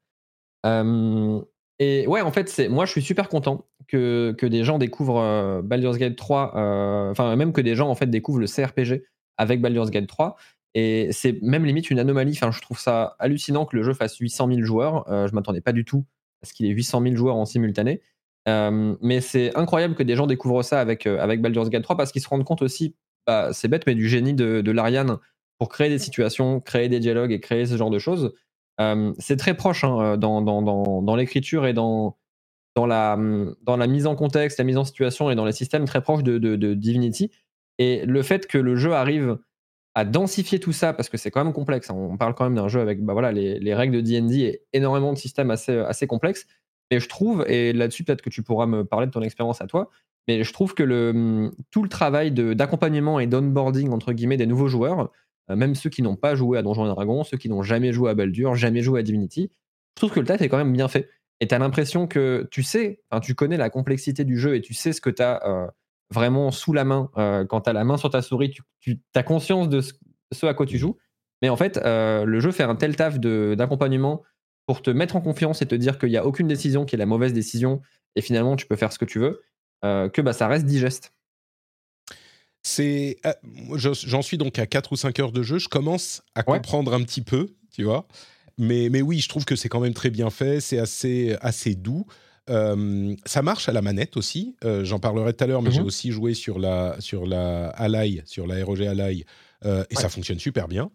[0.67, 1.41] Euh,
[1.79, 5.21] et ouais, en fait, c'est moi, je suis super content que, que des gens découvrent
[5.21, 9.05] euh, Baldur's Gate 3, euh, enfin, même que des gens, en fait, découvrent le CRPG
[9.37, 10.37] avec Baldur's Gate 3.
[10.75, 12.33] Et c'est même limite une anomalie.
[12.33, 15.09] Enfin, je trouve ça hallucinant que le jeu fasse 800 000 joueurs.
[15.11, 16.05] Euh, je m'attendais pas du tout
[16.43, 18.03] à ce qu'il ait 800 000 joueurs en simultané.
[18.49, 22.13] Euh, mais c'est incroyable que des gens découvrent ça avec, avec Baldur's Gate 3 parce
[22.13, 22.97] qu'ils se rendent compte aussi,
[23.27, 25.19] bah, c'est bête, mais du génie de, de l'Ariane
[25.59, 28.35] pour créer des situations, créer des dialogues et créer ce genre de choses.
[29.19, 32.17] C'est très proche hein, dans, l'écriture et dans,
[32.77, 36.75] la, mise en contexte, la mise en situation et dans les systèmes très proches de,
[36.75, 37.31] Divinity.
[37.79, 39.39] Et le fait que le jeu arrive
[39.95, 42.55] à densifier tout ça, parce que c'est quand même complexe, hein, on parle quand même
[42.55, 46.07] d'un jeu avec bah, voilà, les, les règles de D&D et énormément de systèmes assez,
[46.07, 46.47] complexes.
[46.91, 49.67] Et je trouve, et là-dessus peut-être que tu pourras me parler de ton expérience à
[49.67, 49.91] toi,
[50.29, 54.69] mais je trouve que le, tout le travail d'accompagnement et d'onboarding entre guillemets des nouveaux
[54.69, 55.11] joueurs,
[55.57, 58.11] même ceux qui n'ont pas joué à Donjons et Dragons, ceux qui n'ont jamais joué
[58.11, 59.51] à Baldur, jamais joué à Divinity,
[59.97, 61.09] je trouve que le taf est quand même bien fait.
[61.41, 64.75] Et tu as l'impression que tu sais, tu connais la complexité du jeu et tu
[64.75, 65.70] sais ce que tu as
[66.11, 67.11] vraiment sous la main.
[67.16, 70.55] euh, quand tu as la main sur ta souris, tu, as conscience de ce, à
[70.55, 70.97] quoi tu joues.
[71.43, 74.23] Mais en fait, euh, le jeu fait un tel taf d'accompagnement
[74.66, 76.99] pour te mettre en confiance et te dire qu'il n'y a aucune décision qui est
[76.99, 77.81] la mauvaise décision
[78.16, 79.43] et finalement tu peux faire ce que tu veux,
[79.85, 81.15] euh, que bah, ça reste digeste.
[82.69, 83.32] C'est, euh,
[83.77, 85.59] j'en suis donc à 4 ou 5 heures de jeu.
[85.59, 86.59] Je commence à Ouais.
[86.59, 88.07] comprendre un petit peu, tu vois.
[88.59, 90.61] Mais, mais oui, je trouve que c'est quand même très bien fait.
[90.61, 92.05] C'est assez, assez doux.
[92.51, 94.55] Euh, ça marche à la manette aussi.
[94.65, 95.74] Euh, J'en parlerai tout à l'heure, mais Mhm.
[95.77, 99.24] j'ai aussi joué sur la, sur la Ally, sur la ROG Ally,
[99.65, 100.03] euh, et Ouais.
[100.03, 100.90] ça fonctionne super bien.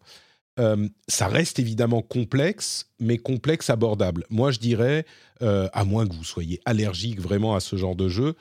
[1.07, 4.23] Ça reste évidemment complexe, mais complexe abordable.
[4.29, 5.03] Moi, je dirais,
[5.41, 8.35] à moins que vous soyez allergique vraiment à ce genre de jeu,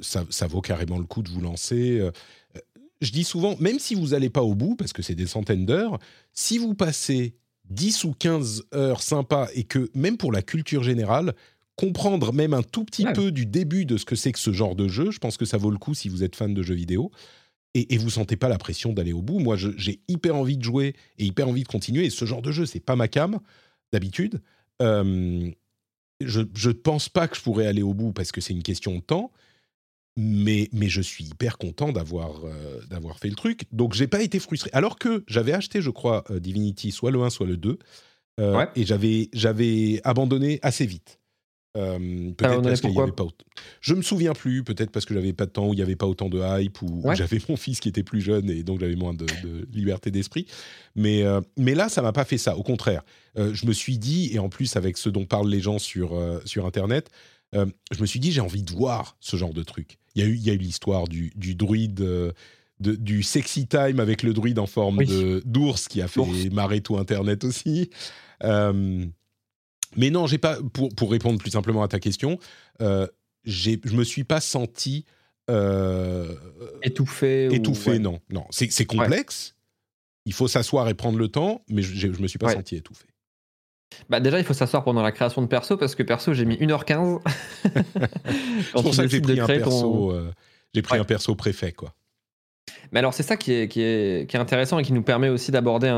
[0.00, 2.00] ça, ça vaut carrément le coup de vous lancer.
[3.00, 5.66] Je dis souvent, même si vous n'allez pas au bout, parce que c'est des centaines
[5.66, 5.98] d'heures,
[6.32, 7.34] si vous passez
[7.70, 11.34] 10 ou 15 heures sympas et que même pour la culture générale,
[11.76, 13.12] comprendre même un tout petit Ouais.
[13.12, 15.44] peu du début de ce que c'est que ce genre de jeu, je pense que
[15.44, 17.10] ça vaut le coup si vous êtes fan de jeux vidéo.
[17.74, 19.40] Et, et vous sentez pas la pression d'aller au bout.
[19.40, 22.04] Moi, j'ai hyper envie de jouer et hyper envie de continuer.
[22.06, 23.40] Et ce genre de jeu, c'est pas ma cam
[23.92, 24.40] d'habitude.
[24.80, 25.50] Euh,
[26.20, 28.94] je ne pense pas que je pourrais aller au bout parce que c'est une question
[28.94, 29.32] de temps.
[30.16, 33.62] Mais, mais je suis hyper content d'avoir euh, d'avoir fait le truc.
[33.72, 34.70] Donc, j'ai pas été frustré.
[34.72, 37.78] Alors que j'avais acheté, je crois, euh, Divinity, soit le 1, soit le 2.
[38.40, 38.68] euh, Ouais.
[38.76, 41.18] Et j'avais j'avais abandonné assez vite.
[41.76, 43.44] Peut-être parce qu'il y avait pas autant.
[43.80, 45.96] Je me souviens plus, peut-être parce que j'avais pas de temps, ou il y avait
[45.96, 47.16] pas autant de hype, ou, Ouais.
[47.16, 50.46] j'avais mon fils qui était plus jeune et donc j'avais moins de, de liberté d'esprit.
[50.94, 51.24] Mais,
[51.58, 52.56] mais là, ça m'a pas fait ça.
[52.56, 53.02] Au contraire,
[53.36, 56.64] je me suis dit, et en plus avec ce dont parlent les gens sur, sur
[56.66, 57.10] Internet,
[57.52, 59.98] je me suis dit, j'ai envie de voir ce genre de truc.
[60.14, 62.32] Il y a eu, il y a eu l'histoire du, du druide, euh,
[62.80, 65.42] de- du sexy time avec le druide en forme Oui.
[65.44, 66.50] d'ours qui a fait D'ours.
[66.52, 67.90] marrer tout Internet aussi.
[68.42, 69.04] Euh,
[69.96, 70.58] mais non, j'ai pas.
[70.72, 72.38] Pour, pour répondre plus simplement à ta question,
[72.80, 73.06] euh,
[73.44, 75.04] je me suis pas senti
[75.50, 76.34] euh,
[76.82, 77.48] Étouffé.
[77.50, 77.90] ou- étouffé.
[77.92, 77.98] ouais.
[77.98, 79.54] Non, non, c'est complexe.
[80.26, 82.54] Il faut s'asseoir et prendre le temps, mais je, je me suis pas Ouais.
[82.54, 83.04] senti étouffé.
[84.08, 86.56] Bah déjà, il faut s'asseoir pendant la création de perso parce que perso, j'ai mis
[86.56, 87.20] 1h15.
[87.64, 90.10] C'est pour ça que j'ai pris un perso.
[90.12, 90.32] euh,
[90.74, 91.00] j'ai pris Ouais.
[91.00, 91.94] un perso préfet, quoi.
[92.92, 95.28] Mais alors, c'est ça qui est, qui, est, qui est intéressant et qui nous permet
[95.28, 95.96] aussi d'aborder un,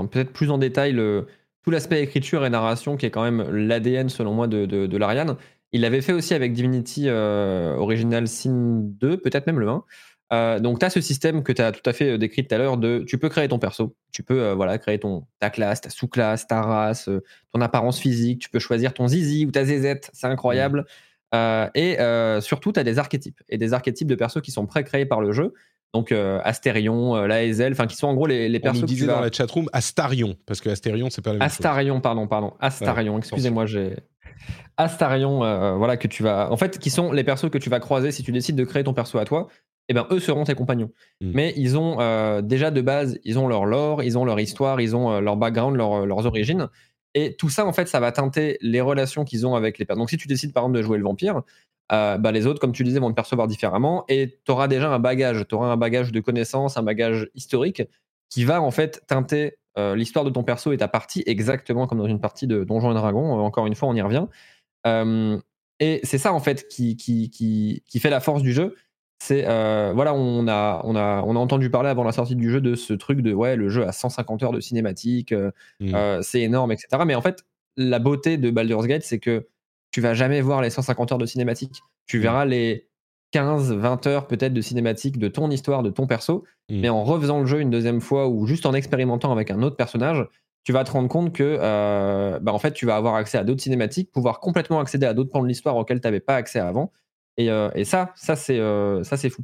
[0.00, 1.26] un- peut-être plus en détail le,
[1.64, 4.96] tout l'aspect écriture et narration qui est quand même l'ADN, selon moi, de, de, de
[4.96, 5.36] l'Ariane.
[5.72, 9.84] Il l'avait fait aussi avec Divinity euh, Original Sin 2, peut-être même le 1.
[10.32, 12.54] Euh, donc, tu as ce système que tu as tout à fait euh, décrit tout
[12.54, 15.50] à l'heure de tu peux créer ton perso, tu peux euh, voilà, créer ton, ta
[15.50, 17.22] classe, ta sous-classe, ta race, euh,
[17.52, 20.86] ton apparence physique, tu peux choisir ton zizi ou ta zézette, c'est incroyable.
[21.34, 21.96] Euh, et
[22.42, 25.32] surtout, tu as des archétypes et des archétypes de persos qui sont pré-créés par le
[25.32, 25.52] jeu.
[25.94, 28.94] Donc Astérion, Laezel, enfin qui sont en gros les, les On persos nous que tu
[28.94, 31.56] disait vas- dans la chatroom Astarion, parce que Astérion, c'est pas la même chose.
[31.58, 32.54] Astarion, pardon, pardon.
[32.60, 33.96] Astarion, excusez-moi, j'ai.
[34.76, 36.50] Astarion, euh, voilà, que tu vas.
[36.50, 38.84] En fait, qui sont les persos que tu vas croiser si tu décides de créer
[38.84, 39.48] ton perso à toi.
[39.92, 40.90] Eh ben, eux seront tes compagnons.
[41.20, 41.32] Mm.
[41.34, 44.80] Mais ils ont euh, déjà de base, ils ont leur lore, ils ont leur histoire,
[44.80, 46.70] ils ont euh, leur background, leur- leurs origines.
[47.12, 50.00] Et tout ça, en fait, ça va teinter les relations qu'ils ont avec les personnes.
[50.00, 51.42] Donc, si tu décides, par exemple, de jouer le vampire,
[51.92, 54.06] euh, bah, les autres, comme tu disais, vont te percevoir différemment.
[54.08, 55.46] Et tu auras déjà un bagage.
[55.46, 57.82] Tu auras un bagage de connaissances, un bagage historique
[58.30, 61.98] qui va, en fait, teinter euh, l'histoire de ton perso et ta partie, exactement comme
[61.98, 63.38] dans une partie de Donjons et Dragons.
[63.38, 64.24] Euh, encore une fois, on y revient.
[64.86, 65.38] Euh,
[65.80, 68.74] et c'est ça, en fait, qui, qui, qui, qui fait la force du jeu.
[69.24, 72.50] C'est euh, voilà, on a, on, a, on a entendu parler avant la sortie du
[72.50, 75.94] jeu de ce truc de ouais, le jeu a 150 heures de cinématique, euh, Mm.
[75.94, 77.04] euh, c'est énorme, etc.
[77.06, 77.44] Mais en fait,
[77.76, 79.46] la beauté de Baldur's Gate, c'est que
[79.92, 81.82] tu vas jamais voir les 150 heures de cinématique.
[82.06, 82.88] Tu verras les
[83.30, 86.80] 15, 20 heures peut-être de cinématique de ton histoire, de ton perso, Mm.
[86.80, 89.76] mais en refaisant le jeu une deuxième fois ou juste en expérimentant avec un autre
[89.76, 90.26] personnage,
[90.64, 93.44] tu vas te rendre compte que euh, bah, en fait, tu vas avoir accès à
[93.44, 96.58] d'autres cinématiques, pouvoir complètement accéder à d'autres pans de l'histoire auxquels tu n'avais pas accès
[96.58, 96.90] avant.
[97.36, 98.58] Et, et ça, ça c'est
[99.30, 99.42] fou.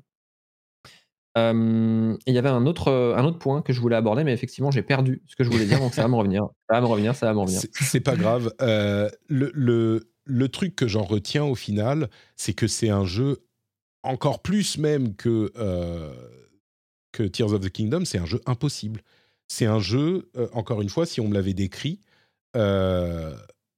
[1.36, 4.82] Il y avait un autre, un autre point que je voulais aborder, mais effectivement, j'ai
[4.82, 6.48] perdu ce que je voulais dire, donc ça va me revenir.
[6.68, 7.60] Ça va me revenir, ça va me revenir.
[7.72, 8.52] C'est- pas grave.
[8.60, 13.38] Le, le, le truc que j'en retiens au final, c'est que c'est un jeu
[14.02, 15.52] encore plus même que,
[17.12, 19.02] que Tears of the Kingdom, c'est un jeu impossible.
[19.48, 22.00] C'est un jeu, encore une fois, si on me l'avait décrit,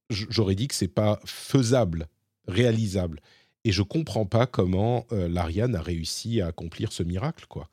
[0.09, 2.07] j'aurais dit que c'est pas faisable,
[2.47, 3.19] réalisable.
[3.63, 7.69] Et je comprends pas comment euh, l'Ariane a réussi à accomplir ce miracle, quoi.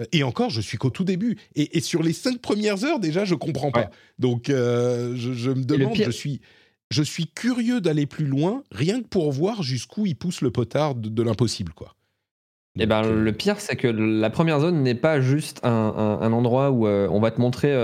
[0.00, 1.36] Euh, Et encore, je suis qu'au tout début.
[1.54, 3.80] Et, et sur les cinq premières heures, déjà, je comprends pas.
[3.82, 3.88] Ouais.
[4.18, 6.40] Donc, euh, je, je me demande, pire- je suis,
[6.90, 10.94] je suis curieux d'aller plus loin, rien que pour voir jusqu'où il pousse le potard
[10.94, 11.94] de, de l'impossible, quoi.
[12.80, 15.70] Et ben, Donc, euh, le pire, c'est que la première zone n'est pas juste un,
[15.70, 17.74] un- un endroit où euh, on va te montrer.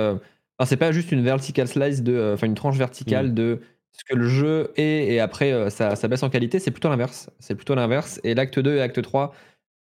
[0.59, 3.35] enfin, c'est pas juste une vertical slice de, enfin une tranche verticale Mm.
[3.35, 3.61] de
[3.97, 6.59] ce que le jeu est et après euh, ça, ça baisse en qualité.
[6.59, 7.31] C'est plutôt l'inverse.
[7.41, 8.21] C'est plutôt l'inverse.
[8.25, 9.35] Et l'acte 2 et acte 3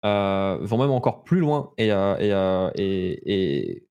[0.05, 1.71] euh, vont même encore plus loin.
[1.77, 3.87] Et, euh, et, et- et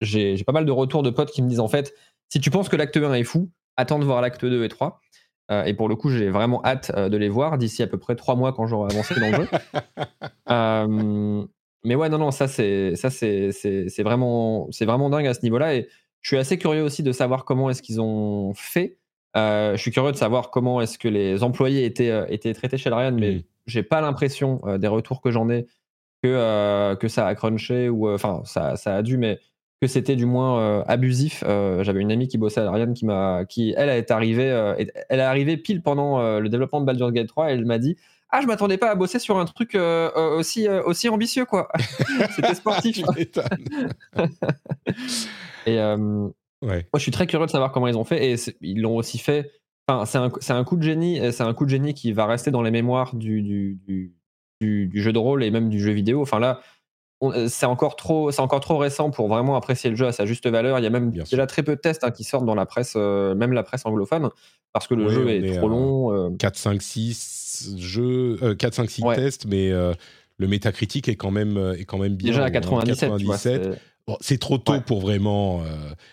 [0.00, 1.94] j'ai j'ai pas mal de retours de potes qui me disent en fait,
[2.30, 5.00] si tu penses que l'acte 1 est fou, attends de voir l'acte 2 et 3.
[5.52, 8.16] Euh, et pour le coup, j'ai vraiment hâte de les voir d'ici à peu près
[8.16, 9.48] trois mois quand j'aurai avancé dans le jeu.
[11.84, 15.34] Mais ouais, non, non, ça c'est ça c'est c'est c'est vraiment c'est vraiment dingue à
[15.34, 15.88] ce niveau-là et
[16.22, 18.98] je suis assez curieux aussi de savoir comment est-ce qu'ils ont fait.
[19.36, 22.78] Euh, je suis curieux de savoir comment est-ce que les employés étaient euh, étaient traités
[22.78, 23.42] chez Larian, mais Mm.
[23.66, 25.66] j'ai pas l'impression euh, des retours que j'en ai
[26.22, 29.38] que que ça a crunché ou enfin ça ça a dû, mais
[29.80, 31.44] que c'était du moins euh, abusif.
[31.46, 34.74] Euh, J'avais une amie qui bossait à Larian qui m'a qui elle est arrivée euh,
[35.08, 37.96] elle est arrivée pile pendant le développement de Baldur's Gate 3 et elle m'a dit
[38.30, 41.68] ah, je m'attendais pas à bosser sur un truc aussi, aussi ambitieux, quoi.
[42.34, 43.02] C'était sportif.
[45.66, 45.78] Et
[46.64, 48.32] euh, moi, je suis très curieux de savoir comment ils ont fait.
[48.32, 49.50] Et ils l'ont aussi fait.
[49.88, 50.18] Enfin, c'est
[50.52, 51.16] un, un coup de génie.
[51.18, 54.14] et C'est un coup de génie qui va rester dans les mémoires du, du, du,
[54.60, 56.22] du- du jeu de rôle et même du jeu vidéo.
[56.22, 56.60] Enfin là,
[57.22, 60.26] euh, c'est encore trop, c'est encore trop récent pour vraiment apprécier le jeu à sa
[60.26, 60.78] juste valeur.
[60.78, 62.66] Il y a même Bien déjà très peu de tests hein, qui sortent dans la
[62.66, 64.28] presse, euh, même la presse anglophone,
[64.72, 66.12] parce que le Ouais, jeu est, est trop long.
[66.12, 69.14] euh, 4, 5, 6 jeux, euh, 4, 5, 6 Ouais.
[69.16, 69.92] tests, mais euh,
[70.38, 72.30] le métacritique est quand même, euh, est quand même bien.
[72.32, 72.98] déjà à hein, 97.
[73.18, 73.62] tu vois, 97.
[73.74, 74.80] c'est- Bon, c'est trop tôt Ouais.
[74.80, 75.62] pour vraiment.
[75.62, 75.66] euh,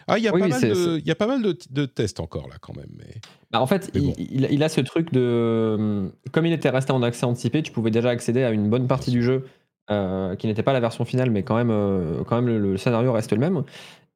[0.07, 1.55] Ah, il y a Oui, pas mal de, c'est- il y a pas mal de,
[1.69, 2.89] de tests encore là quand même.
[2.97, 3.21] Mais...
[3.51, 4.13] Bah, en fait, Mais il, bon.
[4.17, 5.75] il- il a ce truc de.
[5.77, 8.87] hum, Comme il était resté en accès anticipé, tu pouvais déjà accéder à une bonne
[8.87, 9.45] partie du jeu
[9.91, 12.77] euh, qui n'était pas la version finale, mais quand même, euh, quand même le, le
[12.77, 13.63] scénario reste le même.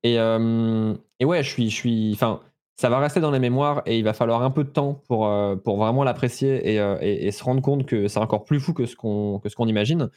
[0.04, 1.70] Et, euh, et ouais, je suis.
[1.70, 2.40] Je suis enfin,
[2.80, 5.28] ça va rester dans les mémoires et il va falloir un peu de temps pour,
[5.28, 8.60] euh, pour vraiment l'apprécier et, euh, et- et se rendre compte que c'est encore plus
[8.60, 10.10] fou que ce qu'on que ce qu'on imagine.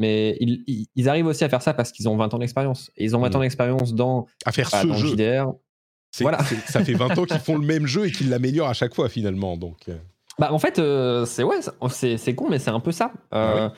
[0.00, 2.90] Mais ils, ils- ils arrivent aussi à faire ça parce qu'ils ont 20 ans d'expérience.
[2.96, 3.36] Et ils ont 20 Mhm.
[3.36, 5.08] ans d'expérience dans, À faire bah, ce dans jeu.
[5.10, 5.52] JDR,
[6.20, 6.38] Voilà.
[6.66, 9.08] ça fait 20 ans qu'ils font le même jeu et qu'ils l'améliorent à chaque fois
[9.08, 9.56] finalement.
[9.56, 9.96] Donc, euh,
[10.38, 11.60] Bah, en fait, euh, c'est ouais,
[12.16, 13.12] c'est con, mais c'est un peu ça.
[13.34, 13.68] Euh,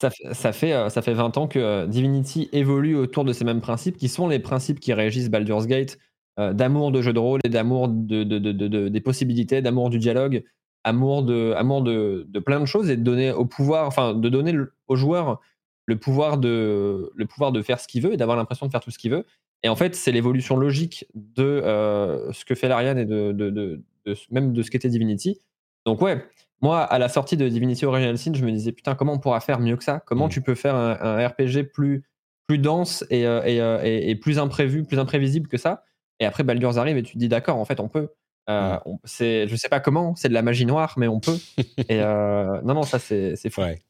[0.00, 3.60] ça, fait- ça, fait, ça fait 20 ans que Divinity évolue autour de ces mêmes
[3.60, 5.98] principes, qui sont les principes qui régissent Baldur's Gate,
[6.38, 9.60] euh, d'amour de jeu de rôle et d'amour de, de- de- de- de- des possibilités,
[9.60, 10.44] d'amour du dialogue,
[10.84, 14.28] amour de, amour de, de plein de choses et de donner au pouvoir, enfin, de
[14.28, 15.40] donner le- au joueur
[15.86, 18.80] le pouvoir de, le pouvoir de faire ce qu'il veut et d'avoir l'impression de faire
[18.80, 19.24] tout ce qu'il veut.
[19.62, 23.50] Et en fait, c'est l'évolution logique de euh, ce que fait l'Ariane et de, de-
[23.50, 25.40] de- de- même de ce qu'était Divinity.
[25.86, 26.24] Donc ouais,
[26.60, 29.40] moi, à la sortie de Divinity Original Sin, je me disais, putain, comment on pourra
[29.40, 30.00] faire mieux que ça?
[30.06, 30.30] Comment Mm.
[30.30, 32.04] tu peux faire un, un RPG plus,
[32.46, 35.84] plus dense et, euh, et, euh, et- et plus imprévu, plus imprévisible que ça?
[36.20, 38.08] Et après, Baldur's arrive et tu te dis, d'accord, en fait, on peut.
[38.50, 38.80] Euh, Mm.
[38.86, 41.36] on- je sais pas comment, c'est de la magie noire, mais on peut.
[41.88, 43.62] et non, non, ça, c'est, c'est fou.
[43.62, 43.80] ouais.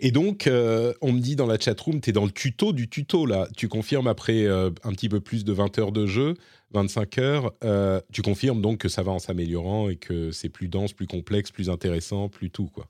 [0.00, 2.88] Et donc, euh, on me dit dans la chatroom, tu es dans le tuto du
[2.88, 3.48] tuto là.
[3.56, 6.34] Tu confirmes après euh, un petit peu plus de 20 heures de jeu,
[6.72, 10.68] 25 heures, euh, tu confirmes donc que ça va en s'améliorant et que c'est plus
[10.68, 12.88] dense, plus complexe, plus intéressant, plus tout quoi.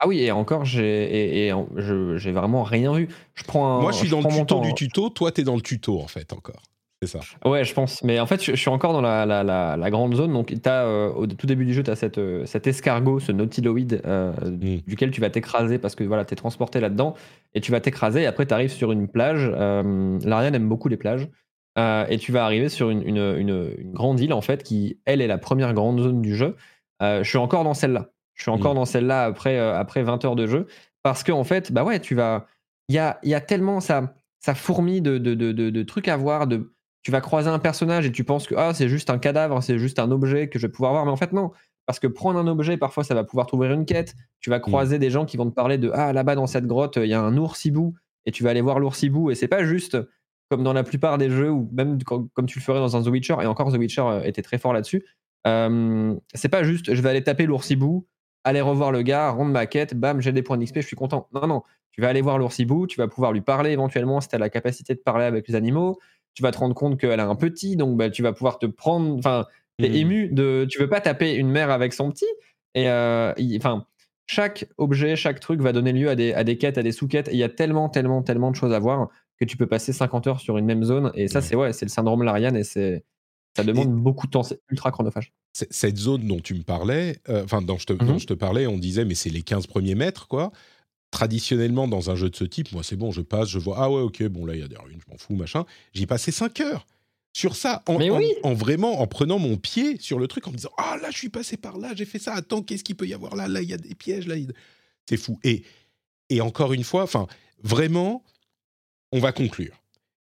[0.00, 3.08] Ah oui, et encore, j'ai, et, et en- je- j'ai vraiment rien vu.
[3.34, 4.72] Je prends un- Moi, je suis dans le tuto du hein.
[4.76, 6.62] tuto, toi, tu es dans le tuto en fait encore.
[7.00, 7.20] C'est ça.
[7.44, 8.02] Ouais, je pense.
[8.02, 10.32] Mais en fait, je, je suis encore dans la, la- la- la grande zone.
[10.32, 13.30] Donc, t'as, euh, au tout début du jeu, tu as cette, euh, cet escargot, ce
[13.30, 14.78] nautiloïde, euh, Mm.
[14.86, 17.14] duquel tu vas t'écraser parce que voilà, tu es transporté là-dedans.
[17.54, 18.22] Et tu vas t'écraser.
[18.22, 19.48] Et après, tu arrives sur une plage.
[19.48, 21.28] L'Ariane aime beaucoup les plages.
[22.10, 25.20] Et tu vas arriver sur une, une- une- une grande île, en fait, qui, elle,
[25.20, 26.56] est la première grande zone du jeu.
[27.00, 28.08] Je suis encore dans celle-là.
[28.34, 28.76] Je suis encore Mm.
[28.78, 30.66] dans celle-là après, après 20 heures de jeu.
[31.04, 32.46] Parce que, en fait, bah ouais, tu vas.
[32.88, 33.78] Il y a, y a tellement.
[33.78, 36.72] Ça, ça fourmille de, de, de, de- de trucs à voir, de
[37.08, 39.78] tu vas croiser un personnage et tu penses que ah, c'est juste un cadavre, c'est
[39.78, 41.06] juste un objet que je vais pouvoir voir.
[41.06, 41.52] Mais en fait, non.
[41.86, 44.14] parce que prendre un objet, parfois, ça va pouvoir t'ouvrir une quête.
[44.40, 46.96] Tu vas croiser des gens qui vont te parler de Ah, là-bas, dans cette grotte,
[46.96, 47.94] il y a un oursibou.
[48.26, 49.30] Et tu vas aller voir l'oursibou.
[49.30, 49.96] Et c'est pas juste
[50.50, 53.06] comme dans la plupart des jeux, ou même comme tu le ferais dans un The
[53.06, 53.36] Witcher.
[53.40, 55.02] Et encore, The Witcher euh, était très fort là-dessus.
[55.46, 58.06] Euh, c'est pas juste je vais aller taper l'oursibou,
[58.44, 61.26] aller revoir le gars, rendre ma quête, bam, j'ai des points d'XP, je suis content.
[61.32, 61.62] Non, non.
[61.92, 64.50] Tu vas aller voir l'oursibou, tu vas pouvoir lui parler éventuellement si tu as la
[64.50, 65.98] capacité de parler avec les animaux.
[66.38, 68.66] Tu vas te rendre compte qu'elle a un petit, donc bah, tu vas pouvoir te
[68.66, 69.18] prendre.
[69.18, 69.44] Enfin,
[69.80, 69.94] T'es Mhm.
[69.96, 70.68] ému de.
[70.70, 72.26] Tu veux pas taper une mère avec son petit.
[72.76, 73.86] Et euh, enfin,
[74.28, 77.28] chaque objet, chaque truc va donner lieu à des, à des quêtes, à des sous-quêtes.
[77.32, 79.08] Il y a tellement, tellement, tellement de choses à voir
[79.40, 81.10] que tu peux passer 50 heures sur une même zone.
[81.14, 81.44] Et ça, Ouais.
[81.44, 83.02] c'est ouais, c'est le syndrome Larian et c'est.
[83.56, 85.32] Ça demande beaucoup de temps, c'est ultra chronophage.
[85.52, 88.18] Cette zone dont tu me parlais, euh, enfin, dont, je te- dont Mhm.
[88.20, 90.52] je te parlais, on disait, mais c'est les 15 premiers mètres, quoi.
[91.10, 93.90] Traditionnellement, dans un jeu de ce type, moi, c'est bon, je passe, je vois, ah
[93.90, 95.64] ouais, ok, bon, là, il y a des ruines, je m'en fous, machin.
[95.94, 96.86] J'y ai passé 5 heures
[97.32, 98.26] sur ça, en, Mais en- oui.
[98.42, 101.16] en vraiment, en prenant mon pied sur le truc, en me disant, ah là, je
[101.16, 103.48] suis passé par là, j'ai fait ça, attends, qu'est-ce qu'il peut y avoir là?
[103.48, 104.36] Là, il y a des pièges, là.
[104.36, 104.52] il-
[105.08, 105.38] C'est fou.
[105.44, 105.62] Et,
[106.28, 107.26] et encore une fois, enfin,
[107.62, 108.22] vraiment,
[109.12, 109.80] on va conclure.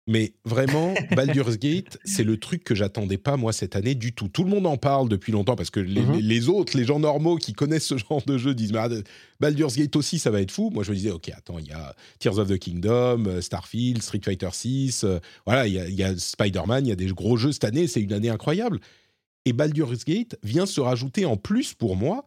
[0.07, 4.29] Mais vraiment, Baldur's Gate, c'est le truc que j'attendais pas moi cette année du tout.
[4.29, 6.19] Tout le monde en parle depuis longtemps parce que les, Mhm.
[6.19, 8.89] les autres, les gens normaux qui connaissent ce genre de jeu disent mais, ah,
[9.41, 10.71] Baldur's Gate aussi, ça va être fou.
[10.71, 14.03] Moi, je me disais ok, attends, il y a Tears of the Kingdom, euh, Starfield,
[14.03, 15.07] Street Fighter 6,
[15.47, 17.87] voilà, il y a, Spider-Man, il y a des gros jeux cette année.
[17.87, 18.81] C'est une année incroyable.
[19.47, 22.27] Et Baldur's Gate vient se rajouter en plus pour moi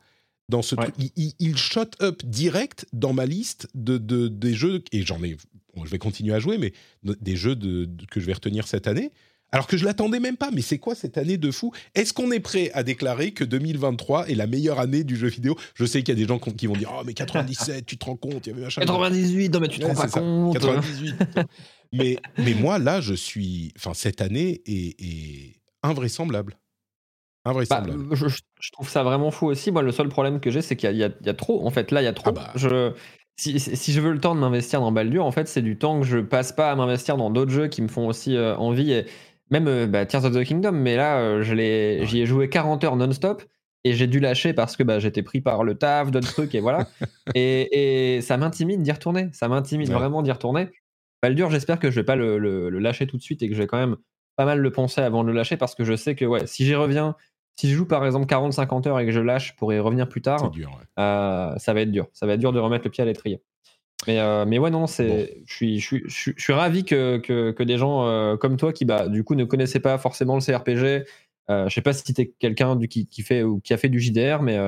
[0.50, 0.86] dans ce Ouais.
[0.92, 0.96] truc.
[0.98, 5.22] Il, il- il shot up direct dans ma liste de, de- des jeux et j'en
[5.24, 5.38] ai.
[5.78, 6.74] Bon, je vais continuer à jouer, mais
[7.04, 9.12] des jeux de, de- que je vais retenir cette année.
[9.54, 10.52] Alors que je l'attendais même pas.
[10.52, 11.72] Mais c'est quoi cette année de fou?
[11.96, 15.56] Est-ce qu'on est prêt à déclarer que 2023 est la meilleure année du jeu vidéo?
[15.74, 18.04] Je sais qu'il y a des gens qui vont dire Oh, mais 97, tu te
[18.04, 18.82] rends compte, il y avait machin.
[18.82, 20.20] 98, non mais tu te Ouais, rends pas ça.
[20.20, 20.54] compte.
[20.54, 21.16] 98.
[21.94, 23.72] mais, mais moi, là, je suis.
[23.78, 26.58] Enfin, cette année est, est invraisemblable.
[27.46, 28.14] Bah, Invraisemblable.
[28.16, 29.72] je, je- je trouve ça vraiment fou aussi.
[29.72, 31.66] Moi, le seul problème que j'ai, c'est qu'il y, a- y trop.
[31.66, 32.28] En fait, là, il y a trop.
[32.28, 32.52] Ah bah.
[32.56, 32.92] Je,
[33.38, 36.06] si, je veux le temps de m'investir dans Baldur, en fait, c'est du temps que
[36.08, 38.92] je passe pas à m'investir dans d'autres jeux qui me font aussi euh, envie.
[38.92, 39.06] Et
[39.52, 42.50] même euh, bah, Tears of the Kingdom, mais là, euh, je l'ai- j'y ai joué
[42.50, 43.44] 40 heures non-stop
[43.84, 46.60] et j'ai dû lâcher parce que bah, j'étais pris par le taf, d'autres trucs, et
[46.60, 46.88] voilà.
[47.36, 49.30] et, et ça m'intimide d'y retourner.
[49.34, 49.96] Ça m'intimide Ouais.
[49.96, 50.70] vraiment d'y retourner.
[51.22, 53.54] Baldur, j'espère que je vais pas le, le- le lâcher tout de suite et que
[53.56, 53.96] je vais quand même
[54.36, 56.66] pas mal le penser avant de le lâcher parce que je sais que ouais, si
[56.66, 57.16] j'y reviens,
[57.60, 60.22] si je joue par exemple 40-50 heures et que je lâche pour y revenir plus
[60.22, 60.70] tard, dur.
[60.70, 61.04] ouais.
[61.04, 62.08] euh, ça va être dur.
[62.14, 63.42] Ça va être dur de remettre le pied à l'étrier.
[64.06, 66.86] Mais, euh, mais ouais, non, c'est, je, suis, je, suis, je, suis, je suis ravi
[66.86, 69.98] que, que, que des gens euh, comme toi qui, bah, du coup, ne connaissaient pas
[69.98, 71.06] forcément le CRPG,
[71.50, 73.90] je sais pas si tu es quelqu'un du- qui, qui, fait, ou qui a fait
[73.90, 74.60] du JDR, mais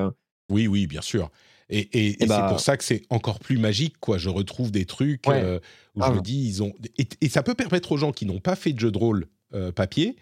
[0.50, 1.30] Oui, oui, bien sûr.
[1.70, 4.18] Et, et- et bah- c'est pour ça que c'est encore plus magique, quoi.
[4.18, 5.60] Je retrouve des trucs Ouais.
[5.96, 6.74] où je me dis, ils ont.
[6.98, 9.28] Et, et ça peut permettre aux gens qui n'ont pas fait de jeu de rôle
[9.76, 10.16] papier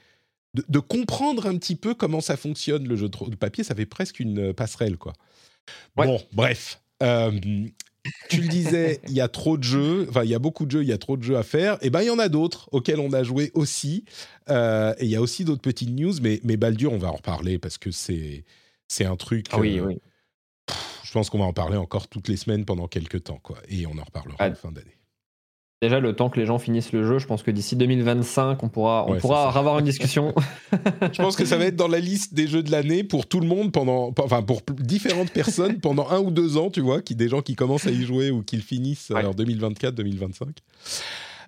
[0.54, 3.64] de, de comprendre un petit peu comment ça fonctionne le jeu de papier.
[3.64, 5.14] Ça fait presque une euh, passerelle, quoi.
[5.98, 6.06] Ouais.
[6.08, 6.82] Bon, bref.
[7.04, 7.32] Euh,
[8.30, 10.72] tu le disais, il y a trop de jeux, enfin il y a beaucoup de
[10.72, 11.78] jeux, il y a trop de jeux à faire.
[11.82, 14.06] Et ben il y en a d'autres auxquels on a joué aussi.
[14.50, 17.16] Euh, et il y a aussi d'autres petites news, mais, mais Baldur, on va en
[17.18, 18.46] reparler parce que c'est
[18.88, 19.48] c'est un truc.
[19.52, 19.98] ah oui, euh, oui.
[21.04, 23.58] je pense qu'on va en parler encore toutes les semaines pendant quelques temps, quoi.
[23.68, 24.52] Et on en reparlera Ouais.
[24.52, 24.96] en fin d'année.
[25.82, 28.68] Déjà, le temps que les gens finissent le jeu, je pense que d'ici 2025, on
[28.68, 30.34] pourra, on Ouais, pourra avoir une discussion.
[31.14, 33.40] Je pense que ça va être dans la liste des jeux de l'année pour tout
[33.40, 37.14] le monde pendant, enfin pour différentes personnes pendant un ou deux ans, tu vois, qui
[37.16, 39.24] des gens qui commencent à y jouer ou qui le finissent Ouais.
[39.24, 40.48] en 2024, 2025.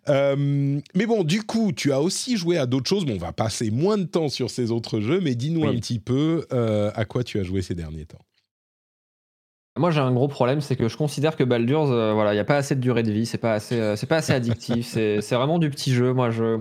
[0.10, 3.06] Euh, mais bon, du coup, tu as aussi joué à d'autres choses.
[3.06, 5.76] Bon, on va passer moins de temps sur ces autres jeux, mais dis-nous Oui.
[5.76, 8.20] un petit peu euh, à quoi tu as joué ces derniers temps.
[9.80, 12.40] Moi, j'ai un gros problème, c'est que je considère que Baldur's, euh, voilà, il n'y
[12.42, 14.86] a pas assez de durée de vie, c'est pas assez, euh, c'est pas assez addictif,
[14.88, 16.14] c'est c'est vraiment du petit jeu.
[16.14, 16.60] Moi, je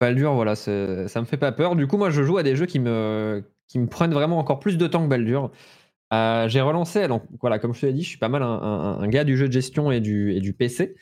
[0.00, 1.76] Baldur, voilà, c'est- ça me fait pas peur.
[1.76, 4.58] Du coup, moi, je joue à des jeux qui me, qui me prennent vraiment encore
[4.60, 5.50] plus de temps que Baldur.
[6.12, 8.46] Euh, j'ai relancé, donc voilà, comme je te l'ai dit, je suis pas mal un,
[8.48, 10.96] un- un gars du jeu de gestion et du, et du PC.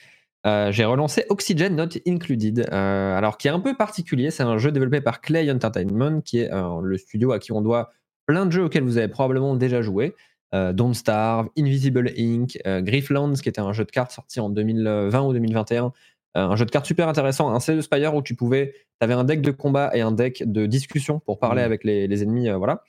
[0.71, 4.31] J'ai relancé Oxygen Not Included, alors qui est un peu particulier.
[4.31, 6.51] C'est un jeu développé par Clay Entertainment, qui est
[6.83, 7.91] le studio à qui on doit
[8.27, 10.15] plein de jeux auxquels vous avez probablement déjà joué.
[10.55, 14.49] Euh, Don't Starve, Invisible Inc., euh, Grifflands, qui était un jeu de cartes sorti en
[14.49, 15.85] 2020 ou 2021.
[15.85, 15.91] Euh,
[16.41, 19.25] un jeu de cartes super intéressant, un CD Spire où tu pouvais, tu avais un
[19.25, 21.67] deck de combat et un deck de discussion pour parler Mhm.
[21.67, 22.83] avec les, les ennemis, euh, voilà.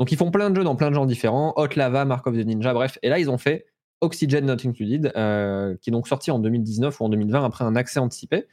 [0.00, 2.34] Donc ils font plein de jeux dans plein de genres différents, Hot Lava, Mark of
[2.34, 2.98] the Ninja, bref.
[3.02, 3.66] Et là ils ont fait
[4.00, 5.10] Oxygen Not Included,
[5.80, 8.46] qui est donc sorti en 2019 ou en 2020 après un accès anticipé.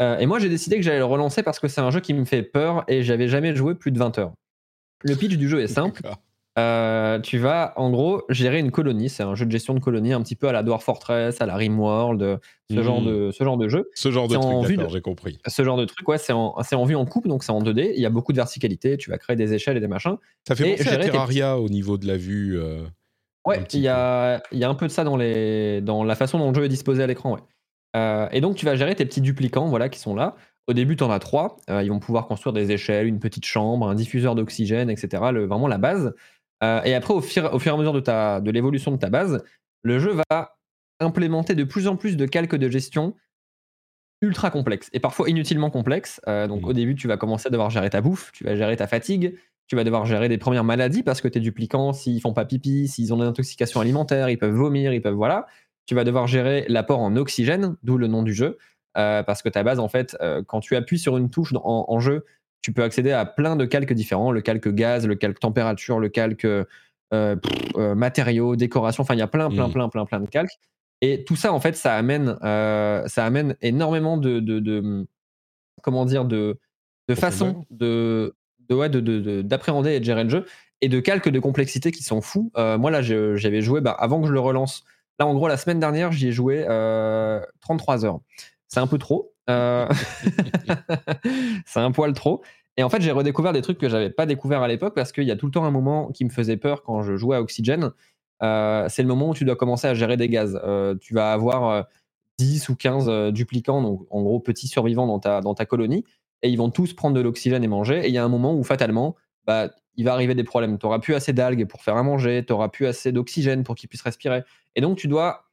[0.00, 2.24] Et moi j'ai décidé que j'allais le relancer parce que c'est un jeu qui me
[2.24, 4.32] fait peur et j'avais jamais joué plus de 20 heures.
[5.04, 6.02] Le pitch du jeu est simple.
[6.58, 9.08] Euh, tu vas en gros gérer une colonie.
[9.08, 11.46] C'est un jeu de gestion de colonie, un petit peu à la Dwarf Fortress, à
[11.46, 12.40] la Rimworld,
[12.70, 12.82] ce, Mhm.
[12.82, 13.88] genre, de, ce genre de jeu.
[13.94, 15.38] Ce genre de truc, d'accord, j'ai compris.
[15.46, 17.60] Ce genre de truc, ouais, c'est en, c'est en vue en coupe, donc c'est en
[17.62, 17.92] 2D.
[17.94, 18.96] Il y a beaucoup de verticalité.
[18.96, 20.16] Tu vas créer des échelles et des machins.
[20.46, 22.58] Ça fait penser à gérer tes Terraria au niveau de la vue.
[22.58, 22.82] euh,
[23.46, 26.38] Ouais, il y a, y a un peu de ça dans, les, dans la façon
[26.38, 27.32] dont le jeu est disposé à l'écran.
[27.34, 27.40] Ouais.
[27.96, 30.34] Euh, et donc, tu vas gérer tes petits duplicants voilà, qui sont là.
[30.66, 31.56] Au début, tu en as trois.
[31.70, 35.22] Euh, ils vont pouvoir construire des échelles, une petite chambre, un diffuseur d'oxygène, etc.
[35.32, 36.14] Le, vraiment la base.
[36.62, 38.96] Euh, et après, au fur, au fur et à mesure de, ta, de l'évolution de
[38.96, 39.44] ta base,
[39.82, 40.56] le jeu va
[41.00, 43.14] implémenter de plus en plus de calques de gestion
[44.20, 46.20] ultra complexes et parfois inutilement complexes.
[46.26, 46.68] Euh, donc, Mhm.
[46.68, 49.38] au début, tu vas commencer à devoir gérer ta bouffe, tu vas gérer ta fatigue,
[49.68, 52.88] tu vas devoir gérer des premières maladies parce que tes duplicants, s'ils font pas pipi,
[52.88, 55.46] s'ils ont une intoxication alimentaire, ils peuvent vomir, ils peuvent voilà.
[55.86, 58.58] Tu vas devoir gérer l'apport en oxygène, d'où le nom du jeu,
[58.96, 60.16] euh, parce que ta base, en fait,
[60.48, 62.26] quand tu appuies sur une touche en jeu,
[62.60, 66.08] tu peux accéder à plein de calques différents, le calque gaz, le calque température, le
[66.08, 66.64] calque euh,
[67.12, 69.02] pff, euh, matériaux, décoration.
[69.02, 69.72] Enfin, il y a plein, plein, Mhm.
[69.72, 70.58] plein, plein, plein de calques.
[71.00, 75.06] Et tout ça, en fait, ça amène, euh, ça amène énormément de, de, de-
[75.82, 76.58] comment dire, de,
[77.08, 77.30] de Profondeur.
[77.30, 78.34] façon de,
[78.68, 80.44] de, ouais, de, de- de- d'appréhender et de gérer le jeu
[80.80, 82.50] et de calques de complexité qui sont fous.
[82.56, 84.84] Moi, là, j'avais joué, bah, avant que je le relance,
[85.18, 88.20] là, en gros, la semaine dernière, j'y ai joué euh, 33 heures.
[88.68, 89.32] C'est un peu trop.
[89.48, 89.88] Euh,
[91.66, 92.42] c'est un poil trop.
[92.76, 95.24] Et en fait, j'ai redécouvert des trucs que j'avais pas découvert à l'époque parce qu'il
[95.24, 97.40] y a tout le temps un moment qui me faisait peur quand je jouais à
[97.40, 97.90] Oxygène.
[98.42, 100.60] Euh, c'est le moment où tu dois commencer à gérer des gaz.
[100.64, 101.82] Euh, tu vas avoir euh,
[102.38, 106.04] 10 ou 15 euh, duplicants, donc en gros petits survivants dans ta, dans ta colonie,
[106.42, 108.04] et ils vont tous prendre de l'oxygène et manger.
[108.04, 109.16] Et il y a un moment où fatalement,
[109.46, 110.78] bah, il va arriver des problèmes.
[110.78, 113.74] Tu n'auras plus assez d'algues pour faire à manger, tu n'auras plus assez d'oxygène pour
[113.74, 114.44] qu'ils puissent respirer.
[114.76, 115.46] Et donc, tu dois,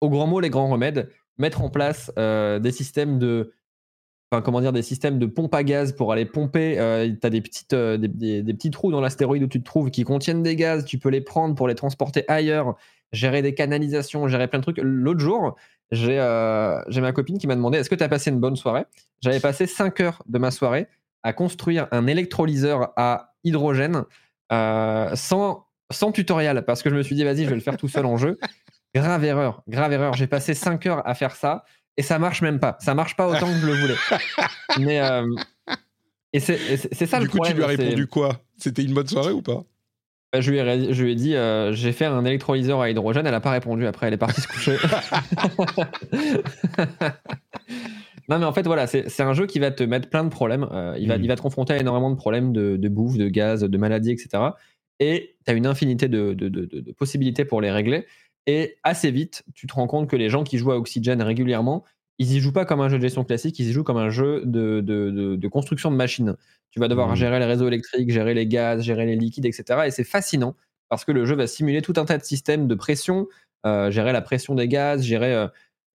[0.00, 1.10] au grand mot, les grands remèdes,
[1.40, 3.52] mettre en place euh, des systèmes de.
[4.30, 6.74] Enfin, comment dire, des systèmes de pompe à gaz pour aller pomper.
[7.20, 9.90] tu as des, petites, euh, des, des- petits trous dans l'astéroïde où tu te trouves
[9.90, 10.84] qui contiennent des gaz.
[10.84, 12.76] Tu peux les prendre pour les transporter ailleurs,
[13.12, 14.78] gérer des canalisations, gérer plein de trucs.
[14.80, 15.56] L'autre jour,
[15.90, 18.84] j'ai euh, ma copine qui m'a demandé Est-ce que tu as passé une bonne soirée?
[19.20, 20.86] J'avais passé 5 heures de ma soirée
[21.24, 24.04] à construire un électrolyseur à hydrogène
[24.52, 27.76] euh, sans, sans tutoriel parce que je me suis dit Vas-y, je vais le faire
[27.76, 28.38] tout seul en jeu.
[28.94, 30.14] Grave erreur, grave erreur.
[30.14, 31.64] J'ai passé 5 heures à faire ça
[31.96, 32.76] et ça marche même pas.
[32.80, 33.94] Ça marche pas autant que je le voulais.
[34.80, 35.00] Mais.
[35.00, 35.24] euh,
[36.32, 37.54] et c'est et c'est- c'est ça du le coup, problème.
[37.54, 38.40] tu lui as répondu quoi?
[38.56, 39.62] C'était une bonne soirée ou pas?
[40.32, 43.26] Bah, je lui ai, je lui ai dit, euh, j'ai fait un électrolyseur à hydrogène,
[43.26, 44.76] elle n'a pas répondu, après elle est partie se coucher.
[48.28, 50.68] non mais en fait voilà, c'est un jeu qui va te mettre plein de problèmes,
[50.70, 51.24] euh, il, va, Mhm.
[51.24, 54.12] il va te confronter à énormément de problèmes de, de bouffe, de gaz, de maladies,
[54.12, 54.50] etc.
[55.00, 58.06] Et tu as une infinité de- de- de possibilités pour les régler.
[58.46, 61.84] Et assez vite, tu te rends compte que les gens qui jouent à Oxygène régulièrement,
[62.18, 64.10] ils y jouent pas comme un jeu de gestion classique, ils y jouent comme un
[64.10, 66.36] jeu de, de- de- de construction de machines.
[66.70, 67.14] Tu vas devoir Mhm.
[67.16, 69.86] gérer les réseaux électriques, gérer les gaz, gérer les liquides, etc.
[69.86, 70.54] Et c'est fascinant
[70.88, 73.26] parce que le jeu va simuler tout un tas de systèmes de pression,
[73.66, 75.46] euh, gérer la pression des gaz, gérer euh,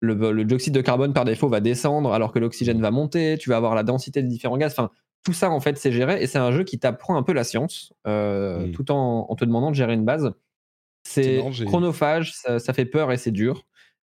[0.01, 3.49] le, le dioxyde de carbone par défaut va descendre alors que l'oxygène va monter, tu
[3.51, 4.73] vas avoir la densité des différents gaz.
[4.73, 4.91] Enfin,
[5.25, 7.45] tout ça en fait c'est géré et c'est un jeu qui t'apprend un peu la
[7.45, 8.73] science euh, Mhm.
[8.73, 10.33] tout en, en te demandant de gérer une base.
[11.15, 13.67] C'est chronophage, ça, ça fait peur et c'est dur.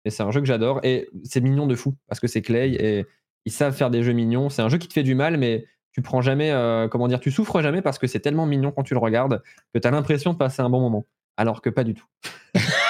[0.06, 2.74] Et c'est un jeu que j'adore et c'est mignon de fou parce que c'est Clay
[2.74, 3.06] et
[3.46, 4.50] ils savent faire des jeux mignons.
[4.50, 7.20] C'est un jeu qui te fait du mal, mais tu prends jamais, euh, comment dire,
[7.20, 9.42] tu souffres jamais parce que c'est tellement mignon quand tu le regardes
[9.74, 11.06] que tu as l'impression de passer un bon moment.
[11.38, 12.06] Alors que pas du tout.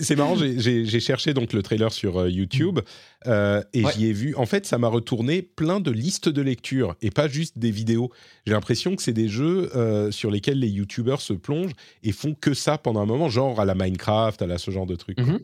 [0.00, 2.80] C'est marrant, j'ai- cherché donc le trailer sur euh, YouTube
[3.26, 3.92] euh, et Ouais.
[3.96, 4.34] j'y ai vu.
[4.36, 8.10] En fait, ça m'a retourné plein de listes de lecture et pas juste des vidéos.
[8.46, 11.72] J'ai l'impression que c'est des jeux euh, sur lesquels les YouTubers se plongent
[12.02, 14.86] et font que ça pendant un moment, genre à la Minecraft, à la ce genre
[14.86, 15.18] de truc.
[15.18, 15.38] Mhm.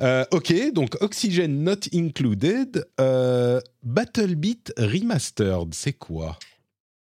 [0.00, 6.38] Euh, ok, donc Oxygen Not Included, euh, Battlebeat Remastered, c'est quoi?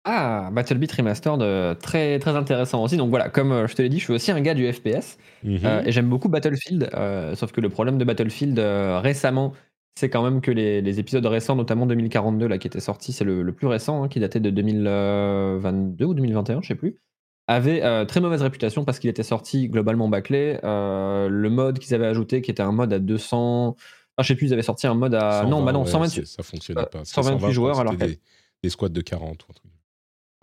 [0.09, 2.95] Ah, Battle Beat Remastered, euh, très, très intéressant aussi.
[2.95, 5.17] Donc voilà, comme euh, je te l'ai dit, je suis aussi un gars du FPS.
[5.43, 5.59] Mhm.
[5.65, 9.51] Euh, et j'aime beaucoup Battlefield, euh, sauf que le problème de Battlefield euh, récemment,
[9.99, 13.25] c'est quand même que les, les épisodes récents, notamment 2042, là, qui était sorti, c'est
[13.25, 16.95] le, le plus récent, hein, qui datait de 2022 ou 2021, je sais plus,
[17.47, 20.59] avait très mauvaise réputation parce qu'il était sorti globalement bâclé.
[20.63, 23.75] Le mode qu'ils avaient ajouté, qui était un mode à 200.
[24.17, 25.41] Ah, je sais plus, ils avaient sorti un mode à.
[25.41, 26.25] 120, non, bah non, ouais, 128.
[26.25, 27.03] c'est- Ça fonctionnait pas.
[27.03, 28.19] C'était 128 120, je joueurs, alors des,
[28.63, 29.71] des squads de 40 ou un truc.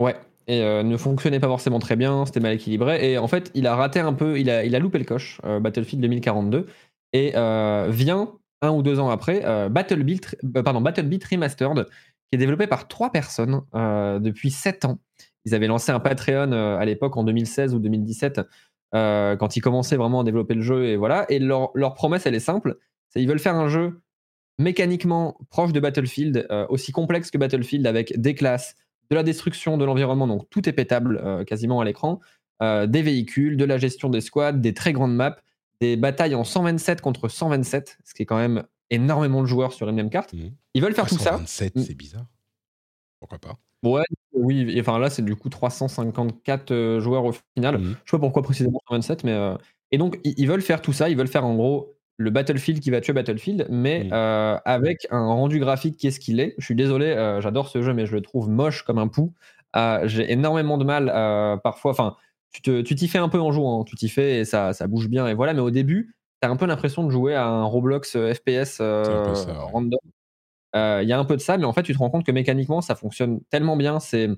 [0.01, 0.15] Ouais,
[0.47, 3.11] et euh, ne fonctionnait pas forcément très bien, c'était mal équilibré.
[3.11, 5.41] Et en fait, il a raté un peu, il a, il a loupé le coche,
[5.45, 6.67] euh, Battlefield 2042.
[7.13, 12.87] Et euh, vient, un ou deux ans après, Battlebeat, pardon, Remastered, qui est développé par
[12.87, 14.99] trois personnes depuis sept ans.
[15.45, 18.41] Ils avaient lancé un Patreon à l'époque, en 2016 ou 2017,
[18.95, 20.85] euh, quand ils commençaient vraiment à développer le jeu.
[20.85, 21.25] Et voilà.
[21.29, 22.77] Et leur, leur promesse, elle est simple
[23.09, 24.01] c'est ils veulent faire un jeu
[24.57, 28.75] mécaniquement proche de Battlefield, aussi complexe que Battlefield, avec des classes,
[29.09, 32.19] de la destruction de l'environnement, donc tout est pétable euh, quasiment à l'écran,
[32.61, 35.35] euh, des véhicules, de la gestion des squads, des très grandes maps,
[35.81, 39.89] des batailles en 127 contre 127, ce qui est quand même énormément de joueurs sur
[39.89, 40.33] une même carte.
[40.33, 40.51] Mhm.
[40.73, 41.31] Ils veulent faire tout ça.
[41.31, 41.81] 127, Mm.
[41.81, 42.25] c'est bizarre.
[43.19, 43.57] Pourquoi pas?
[43.83, 44.03] Ouais,
[44.33, 47.77] oui, et enfin là c'est du coup 354 euh, joueurs au final.
[47.77, 47.95] Mhm.
[48.05, 49.55] Je sais pas pourquoi précisément 127, mais euh,
[49.91, 52.79] et donc ils, ils veulent faire tout ça, ils veulent faire en gros le Battlefield
[52.79, 56.55] qui va tuer Battlefield, mais euh, avec un rendu graphique qui est ce qu'il est.
[56.57, 59.33] Je suis désolé, euh, j'adore ce jeu, mais je le trouve moche comme un pou.
[59.75, 61.07] Euh, J'ai énormément de mal
[61.61, 61.91] parfois.
[61.91, 62.15] Enfin,
[62.51, 65.09] tu t'y fais un peu en jouant, hein, tu t'y fais et ça, ça bouge
[65.09, 65.53] bien et voilà.
[65.53, 69.01] Mais au début, t'as un peu l'impression de jouer à un Roblox FPS ça,
[69.47, 69.53] ouais.
[69.57, 69.99] random.
[70.73, 72.31] Il y a un peu de ça, mais en fait, tu te rends compte que
[72.31, 73.99] mécaniquement, ça fonctionne tellement bien.
[73.99, 74.29] C'est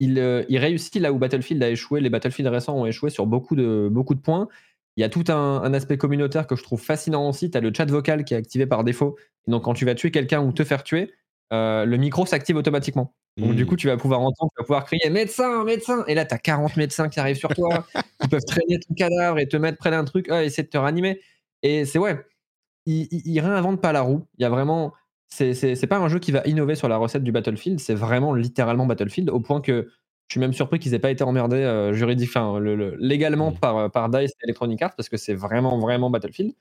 [0.00, 2.00] il, il réussit là où Battlefield a échoué.
[2.00, 4.48] Les Battlefield récents ont échoué sur beaucoup de, beaucoup de points.
[4.96, 7.50] Il y a tout un, un aspect communautaire que je trouve fascinant aussi.
[7.50, 9.16] Tu as le chat vocal qui est activé par défaut.
[9.46, 11.12] Et donc, quand tu vas tuer quelqu'un ou te faire tuer,
[11.52, 13.14] euh, le micro s'active automatiquement.
[13.36, 16.04] Donc, du coup, tu vas pouvoir entendre, tu vas pouvoir crier médecin, médecin.
[16.06, 17.86] Et là, tu as 40 médecins qui arrivent sur toi,
[18.22, 20.78] qui peuvent traîner ton cadavre et te mettre près d'un truc, ah, essayer de te
[20.78, 21.20] ranimer.
[21.62, 22.24] Et c'est ouais,
[22.86, 24.26] il, il, il réinvente pas la roue.
[24.38, 24.94] Il y a vraiment.
[25.28, 28.86] C'est pas un jeu qui va innover sur la recette du Battlefield, c'est vraiment littéralement
[28.86, 29.90] Battlefield, au point que
[30.28, 33.52] je suis même surpris qu'ils aient pas été emmerdés euh, juridique, enfin, le- le- légalement
[33.52, 33.58] Mm.
[33.58, 36.52] par, par DICE et Electronic Arts, parce que c'est vraiment, vraiment Battlefield.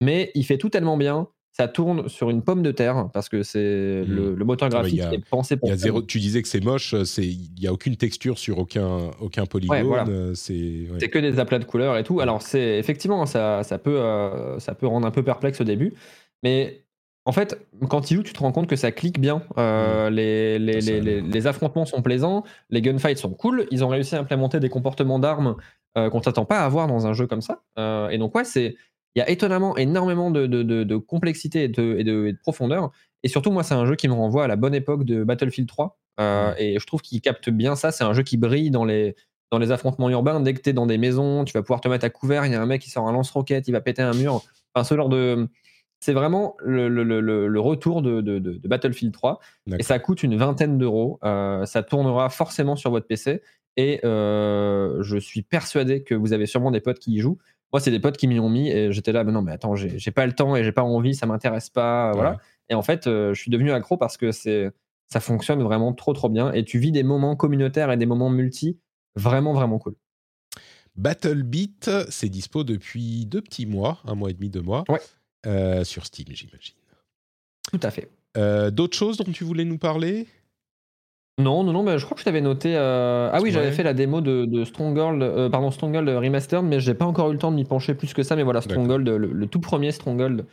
[0.00, 3.42] Mais il fait tout tellement bien, ça tourne sur une pomme de terre, parce que
[3.44, 4.72] c'est le, le moteur Mm.
[4.72, 5.82] Ouais, graphique a- est pensé pour y a ça.
[5.84, 9.46] zéro, tu disais que c'est moche, c'est il n'y a aucune texture sur aucun, aucun
[9.46, 9.82] polygone.
[9.84, 10.04] voilà.
[10.08, 11.08] euh, C'est ouais.
[11.08, 12.20] Que des aplats de couleurs et tout.
[12.20, 15.94] Alors, c'est effectivement, ça, ça, peut, euh, ça peut rendre un peu perplexe au début.
[16.42, 16.83] Mais
[17.26, 19.42] en fait, quand tu joues, tu te rends compte que ça clique bien.
[19.56, 22.44] Euh, les, les, affrontements sont plaisants.
[22.68, 23.66] Les gunfights sont cool.
[23.70, 25.56] Ils ont réussi à implémenter des comportements d'armes
[25.96, 27.62] euh, qu'on ne s'attend pas à avoir dans un jeu comme ça.
[27.78, 28.76] Euh, et donc, ouais, c'est.
[29.16, 32.32] Il y a étonnamment énormément de, de, de, de complexité et de, et, de, et
[32.32, 32.90] de profondeur.
[33.22, 35.68] Et surtout, moi, c'est un jeu qui me renvoie à la bonne époque de Battlefield
[35.68, 35.98] 3.
[36.20, 37.92] Euh, Et je trouve qu'il capte bien ça.
[37.92, 39.14] C'est un jeu qui brille dans les,
[39.52, 40.40] dans les affrontements urbains.
[40.40, 42.44] Dès que tu es dans des maisons, tu vas pouvoir te mettre à couvert.
[42.44, 44.42] Il y a un mec qui sort un lance-roquette, il va péter un mur.
[44.74, 45.48] Enfin, ce genre de.
[46.04, 49.40] C'est vraiment le, le, le, le retour de, de, de, de Battlefield 3.
[49.78, 51.18] Et ça coûte une vingtaine d'euros.
[51.24, 53.40] Euh, ça tournera forcément sur votre PC.
[53.78, 57.38] Et euh, je suis persuadé que vous avez sûrement des potes qui y jouent.
[57.72, 59.76] Moi, c'est des potes qui m'y ont mis et j'étais là, mais non, mais attends,
[59.76, 62.12] j'ai j'ai pas le temps et j'ai pas envie, ça m'intéresse pas.
[62.12, 62.32] Voilà.
[62.32, 62.36] Ouais.
[62.68, 64.72] Et en fait, euh, je suis devenu accro parce que c'est
[65.08, 66.52] ça fonctionne vraiment trop, trop bien.
[66.52, 68.78] Et tu vis des moments communautaires et des moments multi
[69.16, 69.94] vraiment, vraiment cool.
[70.96, 75.00] Battlebeat, c'est dispo depuis deux petits mois, un mois et demi, deux mois, Ouais.
[75.46, 76.74] Euh, sur Steam, j'imagine.
[77.72, 78.08] Tout à fait.
[78.36, 80.26] Euh, D'autres choses dont tu voulais nous parler?
[81.40, 82.76] Non, non, non, mais je crois que je t'avais noté.
[82.76, 86.78] euh, Ah oui, j'avais fait la démo de, de Stronghold, euh, pardon, Stronghold Remastered, mais
[86.78, 88.36] j'ai pas encore eu le temps de m'y pencher plus que ça.
[88.36, 88.60] Mais voilà.
[88.60, 90.46] Stronghold, le, le tout premier Stronghold,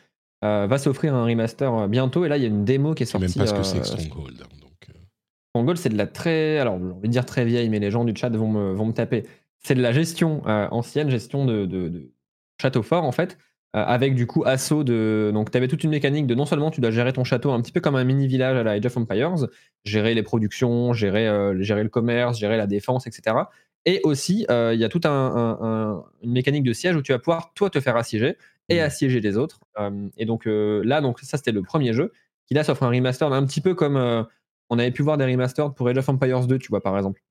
[0.43, 2.25] euh, va s'offrir un remaster bientôt.
[2.25, 3.37] Et là, il y a une démo qui est sortie.
[3.37, 4.41] même pas ce que c'est que Stronghold.
[4.41, 4.87] hein, donc,
[5.53, 6.57] Stronghold, c'est de la très.
[6.57, 8.87] Alors, j'ai envie de dire très vieille, mais les gens du chat vont me, vont
[8.87, 9.23] me taper.
[9.63, 12.11] C'est de la gestion ancienne, gestion de, de, de
[12.59, 13.37] château fort, en fait,
[13.73, 15.31] avec du coup assaut de.
[15.33, 17.61] Donc, tu avais toute une mécanique de non seulement tu dois gérer ton château un
[17.61, 19.35] petit peu comme un mini village à la Age of Empires,
[19.85, 23.35] gérer les productions, gérer, euh, gérer le commerce, gérer la défense, etc.
[23.85, 27.01] Et aussi, euh, il y a toute un, un- un- une mécanique de siège où
[27.01, 28.37] tu vas pouvoir, toi, te faire assiéger
[28.69, 28.81] et Mhm.
[28.81, 29.59] assiéger les autres.
[29.79, 32.11] Euh, et donc, euh, là, donc, ça, c'était le premier jeu
[32.47, 33.95] qui, là, s'offre un remaster un petit peu comme.
[33.97, 34.23] euh,
[34.69, 37.21] on avait pu voir des remasters pour Age of Empires 2, tu vois, par exemple.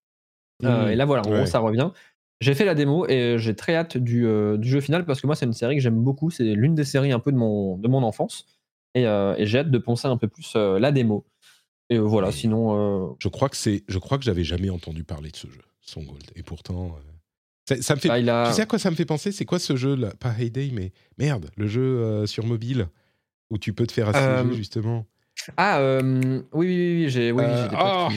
[0.65, 0.91] Euh, Mhm.
[0.93, 1.37] et là, voilà, en Ouais.
[1.39, 1.91] gros, ça revient.
[2.41, 5.27] J'ai fait la démo et j'ai très hâte du, euh, du jeu final parce que
[5.27, 6.31] moi, c'est une série que j'aime beaucoup.
[6.31, 8.47] C'est l'une des séries un peu de mon, de mon enfance.
[8.95, 11.27] Et, euh, et j'ai hâte de poncer un peu plus euh, la démo.
[11.91, 13.17] Et voilà, sinon.
[13.21, 16.25] Je crois que c'est, je crois que j'avais jamais entendu parler de ce jeu, Stronghold.
[16.37, 16.97] Et pourtant,
[17.69, 18.09] ça, ça me fait.
[18.09, 18.49] bah, a...
[18.49, 19.33] Tu sais à quoi ça me fait penser?
[19.33, 20.13] C'est quoi ce jeu là?
[20.19, 22.89] Pas Heyday, mais merde, le jeu sur mobile
[23.51, 25.05] où tu peux te faire Euh, justement.
[25.57, 28.09] Ah, oui, oui, oui, oui, j'ai oui, là.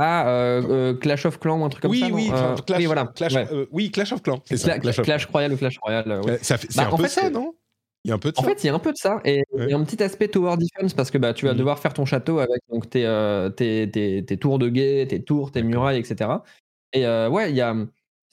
[0.00, 2.06] Euh, ah, euh, euh, Clash of Clans ou un truc comme oui, ça.
[2.10, 3.06] oui, Euh, Clash, oui, voilà.
[3.14, 3.46] Clash, ouais.
[3.52, 4.70] euh, oui, Clash of Clans, c'est ça.
[4.78, 6.10] Cla- Clash of Clash Royale ou Clash Royale.
[6.10, 6.20] euh.
[6.28, 7.52] Euh, ça fait- c'est Bah, un en peu fait, ça, non?
[8.04, 8.48] Il y a un peu de En ça.
[8.48, 11.10] fait, il y a un peu de ça et un petit aspect tower defense parce
[11.10, 11.58] que bah, tu vas Mhm.
[11.58, 15.22] devoir faire ton château avec donc, tes, euh, tes, tes, tes tours de guet, tes
[15.22, 16.30] tours, tes murailles, etc.
[16.94, 17.74] Et euh, ouais, il y a.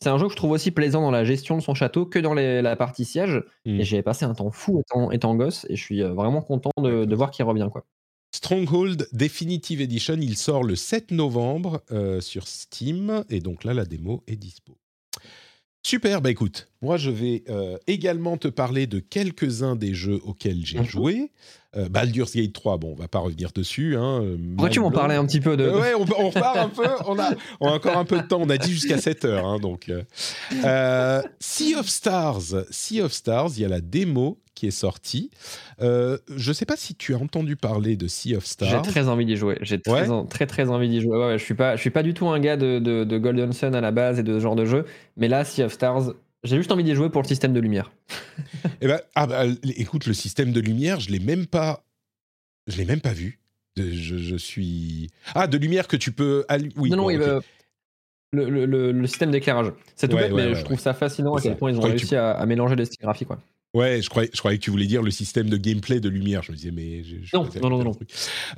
[0.02, 2.20] C'est un jeu que je trouve aussi plaisant dans la gestion de son château que
[2.20, 3.44] dans les- la partie siège.
[3.66, 6.42] Et j'y ai passé un temps fou étant, étant gosse et je suis euh, vraiment
[6.42, 7.68] content de, de voir qu'il revient.
[7.72, 7.84] Quoi.
[8.32, 13.86] Stronghold Definitive Edition, il sort le 7 novembre euh, sur Steam et donc là la
[13.86, 14.78] démo est dispo.
[15.84, 20.66] Super, bah écoute, moi je vais euh, également te parler de quelques-uns des jeux auxquels
[20.66, 20.86] j'ai Mhm.
[20.86, 21.32] joué.
[21.78, 23.96] Euh, Baldur's Gate 3, bon, on va pas revenir dessus.
[23.96, 25.64] Hein, Pourrais-tu m'en parler un petit peu de.
[25.64, 26.88] Euh, ouais, on, on repart un peu.
[27.06, 28.42] On a, on a encore un peu de temps.
[28.42, 29.46] On a dit jusqu'à 7 heures.
[29.46, 29.90] hein, donc,
[31.40, 32.66] sea of Stars.
[32.70, 35.30] Sea of Stars, il y a la démo qui est sorti.
[35.82, 38.70] Euh, je ne sais pas si tu as entendu parler de Sea of Stars.
[38.70, 39.60] J'ai très envie d'y jouer.
[39.62, 41.16] J'ai très, très, très envie d'y jouer.
[41.16, 43.76] Ouais, je suis pas, je suis pas du tout un gars de, de, Golden Sun
[43.76, 44.86] à la base et de ce genre de jeu,
[45.16, 46.14] mais là, Sea of Stars,
[46.44, 47.92] j'ai juste envie d'y jouer pour le système de lumière.
[48.82, 51.84] eh ben, ah bah, écoute, le système de lumière, je l'ai même pas,
[52.66, 53.40] je l'ai même pas vu.
[53.78, 56.46] Je, je, suis ah de lumière que tu peux
[56.78, 60.96] oui non non le, le, le, système d'éclairage c'est tout bête mais je trouve ça
[60.96, 63.38] fascinant à quel point ils ont réussi à, mélanger les styles graphiques quoi
[63.74, 66.42] Ouais, je croyais, je croyais que tu voulais dire le système de gameplay de lumière.
[66.42, 67.04] Je me disais, mais.
[67.04, 67.92] Je, non, non, non, non.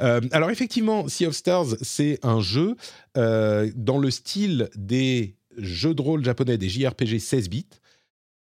[0.01, 2.75] Euh, alors, effectivement, Sea of Stars, c'est un jeu
[3.17, 7.65] euh, dans le style des jeux de rôle japonais, des JRPG 16 bits.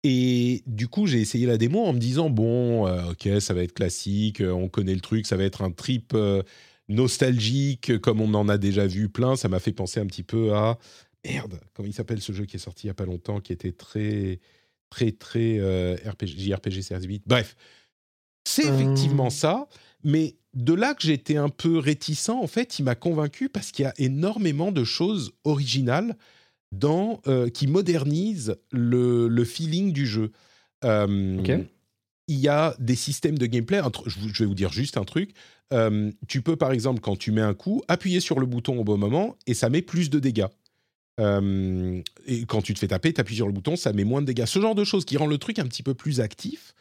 [0.04, 3.64] Et du coup, j'ai essayé la démo en me disant, bon, euh, ok, ça va
[3.64, 6.16] être classique, on connaît le truc, ça va être un trip
[6.90, 9.36] nostalgique, comme on en a déjà vu plein.
[9.36, 10.78] Ça m'a fait penser un petit peu à.
[11.26, 13.52] Merde, comment il s'appelle ce jeu qui est sorti il n'y a pas longtemps, qui
[13.52, 14.40] était très
[14.90, 17.24] très, très euh, RPG, JRPG Series 8.
[17.26, 17.56] Bref,
[18.46, 19.32] c'est effectivement euh.
[19.32, 19.68] ça,
[20.04, 23.84] mais de là que j'étais un peu réticent, en fait, il m'a convaincu parce qu'il
[23.84, 26.16] y a énormément de choses originales
[26.72, 30.32] dans, euh, qui modernisent le, le, feeling du jeu.
[32.30, 33.82] Il y a des systèmes de gameplay.
[34.06, 35.32] Je vais vous dire juste un truc.
[36.28, 38.98] tu peux, par exemple, quand tu mets un coup, appuyer sur le bouton au bon
[38.98, 40.48] moment et ça met plus de dégâts.
[41.20, 44.22] Euh, et quand tu te fais taper, tu appuies sur le bouton, ça met moins
[44.22, 44.46] de dégâts.
[44.46, 46.74] Ce genre de choses qui rend le truc un petit peu plus actif.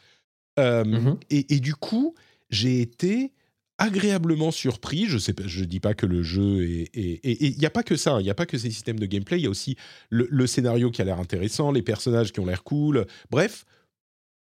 [0.59, 1.17] Euh, mhm.
[1.29, 2.15] et, du coup,
[2.49, 3.31] j'ai été
[3.77, 5.05] agréablement surpris.
[5.05, 6.89] Je sais, je dis pas que le jeu est.
[6.95, 8.19] Et il n'y a pas que ça.
[8.19, 9.37] Il n'y a pas que ces systèmes de gameplay.
[9.39, 9.75] Il y a aussi
[10.09, 13.05] le, scénario qui a l'air intéressant, les personnages qui ont l'air cool.
[13.29, 13.65] Bref,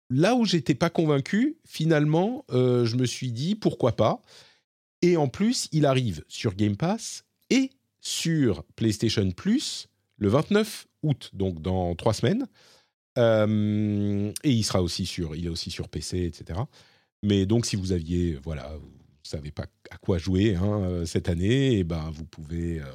[0.10, 4.22] là où j'étais pas convaincu, finalement, euh, je me suis dit pourquoi pas.
[5.02, 7.70] Et en plus, il arrive sur Game Pass et
[8.10, 9.88] sur PlayStation Plus
[10.18, 12.48] le 29 août, donc dans trois semaines.
[13.18, 16.60] Euh, et il sera aussi sur, il est aussi sur PC, etc.
[17.24, 18.90] Mais donc, si vous aviez, voilà, vous
[19.24, 22.86] savez pas à quoi jouer hein, euh, cette année, et eh ben vous pouvez, euh,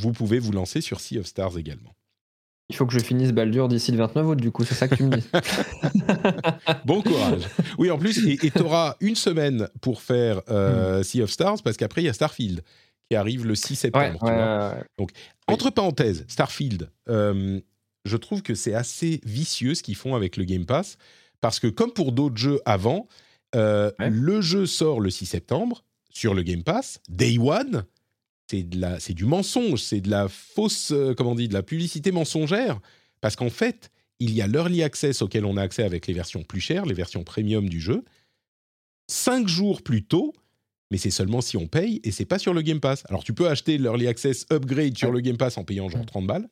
[0.00, 1.94] vous pouvez vous lancer sur Sea of Stars également.
[2.70, 4.94] Il faut que je finisse Baldur d'ici le 29 août, du coup, c'est ça que
[4.94, 5.26] tu me dis.
[6.86, 7.42] bon courage.
[7.78, 11.02] Oui, en plus, et tu auras une semaine pour faire hmm.
[11.02, 12.62] Sea of Stars, parce qu'après, il y a Starfield
[13.10, 14.18] qui arrive le 6 septembre.
[14.98, 15.10] Donc,
[15.46, 17.60] entre parenthèses, Starfield, euh,
[18.04, 20.96] je trouve que c'est assez vicieux ce qu'ils font avec le Game Pass,
[21.40, 23.08] parce que comme pour d'autres jeux avant,
[23.54, 27.84] euh, le jeu sort le 6 septembre sur le Game Pass, Day One,
[28.50, 28.66] c'est
[28.98, 32.80] c'est du mensonge, c'est de la fausse, euh, comment on dit, de la publicité mensongère,
[33.20, 33.90] parce qu'en fait,
[34.20, 36.94] il y a l'early access auquel on a accès avec les versions plus chères, les
[36.94, 38.04] versions premium du jeu.
[39.08, 40.34] Cinq jours plus tôt,
[40.90, 43.04] mais c'est seulement si on paye et c'est pas sur le Game Pass.
[43.08, 46.26] Alors tu peux acheter l'Early Access Upgrade sur le Game Pass en payant genre 30
[46.26, 46.48] balles,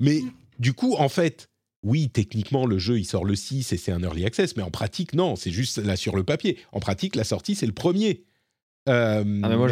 [0.00, 0.20] mais
[0.58, 1.48] du coup, en fait,
[1.82, 4.70] oui, techniquement, le jeu, il sort le 6 et c'est un Early Access, mais en
[4.70, 6.58] pratique, non, c'est juste là sur le papier.
[6.72, 8.24] En pratique, la sortie, c'est le premier.
[8.88, 9.68] Euh, ah, mais moi,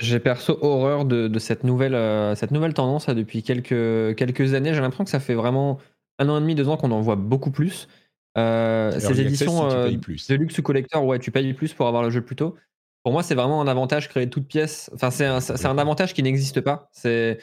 [0.00, 4.72] j'ai perso horreur de, cette, nouvelle, euh, cette nouvelle tendance depuis quelques, quelques années.
[4.74, 5.78] J'ai l'impression que ça fait vraiment
[6.18, 7.88] un an et demi, deux ans qu'on en voit beaucoup plus.
[8.36, 12.10] Euh, ces éditions euh, de luxe ou collector, ouais, tu payes plus pour avoir le
[12.10, 12.56] jeu plus tôt.
[13.02, 14.90] Pour moi, c'est vraiment un avantage créé de toute pièce.
[14.94, 16.88] Enfin, c'est un, un, avantage qui n'existe pas.
[16.92, 17.38] C'est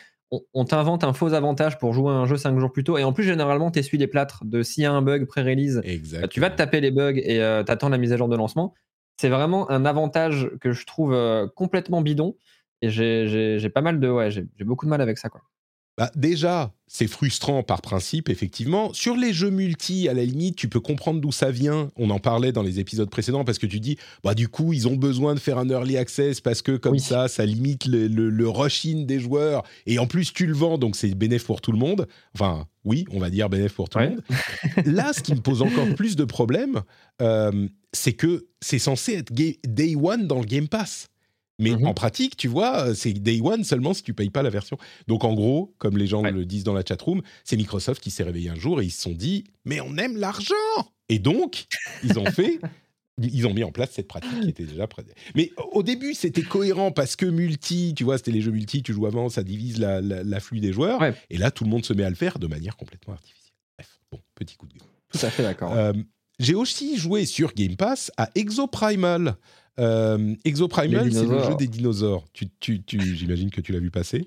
[0.53, 2.97] on, t'invente un faux avantage pour jouer un jeu 5 jours plus tôt.
[2.97, 5.81] Et en plus, généralement, tu essuies les plâtres de s'il y a un bug pré-release,
[6.13, 8.35] bah, tu vas te taper les bugs et euh, t'attends la mise à jour de
[8.37, 8.73] lancement.
[9.17, 12.35] C'est vraiment un avantage que je trouve euh, complètement bidon.
[12.81, 14.09] Et j'ai pas mal de.
[14.09, 15.29] Ouais, j'ai beaucoup de mal avec ça.
[15.29, 15.41] Quoi.
[16.01, 18.91] Bah, déjà, c'est frustrant par principe, effectivement.
[18.91, 21.91] Sur les jeux multi, à la limite, tu peux comprendre d'où ça vient.
[21.95, 24.87] On en parlait dans les épisodes précédents parce que tu dis, bah, du coup, ils
[24.87, 28.49] ont besoin de faire un early access parce que comme ça, ça limite le, le,
[28.49, 29.61] rush-in des joueurs.
[29.85, 32.07] Et en plus, tu le vends, donc c'est bénéf pour tout le monde.
[32.33, 34.21] Enfin, oui, on va dire bénéf pour tout le monde.
[34.87, 36.81] Là, ce qui me pose encore plus de problèmes,
[37.21, 41.10] euh, c'est que c'est censé être day one dans le Game Pass.
[41.59, 41.87] Mais mhm.
[41.87, 44.77] en pratique, tu vois, euh, c'est day one seulement si tu payes pas la version.
[45.07, 48.23] Donc en gros, comme les gens le disent dans la chatroom, c'est Microsoft qui s'est
[48.23, 50.55] réveillé un jour et ils se sont dit mais on aime l'argent
[51.09, 51.65] Et donc
[52.03, 52.59] ils ont fait.
[53.21, 55.05] Ils ont mis en place cette pratique qui était déjà prête.
[55.35, 58.93] Mais au début, c'était cohérent parce que multi, tu vois, c'était les jeux multi, tu
[58.93, 61.03] joues avant, ça divise l'afflux la, des joueurs.
[61.29, 63.53] Et là, tout le monde se met à le faire de manière complètement artificielle.
[63.77, 64.87] Bref, bon, petit coup de gueule.
[65.11, 65.73] Tout à fait d'accord.
[65.73, 65.93] Euh,
[66.39, 69.35] j'ai aussi joué sur Game Pass à Exoprimal.
[69.79, 72.25] Euh, Exoprimal, c'est le jeu des dinosaures.
[72.33, 74.25] Tu, tu, tu J'imagine que tu l'as vu passer.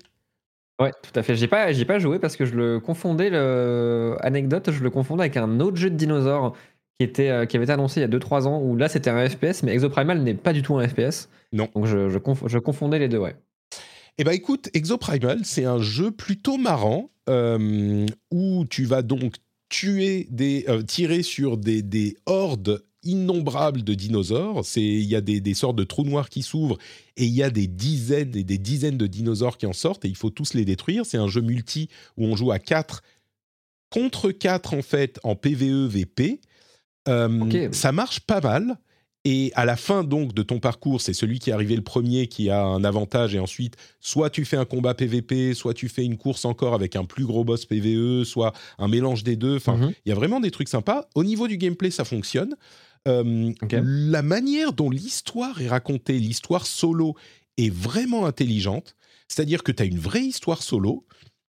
[0.81, 1.35] Ouais, tout à fait.
[1.35, 4.17] J'ai pas, j'ai pas joué parce que je le confondais, le...
[4.19, 6.53] anecdote, je le confondais avec un autre jeu de dinosaures
[6.99, 9.09] qui, était, euh, qui avait été annoncé il y a 2-3 ans, où là c'était
[9.09, 11.29] un FPS, mais Exoprimal n'est pas du tout un FPS.
[11.53, 11.69] Non.
[11.75, 13.35] Donc je, je, confondais les deux, ouais.
[14.17, 19.35] Eh ben écoute, Exoprimal, c'est un jeu plutôt marrant euh, où tu vas donc
[19.69, 24.65] tuer des, euh, tirer sur des, des hordes innombrables de dinosaures.
[24.65, 26.77] C'est, il y a des, des sortes de trous noirs qui s'ouvrent
[27.15, 30.09] et il y a des dizaines et des dizaines de dinosaures qui en sortent et
[30.09, 31.05] il faut tous les détruire.
[31.05, 31.87] C'est un jeu multi
[32.17, 33.01] où on joue à 4
[33.89, 36.41] contre 4 en fait en PVE VP.
[37.07, 37.69] Euh.
[37.71, 38.77] Ça marche pas mal.
[39.27, 42.27] Et à la fin donc de ton parcours, c'est celui qui est arrivé le premier
[42.27, 43.33] qui a un avantage.
[43.33, 46.95] Et ensuite, soit tu fais un combat PVP, soit tu fais une course encore avec
[46.95, 49.55] un plus gros boss PVE, soit un mélange des deux.
[49.55, 49.93] Enfin, Mhm.
[50.05, 51.07] il y a vraiment des trucs sympas.
[51.15, 52.55] Au niveau du gameplay, ça fonctionne.
[53.07, 53.51] Euh.
[53.71, 57.15] La manière dont l'histoire est racontée, l'histoire solo,
[57.57, 58.95] est vraiment intelligente.
[59.27, 61.05] C'est-à-dire que tu as une vraie histoire solo.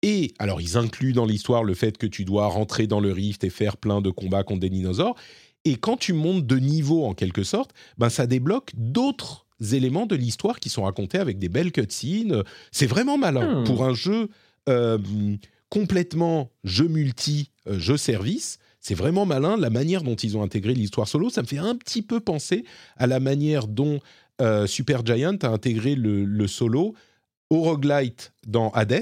[0.01, 3.43] Et alors, ils incluent dans l'histoire le fait que tu dois rentrer dans le rift
[3.43, 5.15] et faire plein de combats contre des dinosaures.
[5.63, 10.15] Et quand tu montes de niveau, en quelque sorte, ben, ça débloque d'autres éléments de
[10.15, 12.43] l'histoire qui sont racontés avec des belles cutscenes.
[12.71, 13.61] C'est vraiment malin.
[13.61, 13.63] Hmm.
[13.63, 14.29] Pour un jeu
[14.69, 14.99] euh,
[15.69, 19.57] complètement jeu multi, euh, jeu service, c'est vraiment malin.
[19.57, 22.65] La manière dont ils ont intégré l'histoire solo, ça me fait un petit peu penser
[22.97, 23.99] à la manière dont
[24.41, 26.93] euh, Super Giant a intégré le, le solo
[27.49, 29.01] au roguelite dans Hades.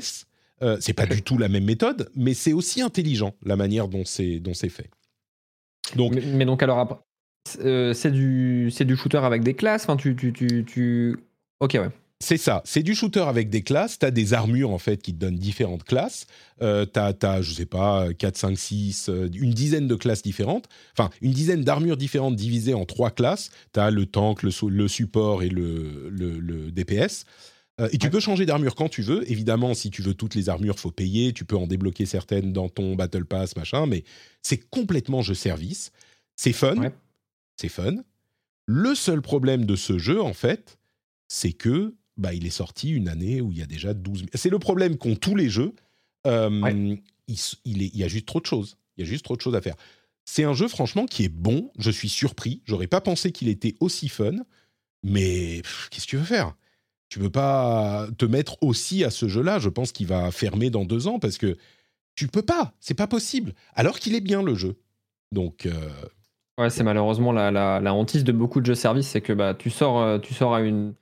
[0.61, 4.05] Euh, c'est pas du tout la même méthode, mais c'est aussi intelligent la manière dont
[4.05, 4.89] c'est dont c'est fait.
[5.97, 6.99] Donc Mais, mais donc alors après,
[7.59, 9.83] euh, c'est du c'est du shooter avec des classes.
[9.83, 11.17] Enfin, tu tu tu tu.
[11.59, 11.89] Ok ouais.
[12.23, 13.99] C'est ça, c'est du shooter avec des classes.
[13.99, 16.25] Tu as des armures en fait qui te donnent différentes classes.
[16.61, 20.69] Euh, tu as, je sais pas, 4, 5, 6, euh, une dizaine de classes différentes.
[20.97, 23.49] Enfin, une dizaine d'armures différentes divisées en trois classes.
[23.73, 27.25] Tu as le tank, le, le support et le, le- le DPS.
[27.81, 28.11] Euh, et tu Ouais.
[28.11, 29.29] peux changer d'armure quand tu veux.
[29.29, 31.33] Évidemment, si tu veux toutes les armures, faut payer.
[31.33, 33.85] Tu peux en débloquer certaines dans ton Battle Pass, machin.
[33.85, 34.03] Mais
[34.41, 35.91] c'est complètement jeu service.
[36.37, 36.77] C'est fun.
[36.77, 36.91] Ouais.
[37.59, 37.95] C'est fun.
[38.65, 40.77] Le seul problème de ce jeu, en fait,
[41.27, 44.29] c'est que bah, il est sorti une année où il y a déjà 12 000.
[44.35, 45.73] C'est le problème qu'ont tous les jeux.
[46.27, 47.01] Euh, Ouais.
[47.27, 48.77] il, s- il est- il y a juste trop de choses.
[48.97, 49.75] Il y a juste trop de choses à faire.
[50.25, 51.71] C'est un jeu, franchement, qui est bon.
[51.77, 52.61] Je suis surpris.
[52.65, 54.31] J'aurais pas pensé qu'il était aussi fun.
[55.03, 55.61] Mais
[55.91, 56.55] qu'est-ce que tu veux faire?
[57.09, 59.59] Tu peux pas te mettre aussi à ce jeu-là.
[59.59, 61.57] Je pense qu'il va fermer dans deux ans parce que
[62.15, 62.73] tu peux pas.
[62.79, 63.53] C'est pas possible.
[63.75, 64.77] Alors qu'il est bien le jeu.
[65.31, 65.73] Donc, euh,
[66.59, 69.55] Ouais, c'est malheureusement la, la, la hantise de beaucoup de jeux services, c'est que bah,
[69.55, 70.93] tu, sors, euh, tu sors à une,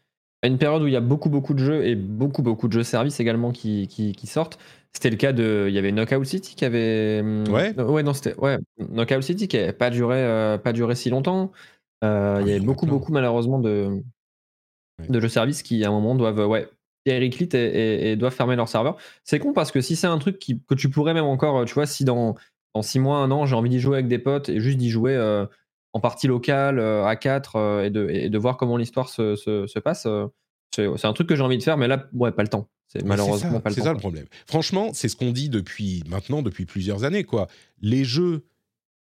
[0.44, 2.74] à une période où il y a beaucoup, beaucoup de jeux et beaucoup, beaucoup de
[2.74, 4.58] jeux services également qui, qui, qui sortent.
[4.94, 5.68] C'était le cas de.
[5.70, 7.20] Il y avait Knockout City qui avait.
[7.22, 7.74] hum, Ouais.
[7.74, 8.36] non, Ouais, non, c'était.
[8.40, 8.58] Ouais,
[8.90, 11.52] Knockout City qui n'avait pas duré, euh, pas duré si longtemps.
[12.04, 14.02] Euh, il Ah, il y avait beaucoup, beaucoup malheureusement de,
[15.00, 15.08] Ouais.
[15.08, 16.48] de jeux services qui à un moment doivent.
[16.48, 16.68] Ouais,
[17.06, 18.98] Eric Lit et, et- et doivent fermer leur serveur.
[19.24, 21.74] C'est con parce que si c'est un truc qui, que tu pourrais même encore, tu
[21.74, 22.36] vois, si dans,
[22.76, 24.90] dans 6 mois, un an, j'ai envie d'y jouer avec des potes et juste d'y
[24.90, 25.46] jouer euh,
[25.94, 29.68] en partie locale, euh, à 4 et, de, et de voir comment l'histoire se, se,
[29.68, 30.28] se passe, euh,
[30.74, 32.70] c'est c'est un truc que j'ai envie de faire, mais là, ouais, pas le temps.
[32.88, 33.88] C'est malheureusement c'est ça, pas le C'est temps.
[33.88, 34.26] ça le problème.
[34.48, 37.24] Franchement, c'est ce qu'on dit depuis maintenant, depuis plusieurs années.
[37.24, 37.48] Quoi.
[37.82, 38.46] Les jeux.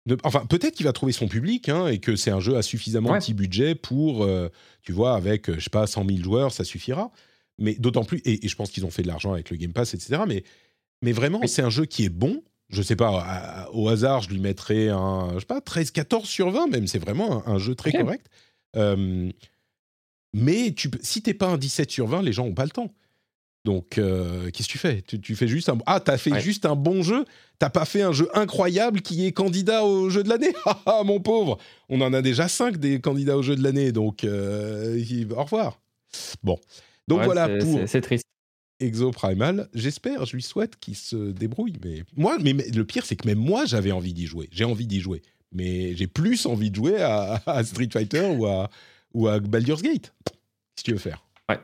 [0.06, 2.62] de- Enfin, peut-être qu'il va trouver son public hein, et que c'est un jeu à
[2.62, 3.20] suffisamment Ouais.
[3.20, 4.50] petit budget pour, euh,
[4.82, 7.12] tu vois, avec, euh, je sais pas, 100 000 joueurs, ça suffira.
[7.60, 9.74] Mais d'autant plus, et, et je pense qu'ils ont fait de l'argent avec le Game
[9.74, 10.22] Pass, etc.
[10.28, 10.44] Mais,
[11.02, 11.48] mais vraiment, Oui.
[11.50, 12.44] c'est un jeu qui est bon.
[12.70, 16.28] Je sais pas, à- au hasard, je lui mettrais un, je sais pas, 13, 14
[16.28, 16.88] sur 20 même.
[16.88, 18.28] C'est vraiment un, un jeu très correct.
[18.76, 19.32] Euh,
[20.34, 22.94] mais tu, si t'es pas un 17 sur 20, les gens ont pas le temps.
[23.66, 25.02] Donc, euh, qu'est-ce que tu fais?
[25.02, 25.78] Tu, tu fais juste un...
[25.86, 26.40] Ah, t'as fait Ouais.
[26.42, 27.26] juste un bon jeu?
[27.60, 30.54] T'as pas fait un jeu incroyable qui est candidat au jeu de l'année?
[30.66, 31.58] Ah, ah, mon pauvre
[31.90, 35.02] On en a déjà 5 des candidats au jeu de l'année, donc euh,
[35.36, 35.80] au revoir.
[36.44, 36.58] Bon.
[37.10, 38.26] Donc Ouais, voilà pour C'est triste.
[38.80, 39.70] Exo Primal.
[39.74, 41.78] J'espère, je lui souhaite qu'il se débrouille.
[41.84, 44.50] Mais moi, mais, mais le pire, c'est que même moi, j'avais envie d'y jouer.
[44.52, 45.22] J'ai envie d'y jouer.
[45.52, 48.70] Mais j'ai plus envie de jouer à, à Street Fighter ou à,
[49.14, 50.14] ou à Baldur's Gate.
[50.76, 51.26] Si tu veux faire.
[51.50, 51.60] Ouais.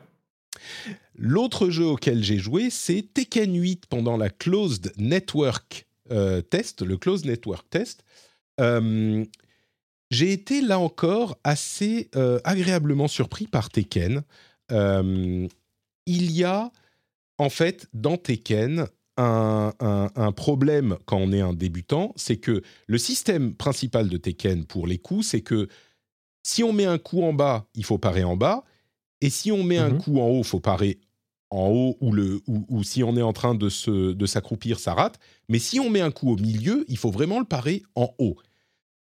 [1.16, 6.96] L'autre jeu auquel j'ai joué, c'est Tekken 8 pendant la Closed Network euh, Test, le
[6.96, 8.04] Closed Network Test.
[8.60, 9.24] Euh,
[10.10, 14.22] j'ai été là encore assez euh, agréablement surpris par Tekken.
[16.06, 16.70] Il y a
[17.44, 22.62] en fait dans Tekken un, un- un problème quand on est un débutant, c'est que
[22.88, 25.68] le système principal de Tekken pour les coups, c'est que
[26.42, 28.64] si on met un coup en bas, il faut parer en bas,
[29.20, 29.98] et si on met un Mhm.
[29.98, 30.98] coup en haut, il faut parer
[31.50, 34.80] en haut, ou, le, ou, ou si on est en train de, se, de s'accroupir,
[34.80, 35.18] ça rate.
[35.48, 38.36] Mais si on met un coup au milieu, il faut vraiment le parer en haut.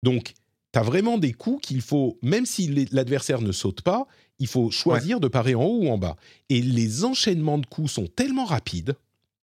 [0.03, 0.33] Donc,
[0.73, 4.07] tu as vraiment des coups qu'il faut, même si l'adversaire ne saute pas,
[4.39, 6.15] il faut choisir de parer en haut ou en bas.
[6.49, 8.95] Et les enchaînements de coups sont tellement rapides,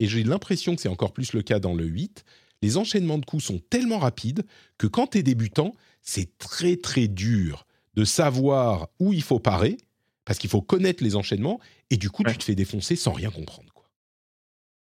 [0.00, 2.24] et j'ai l'impression que c'est encore plus le cas dans le 8,
[2.62, 4.44] les enchaînements de coups sont tellement rapides
[4.78, 5.72] que quand tu es débutant,
[6.02, 9.76] c'est très très dur de savoir où il faut parer,
[10.24, 11.60] parce qu'il faut connaître les enchaînements,
[11.90, 12.32] et du coup, Ouais.
[12.32, 13.72] tu te fais défoncer sans rien comprendre.
[13.74, 13.88] Quoi.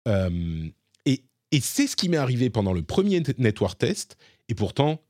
[0.07, 0.67] Euh,
[1.05, 4.17] et et c'est ce qui m'est arrivé pendant le premier network test.
[4.49, 5.01] Et pourtant.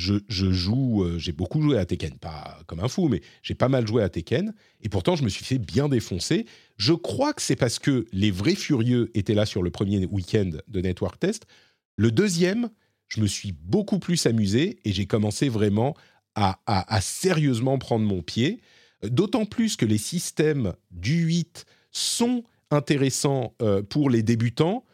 [0.00, 3.68] Je, joue, euh, j'ai beaucoup joué à Tekken, pas comme un fou, mais j'ai pas
[3.68, 4.54] mal joué à Tekken.
[4.82, 6.46] Et pourtant, je me suis fait bien défoncer.
[6.76, 10.50] Je crois que c'est parce que les vrais furieux étaient là sur le premier week-end
[10.66, 11.46] de network test.
[11.96, 12.70] Le deuxième,
[13.08, 15.94] je me suis beaucoup plus amusé et j'ai commencé vraiment
[16.34, 18.60] à sérieusement prendre mon pied.
[19.02, 24.84] D'autant plus que les systèmes du 8 sont intéressants euh, pour les débutants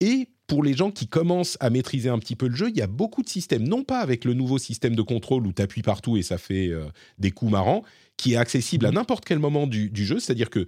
[0.00, 2.68] et pour les gens qui commencent à maîtriser un petit peu le jeu.
[2.70, 5.52] Il y a beaucoup de systèmes, non pas avec le nouveau système de contrôle où
[5.52, 6.84] tu appuies partout et ça fait euh,
[7.18, 7.82] des coups marrants,
[8.16, 10.18] qui est accessible à n'importe quel moment du, du jeu.
[10.20, 10.66] C'est-à-dire que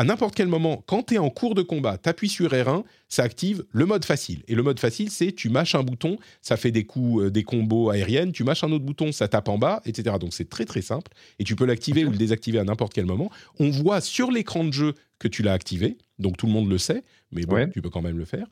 [0.00, 2.84] à n'importe quel moment, quand tu es en cours de combat, tu appuies sur R1,
[3.08, 4.44] ça active le mode facile.
[4.46, 7.42] Et le mode facile, c'est tu mâches un bouton, ça fait des coups, euh, des
[7.42, 10.14] combos aériennes, tu mâches un autre bouton, ça tape en bas, etc.
[10.20, 11.10] Donc c'est très très simple.
[11.40, 13.28] Et tu peux l'activer ou le désactiver à n'importe quel moment.
[13.58, 16.78] On voit sur l'écran de jeu que tu l'as activé, donc tout le monde le
[16.78, 17.02] sait,
[17.32, 17.68] mais bon, Ouais.
[17.68, 18.46] tu peux quand même le faire.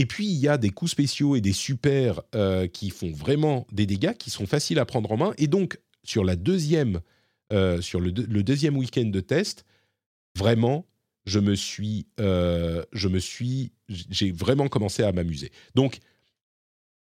[0.00, 3.66] Et puis, il y a des coups spéciaux et des super euh, qui font vraiment
[3.70, 5.34] des dégâts, qui sont faciles à prendre en main.
[5.36, 7.02] Et donc, sur, la deuxième,
[7.52, 9.66] euh, sur le, deux- le deuxième week-end de test,
[10.38, 10.86] vraiment,
[11.28, 11.38] euh, je
[13.08, 15.52] me suis, j'ai vraiment commencé à m'amuser.
[15.74, 15.98] Donc,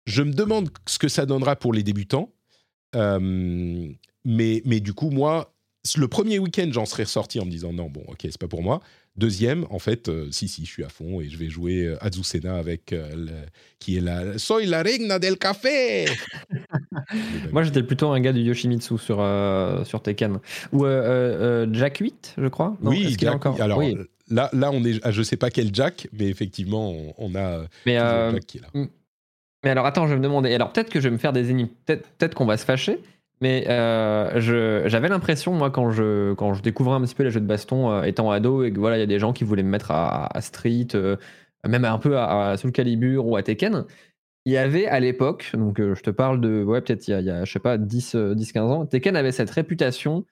[0.06, 2.32] je me demande ce que ça donnera pour les débutants.
[2.94, 5.56] Mais, mais du coup, moi,
[5.98, 8.62] le premier week-end, j'en serais ressorti en me disant non, bon, ok, c'est pas pour
[8.62, 8.80] moi.
[9.18, 11.98] Deuxième, en fait, euh, si, si, je suis à fond et je vais jouer euh,
[12.04, 13.32] Azucena avec euh, le-
[13.80, 16.06] qui est la Soy la reina del café.
[17.52, 20.40] Moi, j'étais plutôt un gars du Yoshimitsu sur, euh, sur Tekken.
[20.74, 22.76] Ou euh, euh, euh, Jack 8, je crois.
[22.82, 23.62] Non, oui, Jack, encore?
[23.62, 23.96] Alors Oui.
[24.30, 27.64] là, là, on est, à je sais pas quel Jack, mais effectivement, on, on a
[27.86, 28.88] Mais, toujours euh, Jack qui est là.
[29.64, 30.54] mais alors, attends, je vais me demander.
[30.54, 31.70] Alors, peut-être que je vais me faire des énigmes.
[31.86, 33.00] Peut-être peut-être qu'on va se fâcher.
[33.42, 34.40] Mais euh,
[34.88, 37.92] j'avais l'impression, moi, quand je, quand je découvrais un petit peu les jeux de baston
[37.92, 39.92] euh, étant ado, et que voilà, il y a des gens qui voulaient me mettre
[39.92, 41.18] à, Street, euh,
[41.68, 43.86] même un peu à, à Soul Calibur ou à Tekken.
[44.46, 47.44] Il y avait à l'époque, donc je te parle de, ouais, peut-être il y a,
[47.46, 50.24] je sais pas, 10-15 ans, Tekken avait cette réputation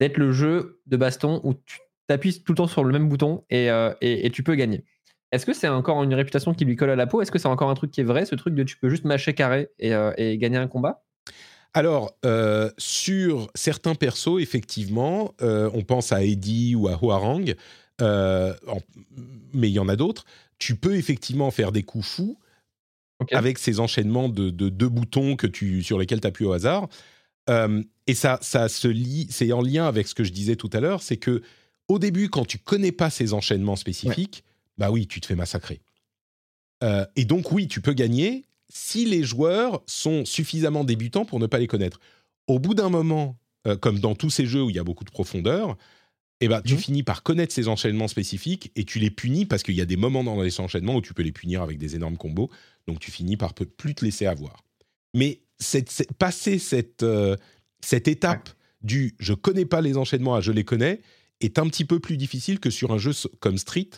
[0.00, 3.44] d'être le jeu de baston où tu t'appuies tout le temps sur le même bouton
[3.50, 3.68] et,
[4.00, 4.84] et, tu peux gagner.
[5.32, 7.20] Est-ce que c'est encore une réputation qui lui colle à la peau?
[7.22, 9.04] Est-ce que c'est encore un truc qui est vrai, ce truc de tu peux juste
[9.04, 11.05] mâcher carré et gagner un combat?
[11.74, 17.54] Alors, euh, sur certains persos, effectivement, euh, on pense à Eddie ou à Huarang,
[18.00, 18.54] euh,
[19.52, 20.24] mais il y en a d'autres.
[20.58, 22.38] Tu peux effectivement faire des coups fous
[23.30, 26.88] avec ces enchaînements de, de deux boutons que tu, sur lesquels tu appuies au hasard.
[28.06, 30.80] Et ça, ça se lie, c'est en lien avec ce que je disais tout à
[30.80, 31.42] l'heure, c'est que
[31.88, 34.44] au début, quand tu connais pas ces enchaînements spécifiques,
[34.78, 35.80] bah oui, tu te fais massacrer.
[37.16, 41.58] Et donc oui, tu peux gagner si les joueurs sont suffisamment débutants pour ne pas
[41.58, 42.00] les connaître.
[42.46, 43.36] Au bout d'un moment,
[43.66, 45.76] euh, comme dans tous ces jeux où il y a beaucoup de profondeur,
[46.40, 46.80] eh ben, tu Mhm.
[46.80, 49.96] finis par connaître ces enchaînements spécifiques et tu les punis parce qu'il y a des
[49.96, 52.50] moments dans les enchaînements où tu peux les punir avec des énormes combos.
[52.86, 54.62] Donc tu finis par plus te laisser avoir.
[55.14, 57.36] Mais cette, cette- passer cette, euh,
[57.80, 58.50] cette étape
[58.82, 61.00] du je connais pas les enchaînements à je les connais
[61.40, 63.88] est un petit peu plus difficile que sur un jeu comme Street,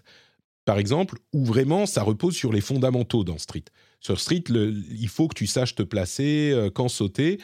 [0.65, 3.65] par exemple, où vraiment ça repose sur les fondamentaux dans Street.
[4.00, 7.38] Sur Street, le- il faut que tu saches te placer, euh, quand sauter.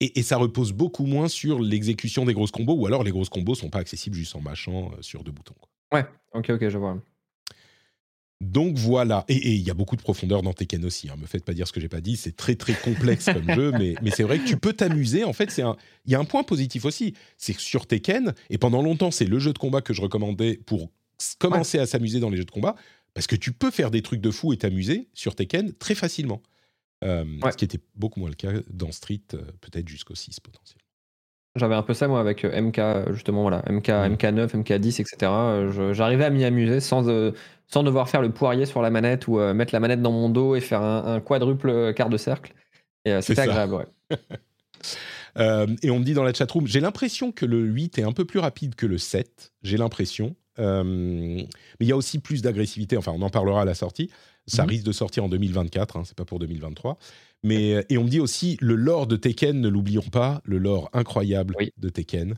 [0.00, 3.28] Et, et ça repose beaucoup moins sur l'exécution des grosses combos, ou alors les grosses
[3.28, 5.54] combos sont pas accessibles juste en mâchant euh, sur deux boutons.
[5.60, 5.68] quoi.
[5.98, 7.02] Ouais, ok, ok, je vois.
[8.40, 11.10] Donc voilà, et il y a beaucoup de profondeur dans Tekken aussi.
[11.10, 11.16] Hein.
[11.20, 13.72] Me faites pas dire ce que j'ai pas dit, c'est très très complexe comme jeu,
[13.72, 15.24] mais, mais c'est vrai que tu peux t'amuser.
[15.24, 18.80] En fait, il y a un point positif aussi, c'est que sur Tekken, et pendant
[18.80, 20.88] longtemps, c'est le jeu de combat que je recommandais pour
[21.40, 22.76] commencer à s'amuser dans les jeux de combat,
[23.18, 26.40] parce que tu peux faire des trucs de fou et t'amuser sur Tekken très facilement.
[27.02, 27.50] Euh, Ouais.
[27.50, 30.84] Ce qui était beaucoup moins le cas dans Street, euh, peut-être jusqu'au 6 potentiellement.
[31.56, 34.14] J'avais un peu ça moi avec euh, MK, justement, voilà, MK, Mhm.
[34.14, 35.92] MK9, MK10, etc.
[35.94, 37.32] J'arrivais à m'y amuser sans, euh,
[37.66, 40.28] sans devoir faire le poirier sur la manette ou euh, mettre la manette dans mon
[40.28, 42.54] dos et faire un, un quadruple quart de cercle.
[43.04, 43.86] Et c'était agréable, ouais.
[45.36, 48.12] Euh, et on me dit dans la chatroom, j'ai l'impression que le 8 est un
[48.12, 49.52] peu plus rapide que le 7.
[49.62, 50.34] J'ai l'impression.
[50.58, 51.46] Euh, mais
[51.80, 52.96] il y a aussi plus d'agressivité.
[52.96, 54.10] Enfin, on en parlera à la sortie.
[54.46, 54.68] Ça Mhm.
[54.70, 55.96] risque de sortir en 2024.
[55.96, 56.98] Hein, c'est pas pour 2023.
[57.44, 59.60] Mais euh, et on me dit aussi le lore de Tekken.
[59.60, 61.72] Ne l'oublions pas, le lore incroyable Oui.
[61.76, 62.34] de Tekken,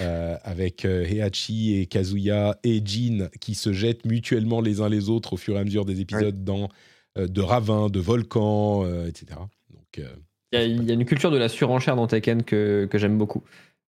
[0.00, 5.08] euh, avec euh, Heihachi et Kazuya et Jin qui se jettent mutuellement les uns les
[5.08, 6.68] autres au fur et à mesure des épisodes dans
[7.18, 9.26] euh, de ravins, de volcans, etc.
[9.72, 9.98] Donc
[10.52, 12.98] Il y, a, il y a une culture de la surenchère dans Tekken que, que
[12.98, 13.42] j'aime beaucoup.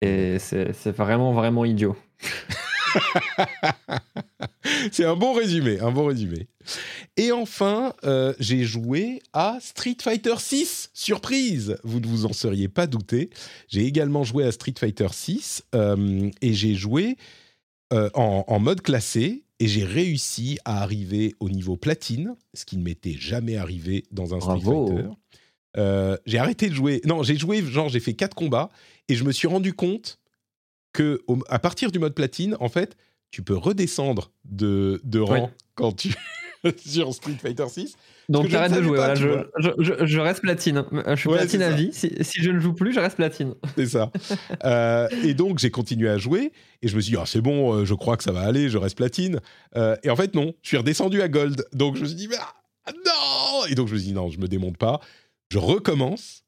[0.02, 1.96] Et c'est vraiment, vraiment idiot.
[4.92, 6.48] C'est un bon résumé, un bon résumé.
[7.18, 10.90] Et enfin, euh, j'ai joué à Street Fighter 6.
[10.94, 13.30] Surprise Vous ne vous en seriez pas douté.
[13.68, 15.64] J'ai également joué à Street Fighter 6
[16.42, 17.18] et j'ai joué
[17.92, 19.44] euh, en, en mode classé.
[19.60, 24.34] et j'ai réussi à arriver au niveau platine, ce qui ne m'était jamais arrivé dans
[24.34, 24.88] un Street Bravo.
[24.88, 25.10] Fighter.
[25.78, 27.02] Euh, j'ai arrêté de jouer.
[27.06, 28.70] Non, j'ai joué, genre, j'ai fait quatre combats
[29.10, 30.20] et je me suis rendu compte
[30.94, 32.96] que au- à partir du mode platine, en fait,
[33.32, 35.64] tu peux redescendre de, de rang Oui.
[35.76, 36.14] quand tu
[36.78, 37.96] sur Street Fighter 6.
[38.30, 38.96] Donc t'arrêtes de jouer.
[38.98, 40.86] pas, voilà, je, je, reste platine.
[41.08, 41.90] Je suis Ouais, platine à vie.
[41.92, 43.54] Si, si je ne joue plus, je reste platine.
[43.76, 44.12] C'est ça.
[44.66, 47.74] Euh, et donc, j'ai continué à jouer et je me suis dit, ah, c'est bon,
[47.74, 49.42] euh, je crois que ça va aller, je reste platine.
[49.76, 51.66] Euh, et en fait, non, je suis redescendu à gold.
[51.74, 54.40] Donc, je me suis dit, ah, non Et donc, je me suis dit, non, je
[54.40, 55.02] me démonte pas.
[55.52, 56.44] Je recommence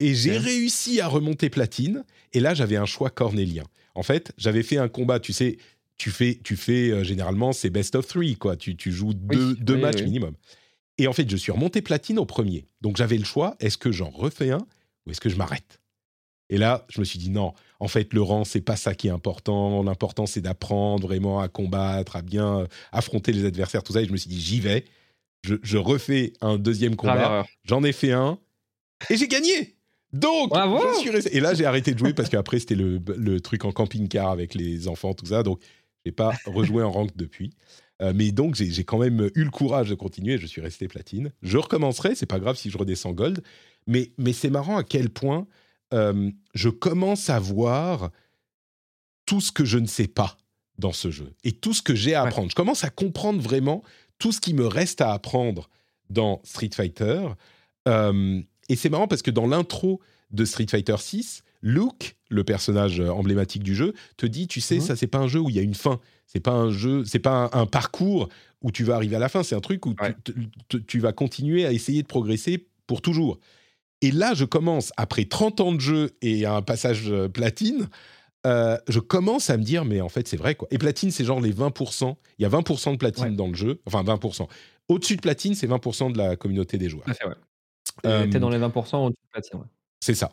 [0.00, 2.04] et j'ai réussi à remonter platine.
[2.32, 3.64] Et là, j'avais un choix cornélien.
[3.94, 5.58] En fait, j'avais fait un combat, tu sais,
[5.96, 8.56] tu fais, tu fais euh, généralement, c'est best of three, quoi.
[8.56, 10.04] Tu, tu joues deux, deux oui, matchs oui.
[10.04, 10.34] minimum.
[10.98, 12.66] Et en fait, je suis remonté platine au premier.
[12.80, 14.66] Donc, j'avais le choix, est-ce que j'en refais un
[15.06, 15.80] ou est-ce que je m'arrête?
[16.50, 19.08] Et là, je me suis dit, non, en fait, le rang, c'est pas ça qui
[19.08, 19.82] est important.
[19.82, 24.00] L'important, c'est d'apprendre vraiment à combattre, à bien euh, affronter les adversaires, tout ça.
[24.00, 24.84] Et je me suis dit, j'y vais.
[25.44, 27.44] Je, je refais un deuxième combat.
[27.64, 28.38] J'en ai fait un
[29.10, 29.76] et j'ai gagné.
[30.12, 33.00] Donc, Bravo je suis resté- Et là, j'ai arrêté de jouer parce qu'après, c'était le,
[33.16, 35.42] le truc en camping-car avec les enfants, tout ça.
[35.42, 35.60] Donc,
[36.04, 37.50] j'ai pas rejoué en rank depuis.
[38.00, 40.38] Euh, mais donc, j'ai quand même eu le courage de continuer.
[40.38, 41.32] Je suis resté platine.
[41.42, 42.14] Je recommencerai.
[42.14, 43.42] C'est pas grave si je redescends gold.
[43.86, 45.46] Mais, mais c'est marrant à quel point
[45.92, 48.10] euh, je commence à voir
[49.26, 50.36] tout ce que je ne sais pas
[50.78, 52.28] dans ce jeu et tout ce que j'ai à Ouais.
[52.28, 52.50] apprendre.
[52.50, 53.82] Je commence à comprendre vraiment
[54.18, 55.68] tout ce qui me reste à apprendre
[56.08, 57.26] dans Street Fighter.
[57.88, 60.00] Euh, et c'est marrant parce que dans l'intro
[60.30, 64.76] de Street Fighter 6, Luke, le personnage euh, emblématique du jeu, te dit, tu sais,
[64.76, 64.80] Mhm.
[64.82, 66.00] ça c'est pas un jeu où il y a une fin.
[66.26, 68.28] C'est pas un jeu, c'est pas un, un parcours
[68.62, 69.42] où tu vas arriver à la fin.
[69.42, 70.14] C'est un truc où tu- Ouais.
[70.24, 70.34] tu,
[70.68, 73.38] tu- tu vas continuer à essayer de progresser pour toujours.
[74.02, 77.88] Et là, je commence, après 30 ans de jeu et un passage euh, platine,
[78.46, 80.68] euh, je commence à me dire, mais en fait, c'est vrai, quoi.
[80.70, 82.16] Et platine, c'est genre les 20%.
[82.38, 83.30] Il y a 20% de platine Ouais.
[83.32, 83.80] dans le jeu.
[83.86, 84.48] Enfin, 20%.
[84.88, 87.06] Au-dessus de platine, c'est 20% de la communauté des joueurs.
[87.08, 87.14] Ouais.
[88.06, 89.58] Euh, T'es dans les 20% au-dessus de platine.
[89.60, 89.66] Ouais.
[90.00, 90.32] C'est ça.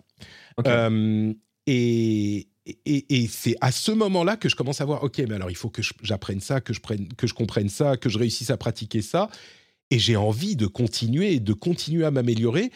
[0.68, 1.34] Euh,
[1.68, 2.48] et
[2.86, 5.56] et, et c'est à ce moment-là que je commence à voir, ok, mais alors il
[5.56, 8.58] faut que j'apprenne ça, que je, prenne, que je comprenne ça, que je réussisse à
[8.58, 9.30] pratiquer ça.
[9.92, 12.72] Et j'ai envie de continuer et de continuer à m'améliorer.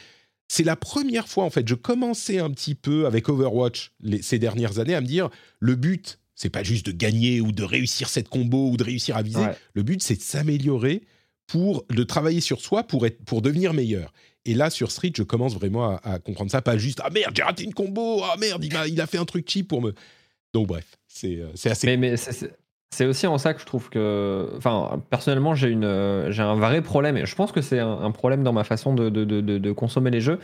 [0.47, 4.37] C'est la première fois, en fait, je commençais un petit peu avec Overwatch les- ces
[4.37, 5.29] dernières années à me dire,
[5.59, 9.17] le but, c'est pas juste de gagner ou de réussir cette combo ou de réussir
[9.17, 9.39] à viser.
[9.41, 9.55] Ouais.
[9.73, 11.01] Le but, c'est de s'améliorer
[11.47, 14.13] pour de travailler sur soi pour être pour devenir meilleur.
[14.49, 17.35] Et là, sur Street, je commence vraiment à, à comprendre ça, pas juste ah merde,
[17.35, 19.93] j'ai raté une combo, ah merde, il, a fait un truc cheap pour me.
[20.55, 21.85] Donc bref, c'est euh, assez.
[21.85, 24.49] Mais, mais c'est- aussi en ça que je trouve que.
[24.57, 28.41] Enfin, personnellement, j'ai euh, un vrai problème, et je pense que c'est un, un problème
[28.43, 30.39] dans ma façon de, de, de, consommer les jeux.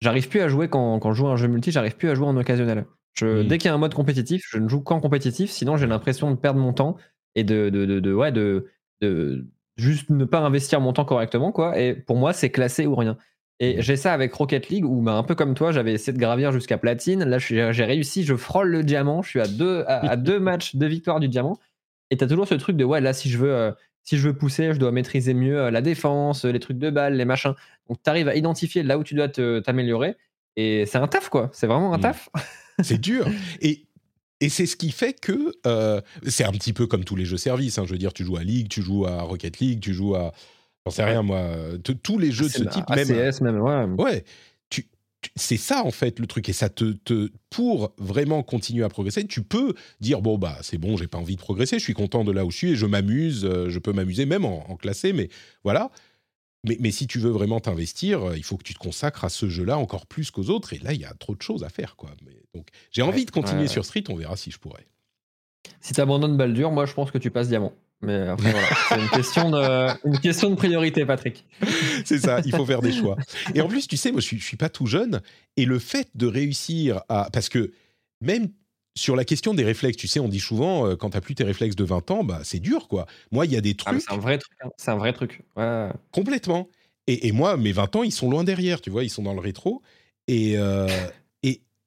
[0.00, 2.14] J'arrive plus à jouer quand, quand je joue à un jeu multi, j'arrive plus à
[2.14, 2.86] jouer en occasionnel.
[3.12, 3.46] Je, Mm.
[3.46, 6.30] Dès qu'il y a un mode compétitif, je ne joue qu'en compétitif, sinon j'ai l'impression
[6.30, 6.96] de perdre mon temps
[7.34, 8.66] et de, de, de, de- ouais, de,
[9.02, 9.46] de
[9.76, 11.78] juste ne pas investir mon temps correctement, quoi.
[11.78, 13.18] Et pour moi, c'est classé ou rien.
[13.62, 16.18] Et j'ai ça avec Rocket League où, bah, un peu comme toi, j'avais essayé de
[16.18, 17.24] gravir jusqu'à platine.
[17.24, 19.20] Là, j'ai réussi, je frôle le diamant.
[19.22, 21.58] Je suis à deux, à, à deux matchs de victoire du diamant.
[22.10, 23.70] Et t'as toujours ce truc de ouais, là, si je veux, euh,
[24.02, 27.16] si je veux pousser, je dois maîtriser mieux euh, la défense, les trucs de balles,
[27.16, 27.52] les machins.
[27.88, 30.16] Donc, t'arrives à identifier là où tu dois t'améliorer.
[30.56, 31.50] Et c'est un taf, quoi.
[31.52, 32.02] C'est vraiment un Mm.
[32.02, 32.30] taf.
[32.82, 33.26] C'est dur.
[33.60, 33.84] Et,
[34.40, 37.36] et c'est ce qui fait que euh, c'est un petit peu comme tous les jeux
[37.36, 37.76] services.
[37.78, 37.84] hein.
[37.86, 40.32] Je veux dire, tu joues à League, tu joues à Rocket League, tu joues à.
[40.86, 41.46] J'en sais rien, moi.
[42.02, 43.10] Tous les jeux de ce C'est type, même.
[43.10, 43.84] ACS, même, ouais.
[44.02, 44.24] Ouais,
[44.70, 44.88] tu,
[45.20, 48.88] tu- c'est ça en fait le truc et ça te, te pour vraiment continuer à
[48.88, 51.92] progresser, tu peux dire bon bah c'est bon, j'ai pas envie de progresser, je suis
[51.94, 54.70] content de là où je suis et je m'amuse, euh, je peux m'amuser même en,
[54.70, 55.28] en classé, mais
[55.64, 55.90] voilà.
[56.64, 59.28] Mais, mais si tu veux vraiment t'investir, euh, il faut que tu te consacres à
[59.30, 61.68] ce jeu-là encore plus qu'aux autres et là il y a trop de choses à
[61.68, 62.10] faire quoi.
[62.24, 64.86] Mais, donc j'ai envie de continuer ouais, sur Street, on verra si je pourrais.
[65.82, 67.72] Si t'abandonnes Baldur, moi, je pense que tu passes diamant.
[68.02, 68.66] Mais après, voilà.
[68.88, 71.44] C'est une question, de, une question de priorité, Patrick.
[72.04, 73.16] C'est ça, il faut faire des choix.
[73.54, 75.20] Et en plus, tu sais, moi, je suis, je suis pas tout jeune.
[75.56, 77.28] Et le fait de réussir à.
[77.30, 77.72] Parce que
[78.22, 78.48] même
[78.96, 81.44] sur la question des réflexes, tu sais, on dit souvent, euh, quand tu plus tes
[81.44, 83.06] réflexes de 20 ans, bah, c'est dur, quoi.
[83.32, 84.52] Moi, il y a des Ah, trucs c'est un vrai truc.
[84.64, 84.70] hein.
[84.78, 85.42] C'est un vrai truc.
[85.56, 85.88] Ouais.
[86.10, 86.68] complètement.
[87.06, 89.34] Et, et moi, mes 20 ans, ils sont loin derrière, tu vois, ils sont dans
[89.34, 89.82] le rétro.
[90.26, 90.86] Et, euh,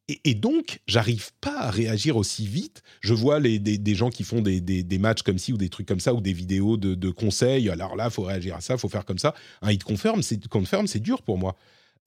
[0.10, 2.82] et, et, donc, j'arrive pas à réagir aussi vite.
[3.02, 5.58] Je vois les, des, des gens qui font des, des, des matchs comme ci ou
[5.58, 7.70] des trucs comme ça, ou des vidéos de, de conseils.
[7.70, 9.34] Alors là, faut réagir à ça, faut faire comme ça.
[9.62, 11.56] Un hit confirm, c'est confirm, c'est dur pour moi.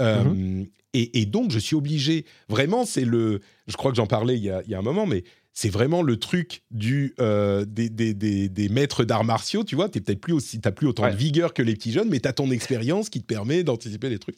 [0.03, 2.27] Euh, et, et donc, je suis obligé.
[2.49, 3.41] Vraiment, c'est le.
[3.67, 5.25] Je crois que j'en parlais il y, a, il y a un moment, mais
[5.55, 9.65] c'est vraiment le truc du euh, des, des, des, des maîtres d'arts martiaux.
[9.65, 11.13] Tu vois, t'es peut-être plus aussi, t'as plus autant Ouais.
[11.13, 14.19] de vigueur que les petits jeunes, mais t'as ton expérience qui te permet d'anticiper les
[14.19, 14.37] trucs.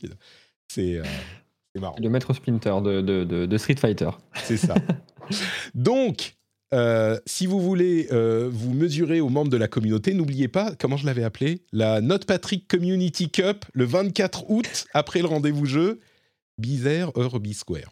[0.68, 1.08] C'est euh, c'est
[1.78, 1.96] marrant.
[2.00, 4.10] Le maître Splinter de, de, de, de Street Fighter.
[4.44, 4.74] C'est ça.
[5.74, 6.34] Donc,
[6.74, 10.96] Euh, si vous voulez euh, vous mesurer aux membres de la communauté, n'oubliez pas, comment
[10.96, 16.00] je l'avais appelé La Note Patrick Community Cup, le 24 août, après le rendez-vous jeu,
[16.58, 17.90] Bizarre Heure Square.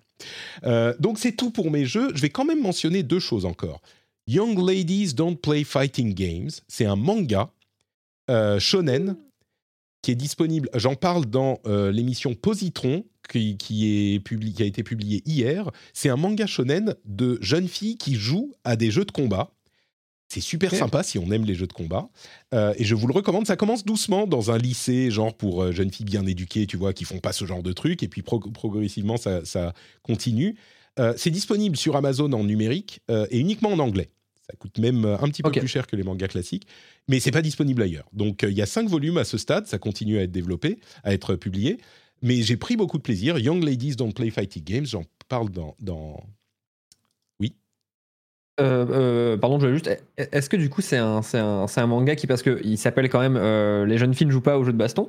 [0.65, 2.11] Euh, donc c'est tout pour mes jeux.
[2.15, 3.81] Je vais quand même mentionner deux choses encore.
[4.27, 7.51] Young Ladies Don't Play Fighting Games, c'est un manga
[8.59, 9.17] shonen
[10.03, 10.69] qui est disponible.
[10.75, 15.71] J'en parle dans l'émission Positron qui, est qui a été publié hier.
[15.93, 19.51] C'est un manga shonen de jeunes filles qui jouent à des jeux de combat.
[20.29, 22.09] C'est super sympa si on aime les jeux de combat.
[22.53, 23.47] Euh, et je vous le recommande.
[23.47, 26.93] Ça commence doucement dans un lycée, genre pour euh, jeunes filles bien éduquées, tu vois,
[26.93, 28.03] qui font pas ce genre de trucs.
[28.03, 29.73] Et puis progressivement, ça,
[30.03, 30.57] continue.
[30.99, 33.01] Euh, c'est disponible sur Amazon en numérique
[33.31, 34.11] et uniquement en anglais.
[34.49, 36.69] Ça coûte même un petit peu plus cher que les mangas classiques,
[37.09, 38.09] mais c'est pas disponible ailleurs.
[38.13, 41.13] Donc il y a cinq volumes à ce stade, ça continue à être développé, à
[41.13, 41.79] être publié.
[42.23, 43.39] Mais j'ai pris beaucoup de plaisir.
[43.39, 46.21] Young Ladies Don't Play Fighting Games, j'en parle dans, dans...
[47.41, 47.55] Oui
[48.61, 49.91] euh, euh, pardon, je veux juste.
[50.17, 53.21] Est-ce que du coup c'est un, un, un, manga qui parce que il s'appelle quand
[53.21, 55.09] même euh, Les jeunes filles ne jouent pas aux jeux de baston.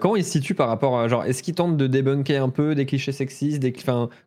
[0.00, 2.74] comment il se situe par rapport à genre est-ce qu'il tente de débunker un peu
[2.74, 3.72] des clichés sexistes, des,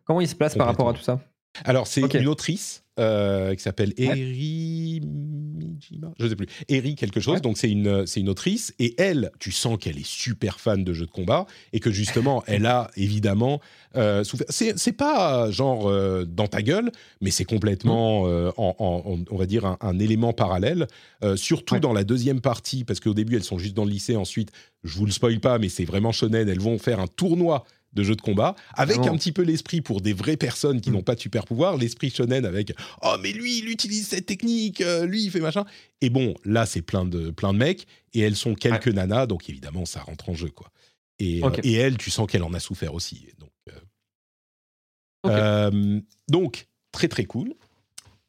[0.04, 1.20] comment il se place par rapport à tout ça?
[1.64, 5.02] Alors c'est une autrice euh, qui s'appelle Eri
[6.18, 7.42] je sais plus, Eri quelque chose.
[7.42, 10.92] Donc c'est une c'est une autrice et elle, tu sens qu'elle est super fan de
[10.92, 13.60] jeux de combat et que justement elle a évidemment
[13.96, 14.46] euh, souffert.
[14.48, 16.90] C'est pas genre euh, dans ta gueule,
[17.20, 18.52] mais c'est complètement mm.
[18.56, 20.86] en, on va dire un, élément parallèle,
[21.36, 24.50] surtout dans la deuxième partie parce qu'au début elles sont juste dans le lycée, ensuite
[24.84, 26.48] je vous le spoil pas, mais c'est vraiment shonen.
[26.48, 27.64] Elles vont faire un tournoi
[27.96, 30.92] de jeux de combat, avec un petit peu l'esprit pour des vraies personnes qui mm.
[30.92, 34.80] n'ont pas de super pouvoir, l'esprit shonen avec oh mais lui il utilise cette technique,
[34.80, 35.64] euh, lui il fait machin.
[36.00, 39.48] Et bon là c'est plein de plein de mecs et elles sont quelques nanas donc
[39.48, 40.70] évidemment ça rentre en jeu quoi.
[41.18, 43.50] Et, euh, et elle tu sens qu'elle en a souffert aussi donc
[45.26, 47.54] euh, donc très très cool.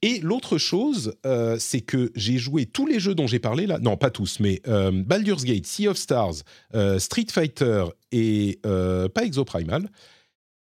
[0.03, 3.79] Et l'autre chose, euh, c'est que j'ai joué tous les jeux dont j'ai parlé là,
[3.79, 6.35] non pas tous, mais euh, Baldur's Gate, Sea of Stars,
[6.75, 9.89] euh, Street Fighter et pas Exoprimal.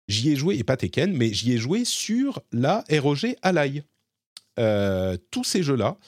[0.08, 3.82] J'y ai joué, et pas Tekken, mais j'y ai joué sur la ROG Ally.
[5.30, 5.98] tous ces jeux-là,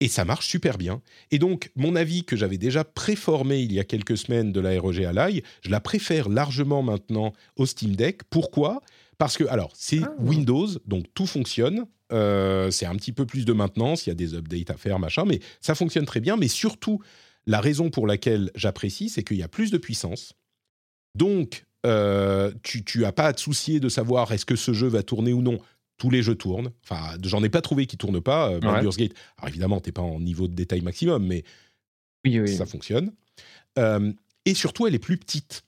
[0.00, 1.02] et ça marche super bien.
[1.30, 4.80] Et donc, mon avis que j'avais déjà préformé il y a quelques semaines de la
[4.80, 8.22] ROG Ally, je la préfère largement maintenant au Steam Deck.
[8.30, 8.80] Pourquoi?
[9.18, 10.14] Parce que, alors, c'est ah.
[10.18, 11.84] Windows, donc tout fonctionne.
[12.12, 14.98] Euh, c'est un petit peu plus de maintenance, il y a des updates à faire,
[14.98, 16.36] machin, mais ça fonctionne très bien.
[16.36, 17.00] Mais surtout,
[17.46, 20.34] la raison pour laquelle j'apprécie, c'est qu'il y a plus de puissance.
[21.14, 25.02] Donc, euh, tu n'as pas à te soucier de savoir est-ce que ce jeu va
[25.02, 25.58] tourner ou non.
[25.96, 26.72] Tous les jeux tournent.
[26.82, 28.52] Enfin, j'en ai pas trouvé qui tournent pas.
[28.52, 29.12] Euh, Baldur's Gate.
[29.36, 31.44] Alors évidemment, t'es pas en niveau de détail maximum, mais
[32.46, 33.12] ça fonctionne.
[33.76, 35.62] et surtout, elle est plus petite.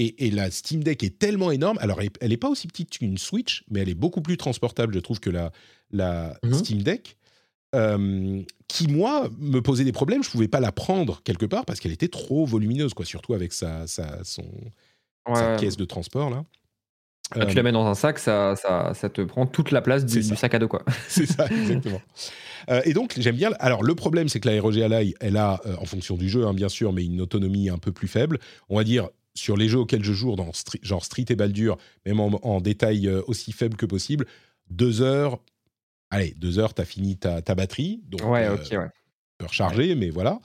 [0.00, 1.78] Et, la Steam Deck est tellement énorme.
[1.80, 5.00] Alors, elle n'est pas aussi petite qu'une Switch, mais elle est beaucoup plus transportable, je
[5.00, 5.50] trouve, que la,
[5.90, 6.54] la mhm.
[6.54, 7.16] Steam Deck.
[7.74, 10.22] Euh, qui, moi, me posait des problèmes.
[10.22, 13.34] Je ne pouvais pas la prendre quelque part parce qu'elle était trop volumineuse, quoi, surtout
[13.34, 14.44] avec sa, sa, son,
[15.58, 16.30] caisse de transport.
[16.30, 16.44] Là.
[17.32, 19.82] Ah, tu la euh, mets dans un sac, ça, ça, ça te prend toute la
[19.82, 20.82] place du, sac à dos, quoi.
[21.08, 22.00] C'est ça, exactement.
[22.70, 23.50] Euh, et donc, j'aime bien.
[23.58, 26.54] Alors, le problème, c'est que la ROG Ally, elle a, en fonction du jeu, hein,
[26.54, 28.38] bien sûr, mais une autonomie un peu plus faible.
[28.70, 29.08] On va dire
[29.38, 30.50] sur les jeux auxquels je joue, dans
[30.82, 34.26] genre Street et Baldur, même en, détail euh, aussi faible que possible,
[34.70, 35.38] deux heures,
[36.10, 38.02] allez, deux heures, t'as fini ta, batterie.
[38.06, 38.88] Donc, ouais, euh, ok, ouais.
[39.40, 40.40] Recharger, mais voilà.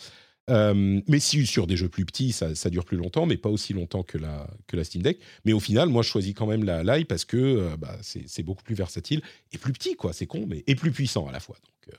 [0.50, 3.74] Euh, mais si sur des jeux plus petits, ça, dure plus longtemps, mais pas aussi
[3.74, 5.20] longtemps que la, que la Steam Deck.
[5.46, 8.64] Mais au final, moi, je choisis quand même la Live parce que bah, c'est beaucoup
[8.64, 9.22] plus versatile
[9.54, 10.14] et plus petit, quoi.
[10.14, 11.56] C'est con, mais et plus puissant à la fois.
[11.64, 11.96] Donc,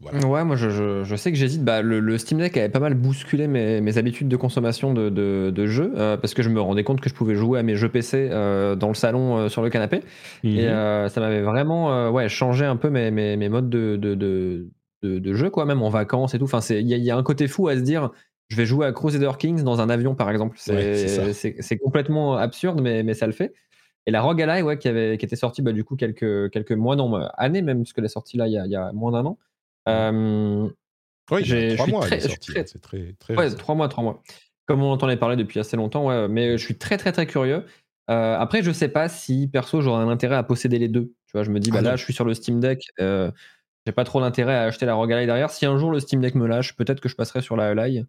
[0.00, 1.64] Ouais, moi je, je, sais que j'hésite.
[1.64, 5.66] Bah, le, Steam Deck avait pas mal bousculé mes, mes habitudes de consommation de, de,
[5.66, 7.88] jeux euh, parce que je me rendais compte que je pouvais jouer à mes jeux
[7.88, 10.02] PC euh, dans le salon euh, sur le canapé.
[10.44, 11.08] Et mhm.
[11.08, 14.68] ça m'avait vraiment ouais, changé un peu mes, mes, mes modes de, de,
[15.02, 16.44] de, jeu, quoi, même en vacances et tout.
[16.44, 18.10] Enfin, il y, a un côté fou à se dire
[18.46, 20.58] je vais jouer à Crusader Kings dans un avion par exemple.
[20.60, 23.52] C'est complètement absurde, mais, mais ça le fait.
[24.06, 26.72] Et la Rogue Ally, ouais, qui, avait, qui était sortie bah, du coup quelques, quelques
[26.72, 28.92] mois, non, années même, parce qu'elle est sortie là il y a, il y a
[28.92, 29.38] moins d'un an.
[29.88, 30.68] Euh,
[31.30, 32.38] oui, j'ai trois mois, très, c'est
[32.80, 34.22] très, très ouais, trois mois, trois mois.
[34.66, 37.64] Comme on entendait parler depuis assez longtemps, ouais, mais je suis très très très curieux.
[38.10, 41.12] Euh, après, je sais pas si perso j'aurais un intérêt à posséder les deux.
[41.26, 43.30] Tu vois, je me dis, bah ah là, je suis sur le Steam Deck, euh,
[43.86, 45.50] j'ai pas trop d'intérêt à acheter la Rogue Ally derrière.
[45.50, 48.04] Si un jour le Steam Deck me lâche, peut-être que je passerai sur la Ally.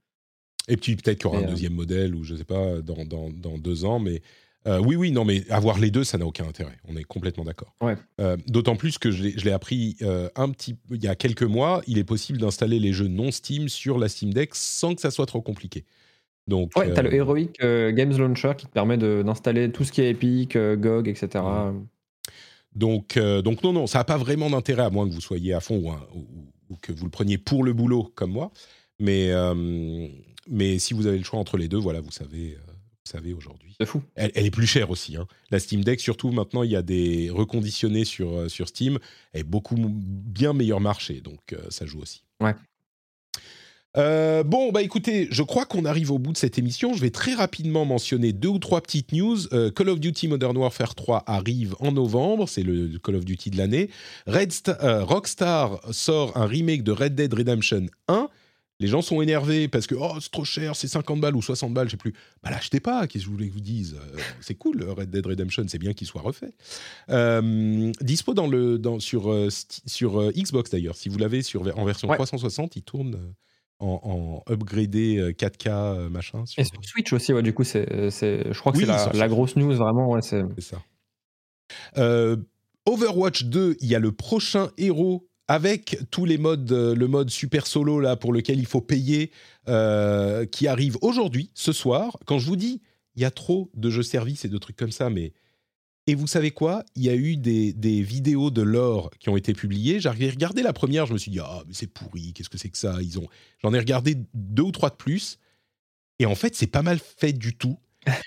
[0.69, 3.29] Et puis peut-être qu'il y aura un deuxième modèle ou je sais pas dans, dans,
[3.29, 4.21] dans deux ans, mais
[4.67, 6.77] euh, oui, oui, non, mais avoir les deux, ça n'a aucun intérêt.
[6.87, 7.73] On est complètement d'accord.
[8.19, 11.81] Euh, d'autant plus que je l'ai appris euh, un petit, il y a quelques mois,
[11.87, 15.11] il est possible d'installer les jeux non Steam sur la Steam Deck sans que ça
[15.11, 15.85] soit trop compliqué.
[16.47, 17.53] Donc, ouais, tu as le Heroic
[17.93, 21.43] Games Launcher qui te permet d'installer tout ce qui est Epic, GOG, etc.
[22.75, 25.59] Donc, donc non, non, ça n'a pas vraiment d'intérêt à moins que vous soyez à
[25.59, 26.27] fond ou, un- ou-
[26.69, 28.51] ou que vous le preniez pour le boulot comme moi.
[28.99, 29.31] Mais,
[30.47, 32.57] mais si vous avez le choix entre les deux, voilà, vous savez,
[33.09, 33.75] savez aujourd'hui.
[33.79, 34.01] C'est fou.
[34.15, 35.17] Elle, elle est plus chère aussi.
[35.17, 35.27] hein.
[35.51, 38.99] La Steam Deck, surtout maintenant, il y a des reconditionnés sur, euh, sur Steam.
[39.33, 42.23] Est beaucoup bien meilleur marché, donc euh, ça joue aussi.
[42.41, 42.53] Ouais.
[43.97, 46.93] Euh, bon, bah écoutez, je crois qu'on arrive au bout de cette émission.
[46.93, 49.37] Je vais très rapidement mentionner deux ou trois petites news.
[49.51, 53.49] Euh, Call of Duty Modern Warfare 3 arrive en novembre, c'est le Call of Duty
[53.49, 53.89] de l'année.
[54.27, 58.29] Euh, Rockstar sort un remake de Red Dead Redemption 1.
[58.81, 61.73] Les gens sont énervés parce que oh, c'est trop cher, c'est 50 balles ou 60
[61.73, 62.13] balles, je sais plus.
[62.41, 65.25] Bah l'achetez pas, qu'est-ce que je voulais que vous dise Euh, C'est cool, Red Dead
[65.25, 66.53] Redemption, c'est bien qu'il soit refait.
[67.09, 69.49] Euh, dispo dans le, dans, sur, euh,
[69.85, 72.15] sur euh, Xbox d'ailleurs, si vous l'avez sur, en version Ouais.
[72.15, 73.31] 360, il tourne euh,
[73.79, 76.45] en, en upgradé euh, 4K euh, machin.
[76.45, 79.13] sur- Et sur Switch aussi, ouais, du coup, c'est, c'est- je crois que Oui, c'est
[79.17, 80.09] la, grosse news, vraiment.
[80.09, 80.43] Ouais, c'est...
[80.55, 80.81] C'est ça.
[81.97, 82.37] Euh,
[82.85, 87.31] Overwatch 2, il y a le prochain héros avec tous les modes, euh, le mode
[87.31, 89.31] super solo là pour lequel il faut payer,
[89.67, 92.17] euh, qui arrive aujourd'hui, ce soir.
[92.25, 92.81] Quand je vous dis,
[93.15, 95.33] il y a trop de jeux services et de trucs comme ça, mais
[96.05, 96.83] et vous savez quoi?
[96.95, 99.99] Il y a eu des, vidéos de lore qui ont été publiées.
[99.99, 102.69] J'ai regardé la première, je me suis dit ah mais c'est pourri, qu'est-ce que c'est
[102.69, 102.97] que ça?
[103.01, 103.27] Ils ont,
[103.63, 105.39] j'en ai regardé deux ou trois de plus,
[106.19, 107.77] et en fait c'est pas mal fait du tout.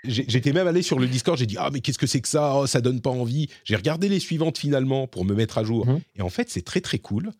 [0.04, 2.56] J'étais même allé sur le Discord, j'ai dit ah mais qu'est-ce que c'est que ça?
[2.56, 3.48] Oh, Ça donne pas envie.
[3.64, 6.00] J'ai regardé les suivantes finalement pour me mettre à jour, Mhm.
[6.16, 7.30] et en fait c'est très très cool.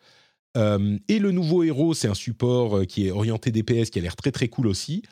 [0.56, 4.02] Euh, et le nouveau héros, c'est un support euh, qui est orienté DPS, qui a
[4.02, 5.02] l'air très très cool aussi.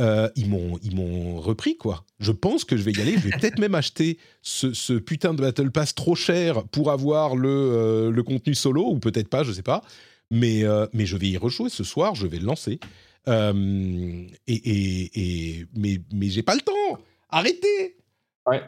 [0.00, 2.04] Euh, ils m'ont ils m'ont repris quoi.
[2.18, 3.12] Je pense que je vais y aller.
[3.12, 7.36] Je vais peut-être même acheter ce, ce putain de Battle Pass trop cher pour avoir
[7.36, 9.82] le, euh, le contenu solo ou peut-être pas, je sais pas.
[10.30, 10.62] Mais
[10.94, 12.14] mais je vais y rejouer ce soir.
[12.14, 12.80] Je vais le lancer.
[13.28, 15.10] Euh, et, et,
[15.60, 16.98] et- mais mais j'ai pas le temps.
[17.30, 17.96] Arrêtez.
[18.46, 18.60] Ouais.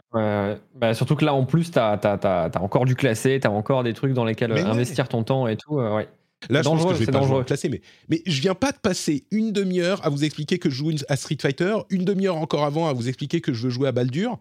[0.75, 3.83] Bah, surtout que là, en plus, t'as, t'as, t'as, t'as encore du classé, t'as encore
[3.83, 4.69] des trucs dans lesquels Mais ouais.
[4.69, 5.79] investir ton temps et tout.
[5.79, 6.07] euh, ouais.
[6.49, 8.55] Là, C'est je pense dangereux, que je vais pas jouer classé, mais, mais je viens
[8.55, 12.05] pas de passer une demi-heure à vous expliquer que je joue à Street Fighter, une
[12.05, 14.39] demi-heure encore avant à vous expliquer que je veux jouer à Baldur.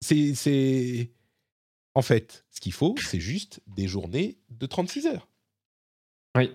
[0.00, 1.10] C'est...
[1.94, 5.28] En fait, ce qu'il faut, c'est juste des journées de 36 heures,
[6.36, 6.52] Oui.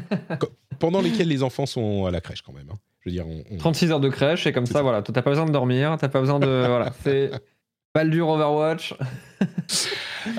[0.78, 2.68] pendant lesquelles les enfants sont à la crèche quand même.
[2.70, 2.78] hein.
[3.00, 4.82] Je veux dire, on, on- 36 heures de crèche, et comme ça, ça.
[4.82, 6.46] voilà, t'as pas besoin de dormir, t'as pas besoin de.
[6.66, 7.30] voilà, c'est.
[7.94, 8.94] Baldur Overwatch.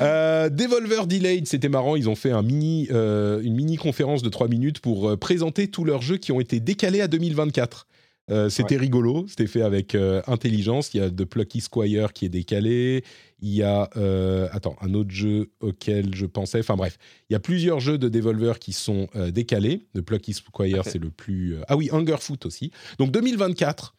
[0.02, 1.96] Euh, Devolver Delayed, c'était marrant.
[1.96, 5.68] Ils ont fait un mini, euh, une mini conférence de 3 minutes pour euh, présenter
[5.68, 7.88] tous leurs jeux qui ont été décalés à 2024.
[8.30, 10.94] Euh, c'était rigolo, c'était fait avec euh, intelligence.
[10.94, 13.04] Il y a The Plucky Squire qui est décalé.
[13.42, 16.60] Il y a, euh, attends, un autre jeu auquel je pensais.
[16.60, 16.98] Enfin bref,
[17.30, 19.88] il y a plusieurs jeux de Devolver qui sont décalés.
[19.96, 21.56] The Plucky Squire, c'est le plus.
[21.68, 22.72] Ah oui, Hunger Foot aussi.
[22.98, 23.96] Donc 2024,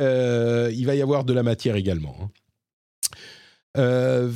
[0.00, 2.16] euh, il va y avoir de la matière également.
[3.76, 4.30] hein.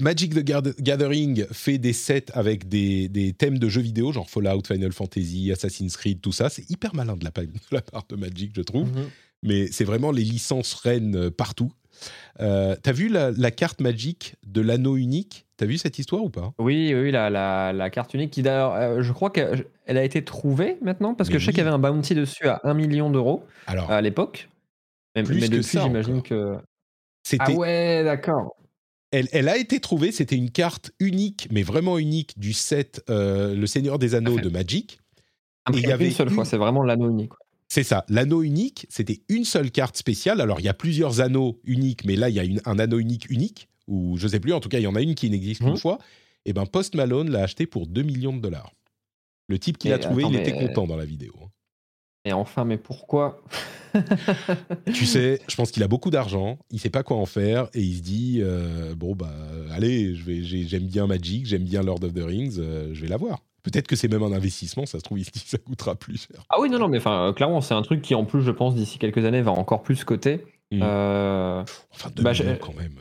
[0.00, 0.42] Magic the
[0.80, 5.52] Gathering fait des sets avec des, des thèmes de jeux vidéo, genre Fallout, Final Fantasy,
[5.52, 6.48] Assassin's Creed, tout ça.
[6.48, 8.88] C'est hyper malin de la, de la part de Magic, je trouve.
[8.88, 9.10] Mhm.
[9.44, 11.72] Mais c'est vraiment les licences reines euh, partout.
[12.40, 15.46] Euh, T'as vu la, la carte Magic de l'anneau unique?
[15.56, 16.52] T'as vu cette histoire ou pas?
[16.58, 20.04] Oui, oui, la, la, la carte unique qui d'ailleurs, euh, je crois qu'elle elle a
[20.04, 21.54] été trouvée maintenant, parce Mais que je sais oui.
[21.54, 24.48] qu'il y avait un bounty dessus à 1 million d'euros à l'époque.
[25.14, 26.56] Mais, Plus mais depuis, j'imagine que.
[27.24, 28.56] c'était, Ah ouais, d'accord.
[29.12, 30.10] Elle, elle a été trouvée.
[30.12, 34.48] C'était une carte unique, mais vraiment unique du set euh, Le Seigneur des Anneaux de
[34.48, 34.98] Magic.
[35.72, 37.32] Il il y avait une seule une- fois, c'est vraiment l'anneau unique.
[37.68, 40.40] C'est ça, l'anneau unique, c'était une seule carte spéciale.
[40.42, 42.98] Alors, il y a plusieurs anneaux uniques, mais là, il y a une- un anneau
[42.98, 45.30] unique unique, ou je sais plus, en tout cas, il y en a une qui
[45.30, 45.76] n'existe qu'une Mhm.
[45.78, 45.98] fois.
[46.44, 48.72] Et ben, Post Malone l'a acheté pour 2 millions de dollars.
[49.48, 51.32] Le type qui l'a trouvé, attends, il était content dans la vidéo.
[52.24, 53.40] Et enfin, mais pourquoi
[54.94, 57.80] Tu sais, je pense qu'il a beaucoup d'argent, il sait pas quoi en faire, et
[57.80, 59.30] il se dit euh, bon bah
[59.72, 63.00] allez, je vais, j'ai- j'aime bien Magic, j'aime bien Lord of the Rings, euh, je
[63.02, 63.40] vais l'avoir.
[63.64, 65.94] Peut-être que c'est même un investissement, ça se trouve il se dit que ça coûtera
[65.94, 66.44] plus cher.
[66.48, 68.50] Ah oui, non, non, mais enfin, euh, clairement, c'est un truc qui, en plus, je
[68.50, 70.44] pense, d'ici quelques années, va encore plus coter.
[70.72, 71.62] Euh,
[71.92, 72.94] Enfin 2 Bah, millions quand même.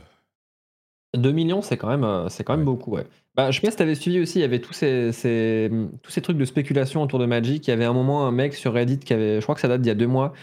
[1.18, 2.66] 2 millions, c'est quand même, euh, c'est quand même Ouais.
[2.66, 3.06] beaucoup, ouais.
[3.36, 5.70] Bah, je sais pas si t'avais suivi aussi, il y avait tous ces, ces-
[6.04, 7.66] tous ces trucs de spéculation autour de Magic.
[7.68, 9.68] Il y avait un moment un mec sur Reddit qui avait, je crois que ça
[9.70, 10.34] date d'il y a deux mois,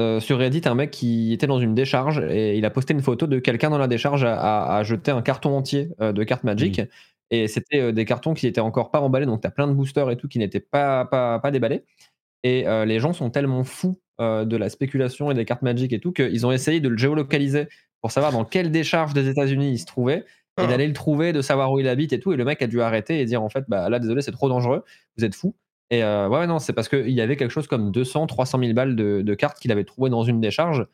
[0.00, 3.02] euh, sur Reddit, un mec qui était dans une décharge et il a posté une
[3.02, 6.24] photo de quelqu'un dans la décharge à, à- à jeter un carton entier euh, de
[6.24, 6.82] cartes Magic.
[7.30, 10.10] Et c'était euh, des cartons qui étaient encore pas emballés, donc t'as plein de boosters
[10.10, 11.84] et tout qui n'étaient pas, pas, pas déballés.
[12.44, 15.92] Et euh, les gens sont tellement fous euh, de la spéculation et des cartes Magic
[15.92, 17.68] et tout qu'ils ont essayé de le géolocaliser
[18.02, 20.18] pour savoir dans quelle décharge des États-Unis il se trouvait
[20.58, 20.66] et Ah.
[20.66, 22.32] d'aller le trouver, de savoir où il habite et tout.
[22.34, 24.50] Et le mec a dû arrêter et dire en fait, bah là, désolé, c'est trop
[24.50, 24.84] dangereux,
[25.16, 25.54] vous êtes fous.
[25.90, 28.72] Et euh, ouais, non, c'est parce qu'il y avait quelque chose comme 200, 300 000
[28.74, 30.86] balles de, de cartes qu'il avait trouvées dans une décharge.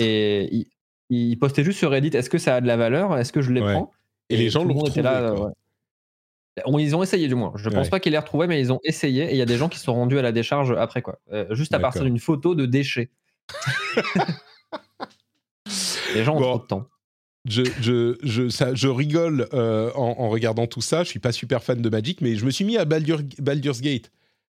[0.00, 0.66] Et il,
[1.10, 3.16] il postait juste sur Reddit est-ce que ça a de la valeur?
[3.18, 3.72] Est-ce que je les Ouais.
[3.72, 3.92] prends?
[4.28, 5.32] Et, les gens l'ont retrouvé, là.
[5.36, 5.46] quoi.
[5.46, 5.52] ouais.
[6.64, 7.52] On- ils ont essayé du moins.
[7.56, 7.90] Je pense Ouais.
[7.90, 9.24] pas qu'ils l'aient retrouvé, mais ils ont essayé.
[9.24, 11.18] Et il y a des gens qui se sont rendus à la décharge après quoi.
[11.32, 13.10] Euh, juste à partir d'une photo de déchets.
[16.14, 16.50] les gens ont Bon.
[16.56, 16.86] trop de temps.
[17.48, 21.04] Je, je, je, ça, je rigole euh, en, en regardant tout ça.
[21.04, 23.80] Je suis pas super fan de Magic, mais je me suis mis à Baldur- Baldur's
[23.80, 24.10] Gate.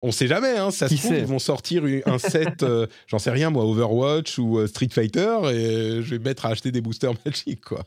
[0.03, 2.87] On sait jamais, hein, ça Qui se trouve, sait ils vont sortir un set, euh,
[3.09, 6.51] j'en sais rien moi, Overwatch ou euh, Street Fighter, et je vais me mettre à
[6.51, 7.85] acheter des boosters Magic, quoi.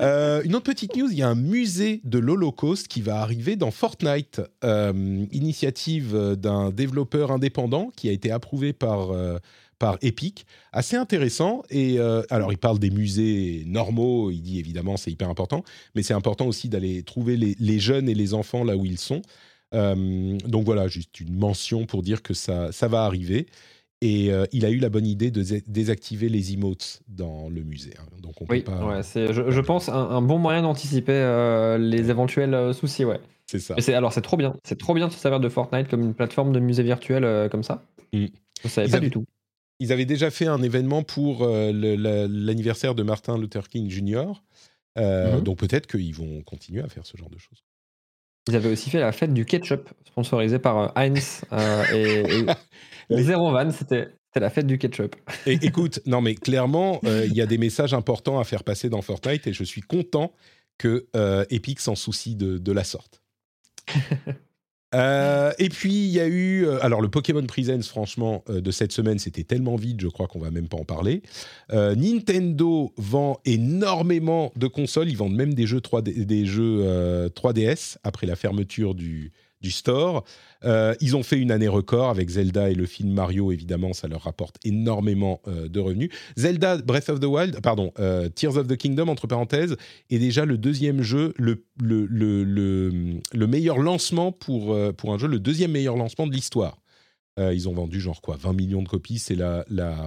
[0.00, 3.72] Une autre petite news, il y a un musée de l'Holocauste qui va arriver dans
[3.72, 4.40] Fortnite,
[5.32, 9.08] initiative d'un développeur indépendant qui a été approuvé par,
[9.84, 10.46] par Epic.
[10.72, 11.62] Assez intéressant.
[11.68, 15.62] Et euh, alors, il parle des musées normaux, il dit évidemment c'est hyper important,
[15.94, 18.98] mais c'est important aussi d'aller trouver les, les jeunes et les enfants là où ils
[18.98, 19.20] sont.
[19.74, 23.46] Euh, donc voilà, juste une mention pour dire que ça, ça va arriver.
[24.00, 27.62] Et euh, il a eu la bonne idée de dé- désactiver les emotes dans le
[27.62, 27.92] musée.
[27.98, 28.06] hein.
[28.22, 28.86] Donc on Oui, peut pas.
[28.86, 31.12] ouais, c'est, je, je pense, un, un bon moyen d'anticiper
[31.78, 33.04] les éventuels soucis.
[33.04, 33.20] Ouais.
[33.46, 33.74] C'est ça.
[33.78, 34.54] C'est, alors, c'est trop bien.
[34.64, 37.62] C'est trop bien de se servir de Fortnite comme une plateforme de musée virtuel comme
[37.62, 37.82] ça.
[38.14, 38.26] Mm.
[38.62, 39.26] Je savais Ils pas avaient- du tout.
[39.80, 41.72] Ils avaient déjà fait un événement pour euh,
[42.28, 44.32] l'anniversaire de Martin Luther King Jr.
[44.98, 45.42] Euh, Mhm.
[45.42, 47.64] Donc peut-être qu'ils vont continuer à faire ce genre de choses.
[48.48, 51.40] Ils avaient aussi fait la fête du ketchup, sponsorisée par euh, Heinz.
[51.52, 52.46] euh, et, et
[53.10, 55.16] Les- Zéro Van, c'était, la fête du ketchup.
[55.46, 58.88] Et écoute, non mais clairement, euh, il y a des messages importants à faire passer
[58.88, 60.32] dans Fortnite et je suis content
[60.78, 61.06] que
[61.50, 63.22] Epic s'en soucie de, de la sorte.
[64.94, 68.70] Euh, et puis il y a eu, euh, alors le Pokémon Presents, franchement, euh, de
[68.70, 71.22] cette semaine, c'était tellement vide, je crois qu'on va même pas en parler.
[71.72, 77.96] Nintendo vend énormément de consoles, ils vendent même des jeux 3D, des jeux euh, 3DS
[78.04, 79.32] après la fermeture du,
[79.64, 80.24] du store.
[80.64, 84.06] Euh, ils ont fait une année record avec Zelda et le film Mario, évidemment, ça
[84.06, 86.10] leur rapporte énormément euh, de revenus.
[86.36, 89.76] Zelda Breath of the Wild, pardon, euh, Tears of the Kingdom, entre parenthèses,
[90.10, 95.18] est déjà le deuxième jeu, le, le, le, le, le meilleur lancement pour, pour un
[95.18, 96.78] jeu, le deuxième meilleur lancement de l'histoire.
[97.36, 100.06] Ils ont vendu genre quoi, 20 millions de copies, c'est la, la,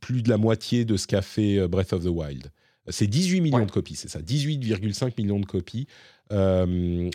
[0.00, 2.50] plus de la moitié de ce qu'a fait Breath of the Wild.
[2.88, 3.66] C'est 18 millions Ouais.
[3.66, 5.86] de copies, c'est ça, 18,5 millions de copies
[6.32, 7.10] euh,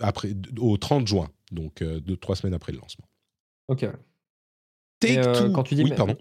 [0.00, 3.06] après, de- au 30 juin, donc euh, deux, trois semaines après le lancement.
[3.68, 3.86] Ok.
[5.00, 6.16] Take euh, Two- quand tu dis oui, me- pardon.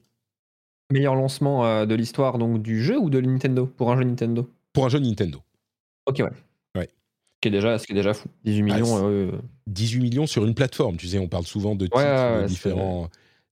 [0.92, 3.66] Meilleur lancement euh, de l'histoire donc du jeu ou de Nintendo?
[3.66, 4.50] Pour un jeu Nintendo?
[4.74, 5.42] Pour un jeu Nintendo.
[6.06, 6.30] Ok, ouais.
[6.80, 6.90] Ouais.
[7.28, 8.30] Ce qui est déjà, ce qui est déjà fou.
[8.46, 9.10] 18 Ah, millions.
[9.10, 9.32] euh,
[9.68, 10.96] 18 millions sur une plateforme.
[10.98, 13.10] Tu sais, on parle souvent de titres Ouais, différents.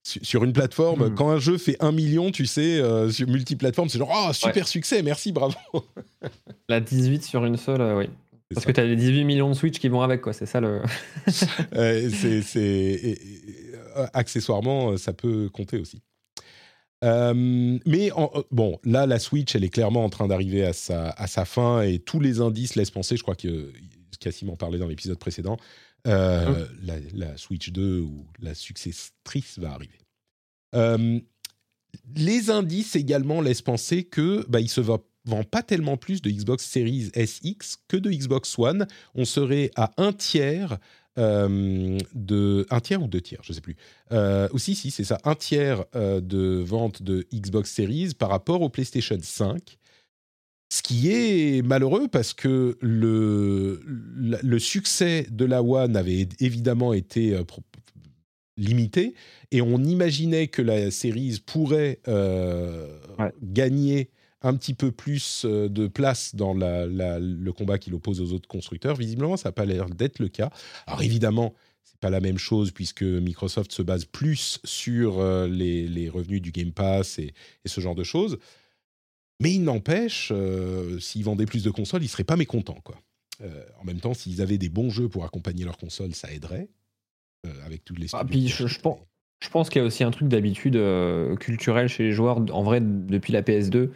[0.07, 1.15] Su- Sur une plateforme, Hmm.
[1.15, 4.67] quand un jeu fait 1 million, tu sais, euh, sur multiplateforme, c'est genre, oh, super
[4.67, 5.55] succès, merci, bravo.
[6.69, 8.09] la 18 sur une seule, euh, oui.
[8.53, 8.71] Parce ça.
[8.71, 10.33] que tu as les 18 millions de Switch qui vont avec, quoi.
[10.33, 10.81] C'est ça le.
[11.73, 16.01] Euh, c'est, c'est- et- et- euh, accessoirement, euh, ça peut compter aussi.
[17.03, 21.09] Euh, mais en- bon, là, la Switch, elle est clairement en train d'arriver à sa,
[21.11, 23.71] à sa fin et tous les indices laissent penser, je crois que
[24.19, 25.57] Cassim en parlait dans l'épisode précédent,
[26.07, 29.99] euh, la, la Switch 2 ou la successrice va arriver.
[30.75, 31.19] Euh,
[32.15, 36.29] les indices également laissent penser que bah, il se va- vend pas tellement plus de
[36.29, 38.87] Xbox Series SX que de Xbox One.
[39.15, 40.77] On serait à un tiers
[41.17, 43.75] euh, de un tiers ou deux tiers, je sais plus.
[44.11, 48.61] Euh, aussi, si c'est ça, un tiers euh, de vente de Xbox Series par rapport
[48.61, 49.77] au PlayStation 5.
[50.73, 56.91] Ce qui est malheureux parce que le, le, le succès de la One avait évidemment
[56.91, 57.43] été euh,
[58.57, 59.13] limité
[59.51, 63.31] et on imaginait que la Series pourrait Ouais.
[63.41, 64.09] gagner
[64.45, 68.31] un petit peu plus euh, de place dans la- la- le combat qu'il oppose aux
[68.33, 68.95] autres constructeurs.
[68.95, 70.51] Visiblement, ça n'a pas l'air d'être le cas.
[70.87, 71.53] Alors évidemment,
[71.83, 76.41] c'est pas la même chose puisque Microsoft se base plus sur euh, les, les revenus
[76.41, 78.37] du Game Pass et, et ce genre de choses.
[79.41, 82.79] Mais il n'empêche, euh, s'ils vendaient plus de consoles, ils seraient pas mécontents.
[82.83, 82.95] Quoi.
[83.41, 86.69] Euh, en même temps, s'ils avaient des bons jeux pour accompagner leur console, ça aiderait.
[87.45, 88.99] euh, avec tous les Ah, puis je, pense,
[89.41, 90.79] je pense qu'il y a aussi un truc d'habitude
[91.39, 93.89] culturelle chez les joueurs, en vrai, depuis la PS2.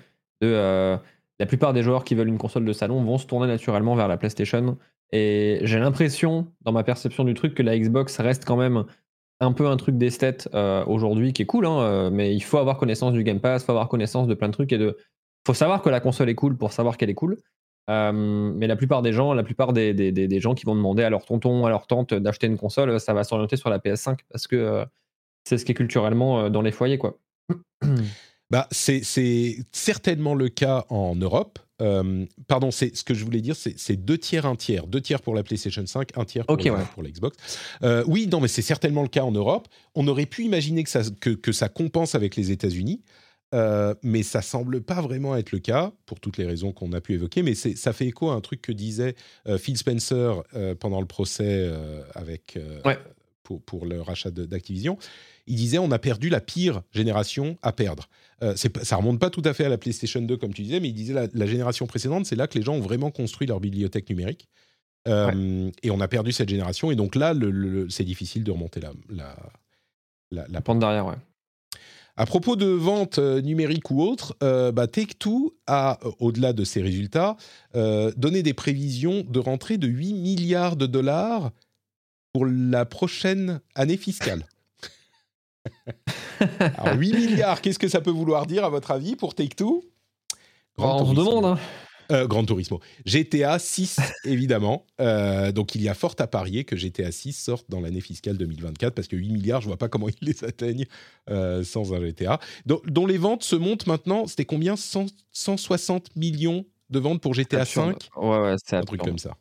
[0.44, 0.98] Euh,
[1.40, 4.08] la plupart des joueurs qui veulent une console de salon vont se tourner naturellement vers
[4.08, 4.78] la PlayStation.
[5.12, 8.86] Et j'ai l'impression, dans ma perception du truc, que la Xbox reste quand même
[9.40, 12.58] un peu un truc d'esthète euh, aujourd'hui qui est cool, hein, euh, mais il faut
[12.58, 14.98] avoir connaissance du Game Pass, il faut avoir connaissance de plein de trucs et de.
[15.48, 17.38] faut savoir que la console est cool pour savoir qu'elle est cool.
[17.90, 21.26] Euh, mais la plupart des gens, la plupart des, gens qui vont demander à leur
[21.26, 24.86] tonton, à leur tante d'acheter une console, ça va s'orienter sur la PS5 parce que
[25.44, 27.18] c'est ce qui est culturellement dans les foyers, quoi.
[28.52, 29.02] Bah, c'est
[29.72, 31.60] certainement le cas en Europe.
[31.82, 34.86] Euh, pardon, c'est ce que je voulais dire, c'est deux tiers, un tiers.
[34.88, 36.84] Deux tiers pour la PlayStation 5, un tiers pour, Ok, la, ouais.
[36.94, 37.38] pour la Xbox.
[37.84, 39.68] Euh, oui, non, mais c'est certainement le cas en Europe.
[39.96, 43.02] On aurait pu imaginer que ça, que, que ça compense avec les États-Unis.
[43.56, 47.02] euh, mais ça semble pas vraiment être le cas pour toutes les raisons qu'on a
[47.02, 47.44] pu évoquer.
[47.44, 49.16] Mais ça fait écho à un truc que disait
[49.58, 50.44] Phil Spencer
[50.80, 51.72] pendant le procès
[52.14, 52.60] avec
[53.50, 54.98] pour, pour, le rachat d'Activision.
[55.48, 58.08] Il disait on a perdu la pire génération à perdre.
[58.84, 60.94] ça remonte pas tout à fait à la PlayStation 2 comme tu disais, mais il
[60.94, 64.10] disait la, la génération précédente, c'est là que les gens ont vraiment construit leur bibliothèque
[64.10, 64.48] numérique.
[65.08, 66.92] Et on a perdu cette génération.
[66.92, 69.36] Et donc là, le, c'est difficile de remonter la, la,
[70.30, 71.08] la, la pente derrière.
[71.08, 71.16] Ouais.
[72.20, 76.66] À propos de vente euh, numérique ou autre, euh, bah, Take-Two a, euh, au-delà de
[76.66, 77.38] ses résultats,
[77.74, 81.52] donné des prévisions de rentrée de 8 milliards de dollars
[82.34, 84.46] pour la prochaine année fiscale.
[86.78, 89.84] Alors 8 milliards, qu'est-ce que ça peut vouloir dire à votre avis pour Take-Two
[90.78, 91.46] On vous demande.
[91.46, 91.60] Hein.
[92.12, 92.80] Euh, Grand Turismo.
[93.06, 94.86] GTA 6, évidemment.
[95.00, 98.38] Euh, donc, il y a fort à parier que GTA 6 sorte dans l'année fiscale
[98.38, 100.88] 2024, parce que 8 milliards, je vois pas comment ils les atteignent
[101.30, 102.40] euh, sans un GTA.
[102.66, 104.76] dont les ventes se montent maintenant, c'était combien?
[104.76, 109.36] 160 millions de ventes pour GTA 5 Ouais, ouais, c'est un truc comme ça.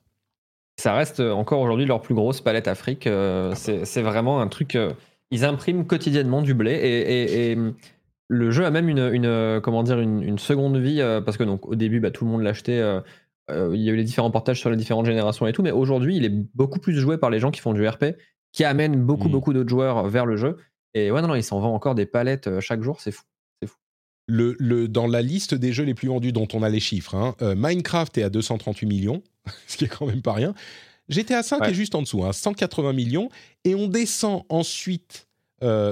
[0.78, 3.06] Ça reste encore aujourd'hui leur plus grosse palette Afrique.
[3.06, 3.54] Bah.
[3.54, 4.78] c'est vraiment un truc.
[5.30, 7.58] ils impriment quotidiennement du blé et, et
[8.28, 11.66] le jeu a même une, une comment dire, une, seconde vie, euh, parce que donc,
[11.66, 12.78] au début, bah, tout le monde l'achetait.
[12.78, 13.00] Euh,
[13.50, 15.70] euh, il y a eu les différents portages sur les différentes générations et tout, mais
[15.70, 18.04] aujourd'hui, il est beaucoup plus joué par les gens qui font du RP,
[18.52, 19.32] qui amènent beaucoup, mmh.
[19.32, 20.58] beaucoup d'autres joueurs vers le jeu.
[20.92, 23.22] Et ouais, non, non, il s'en vend encore des palettes chaque jour, c'est fou.
[24.30, 27.14] Le, le, dans la liste des jeux les plus vendus dont on a les chiffres,
[27.14, 29.22] hein, Minecraft est à 238 millions,
[29.66, 30.54] ce qui est quand même pas rien.
[31.08, 33.30] GTA 5 est juste en dessous, hein, 180 millions.
[33.64, 35.26] Et on descend ensuite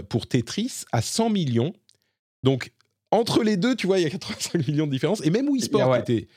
[0.08, 1.72] pour Tetris à 100 millions.
[2.42, 2.70] Donc,
[3.10, 5.24] entre les deux, tu vois, il y a 85 millions de différence.
[5.24, 6.28] Et même Wii Sport qui, était,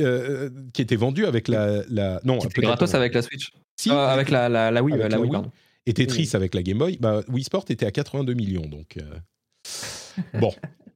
[0.00, 1.82] euh, qui était vendu avec la.
[1.88, 3.52] la non, qui gratos avec la Switch.
[3.76, 5.50] Si, euh, avec la, la, la Wii, la, Wii, pardon.
[5.86, 6.98] Et Tetris avec la Game Boy.
[7.00, 8.66] Bah, Wii Sport était à 82 millions.
[8.66, 8.96] Donc.
[8.98, 10.52] Euh, bon.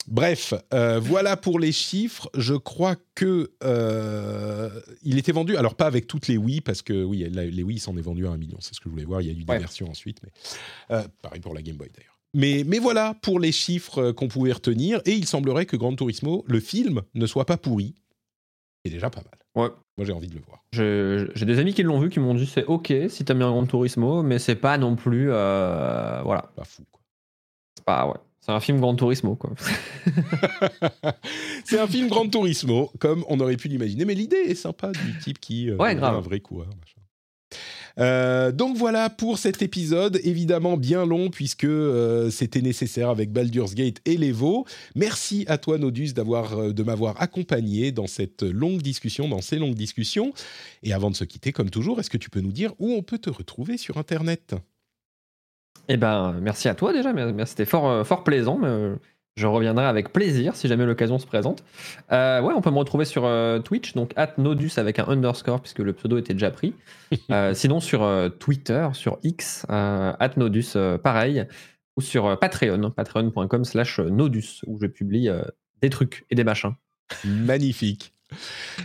[0.08, 2.30] Bref, voilà pour les chiffres.
[2.36, 3.50] Je crois que
[5.02, 7.96] il était vendu, alors pas avec toutes les Wii, parce que oui, les Wii s'en
[7.96, 8.58] est vendu à un million.
[8.60, 9.20] C'est ce que je voulais voir.
[9.20, 12.14] Il y a eu des versions ensuite, mais pareil pour la Game Boy d'ailleurs.
[12.36, 15.00] Mais, mais voilà pour les chiffres euh, qu'on pouvait retenir.
[15.06, 17.94] Et il semblerait que Gran Turismo, le film, ne soit pas pourri.
[18.84, 19.38] C'est déjà pas mal.
[19.54, 19.72] Ouais.
[19.96, 20.64] Moi, j'ai envie de le voir.
[20.72, 23.50] J'ai des amis qui l'ont vu, qui m'ont dit c'est ok si t'as mis un
[23.50, 25.28] Gran Turismo, mais c'est pas non plus.
[25.30, 26.50] Euh, voilà.
[26.56, 27.00] Pas fou, quoi.
[27.76, 28.18] C'est pas, ouais.
[28.44, 29.52] C'est un film Gran Turismo, quoi.
[31.64, 34.04] c'est un film Gran Turismo, comme on aurait pu l'imaginer.
[34.04, 36.16] Mais l'idée est sympa du type qui euh, ouais, grave.
[36.16, 36.42] un vrai.
[36.50, 37.00] Machin.
[37.98, 43.74] Euh, donc voilà pour cet épisode, évidemment bien long puisque euh, c'était nécessaire avec Baldur's
[43.74, 44.66] Gate et l'Evo.
[44.94, 49.58] Merci à toi Nodus d'avoir euh, de m'avoir accompagné dans cette longue discussion, dans ces
[49.58, 50.32] longues discussions.
[50.82, 53.02] Et avant de se quitter, comme toujours, est-ce que tu peux nous dire où on
[53.02, 54.54] peut te retrouver sur Internet?
[55.88, 57.12] Eh ben, merci à toi déjà.
[57.46, 58.58] C'était fort, fort plaisant.
[59.36, 61.64] Je reviendrai avec plaisir si jamais l'occasion se présente.
[62.12, 65.60] Euh, ouais, on peut me retrouver sur euh, Twitch, donc at Nodus avec un underscore
[65.60, 66.74] puisque le pseudo était déjà pris.
[67.30, 68.06] Euh, sinon sur
[68.38, 71.46] Twitter, sur X, at Nodus, pareil,
[71.96, 75.30] ou sur Patreon, patreon.com slash Nodus, où je publie
[75.80, 76.74] des trucs et des machins.
[77.24, 78.12] Magnifique.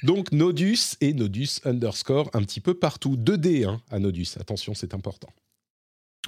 [0.04, 3.18] Donc Nodus et Nodus underscore un petit peu partout.
[3.18, 5.30] 2D hein, à Nodus, attention, c'est important.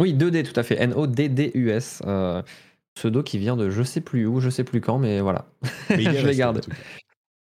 [0.02, 2.02] Oui, 2D tout à fait, N-O-D-D-U-S
[2.94, 5.45] pseudo qui vient de je sais plus où, je sais plus quand, mais voilà.
[5.90, 6.61] je les garde.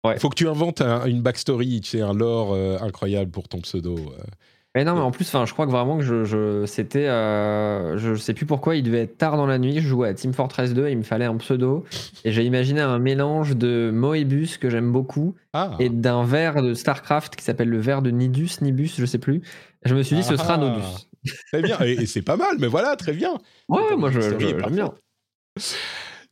[0.05, 3.59] Il faut que tu inventes une backstory, tu sais, un lore euh, incroyable pour ton
[3.61, 3.95] pseudo.
[3.95, 4.23] Euh.
[4.75, 8.15] Mais non, mais en plus, je crois que vraiment que je, je c'était, euh, je
[8.15, 9.79] sais plus pourquoi, il devait être tard dans la nuit.
[9.79, 11.85] Je jouais à Team Fortress 2, il me fallait un pseudo,
[12.25, 15.77] et j'ai imaginé un mélange de Moebius que j'aime beaucoup ah.
[15.79, 19.41] et d'un verre de Starcraft qui s'appelle le verre de Nidus, Nibus, je sais plus.
[19.85, 20.57] Je me suis dit, ce sera ah.
[20.57, 21.07] Nodus.
[21.51, 23.37] Très bien, et, c'est pas mal, mais voilà, très bien.
[23.69, 24.93] Ouais, moi je, j'aime bien.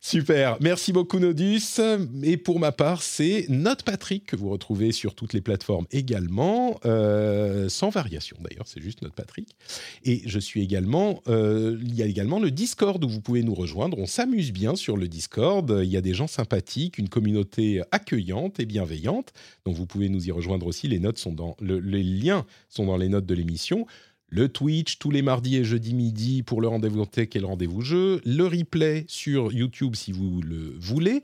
[0.04, 1.80] Super, merci beaucoup Nodus.
[2.24, 6.80] Et pour ma part, c'est Note Patrick que vous retrouvez sur toutes les plateformes également,
[6.84, 9.54] euh, sans variation d'ailleurs, c'est juste Note Patrick.
[10.02, 13.54] Et je suis également, euh, il y a également le Discord où vous pouvez nous
[13.54, 13.96] rejoindre.
[13.96, 15.72] On s'amuse bien sur le Discord.
[15.84, 19.32] Il y a des gens sympathiques, une communauté accueillante et bienveillante.
[19.64, 20.88] Donc vous pouvez nous y rejoindre aussi.
[20.88, 23.86] Les notes sont dans les liens sont dans les notes de l'émission
[24.32, 27.82] le Twitch tous les mardis et jeudis midi pour le rendez-vous tech et le rendez-vous
[27.82, 31.22] jeu, le replay sur YouTube si vous le voulez,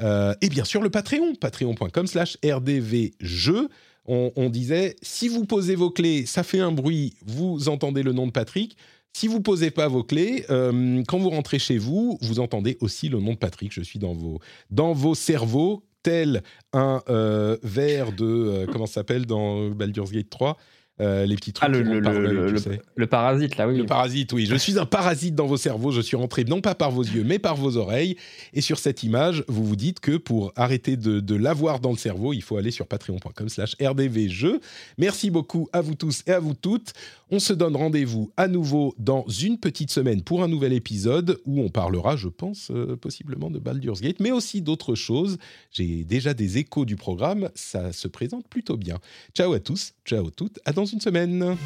[0.00, 3.68] euh, et bien sûr le Patreon, patreon.com slash rdvjeu.
[4.06, 8.12] On, on disait, si vous posez vos clés, ça fait un bruit, vous entendez le
[8.12, 8.76] nom de Patrick.
[9.14, 13.08] Si vous posez pas vos clés, euh, quand vous rentrez chez vous, vous entendez aussi
[13.08, 13.72] le nom de Patrick.
[13.72, 14.40] Je suis dans vos,
[14.70, 18.66] dans vos cerveaux, tel un euh, verre de...
[18.70, 20.58] comment ça s'appelle dans Baldur's Gate 3
[21.00, 22.80] Euh, les petits trucs Ah, le, tu sais.
[23.08, 23.76] parasite, là, oui.
[23.78, 24.46] Le parasite, oui.
[24.46, 25.90] Je suis un parasite dans vos cerveaux.
[25.90, 28.16] Je suis rentré non pas par vos yeux, mais par vos oreilles.
[28.52, 31.96] Et sur cette image, vous vous dites que pour arrêter de, de l'avoir dans le
[31.96, 34.60] cerveau, il faut aller sur patreon.com slash rdvjeux.
[34.96, 36.92] Merci beaucoup à vous tous et à vous toutes.
[37.30, 41.60] On se donne rendez-vous à nouveau dans une petite semaine pour un nouvel épisode où
[41.60, 45.38] on parlera, je pense, euh, possiblement de Baldur's Gate, mais aussi d'autres choses.
[45.72, 47.50] J'ai déjà des échos du programme.
[47.56, 48.98] Ça se présente plutôt bien.
[49.34, 50.60] Ciao à tous, ciao à toutes.
[50.64, 51.56] À dans une semaine.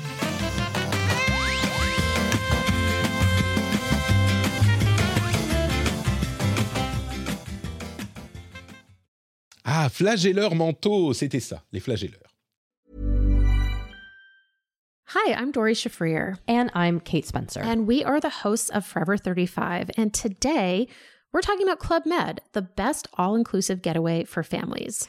[9.65, 12.23] Ah, flagelleurs mentaux, c'était ça, les flagelleurs.
[15.15, 17.61] Hi, I'm Dory Shafrir, And I'm Kate Spencer.
[17.63, 19.91] and we are the hosts of Forever 35.
[19.97, 20.87] And today
[21.33, 25.09] we're talking about Club Med, the best all inclusive getaway for families.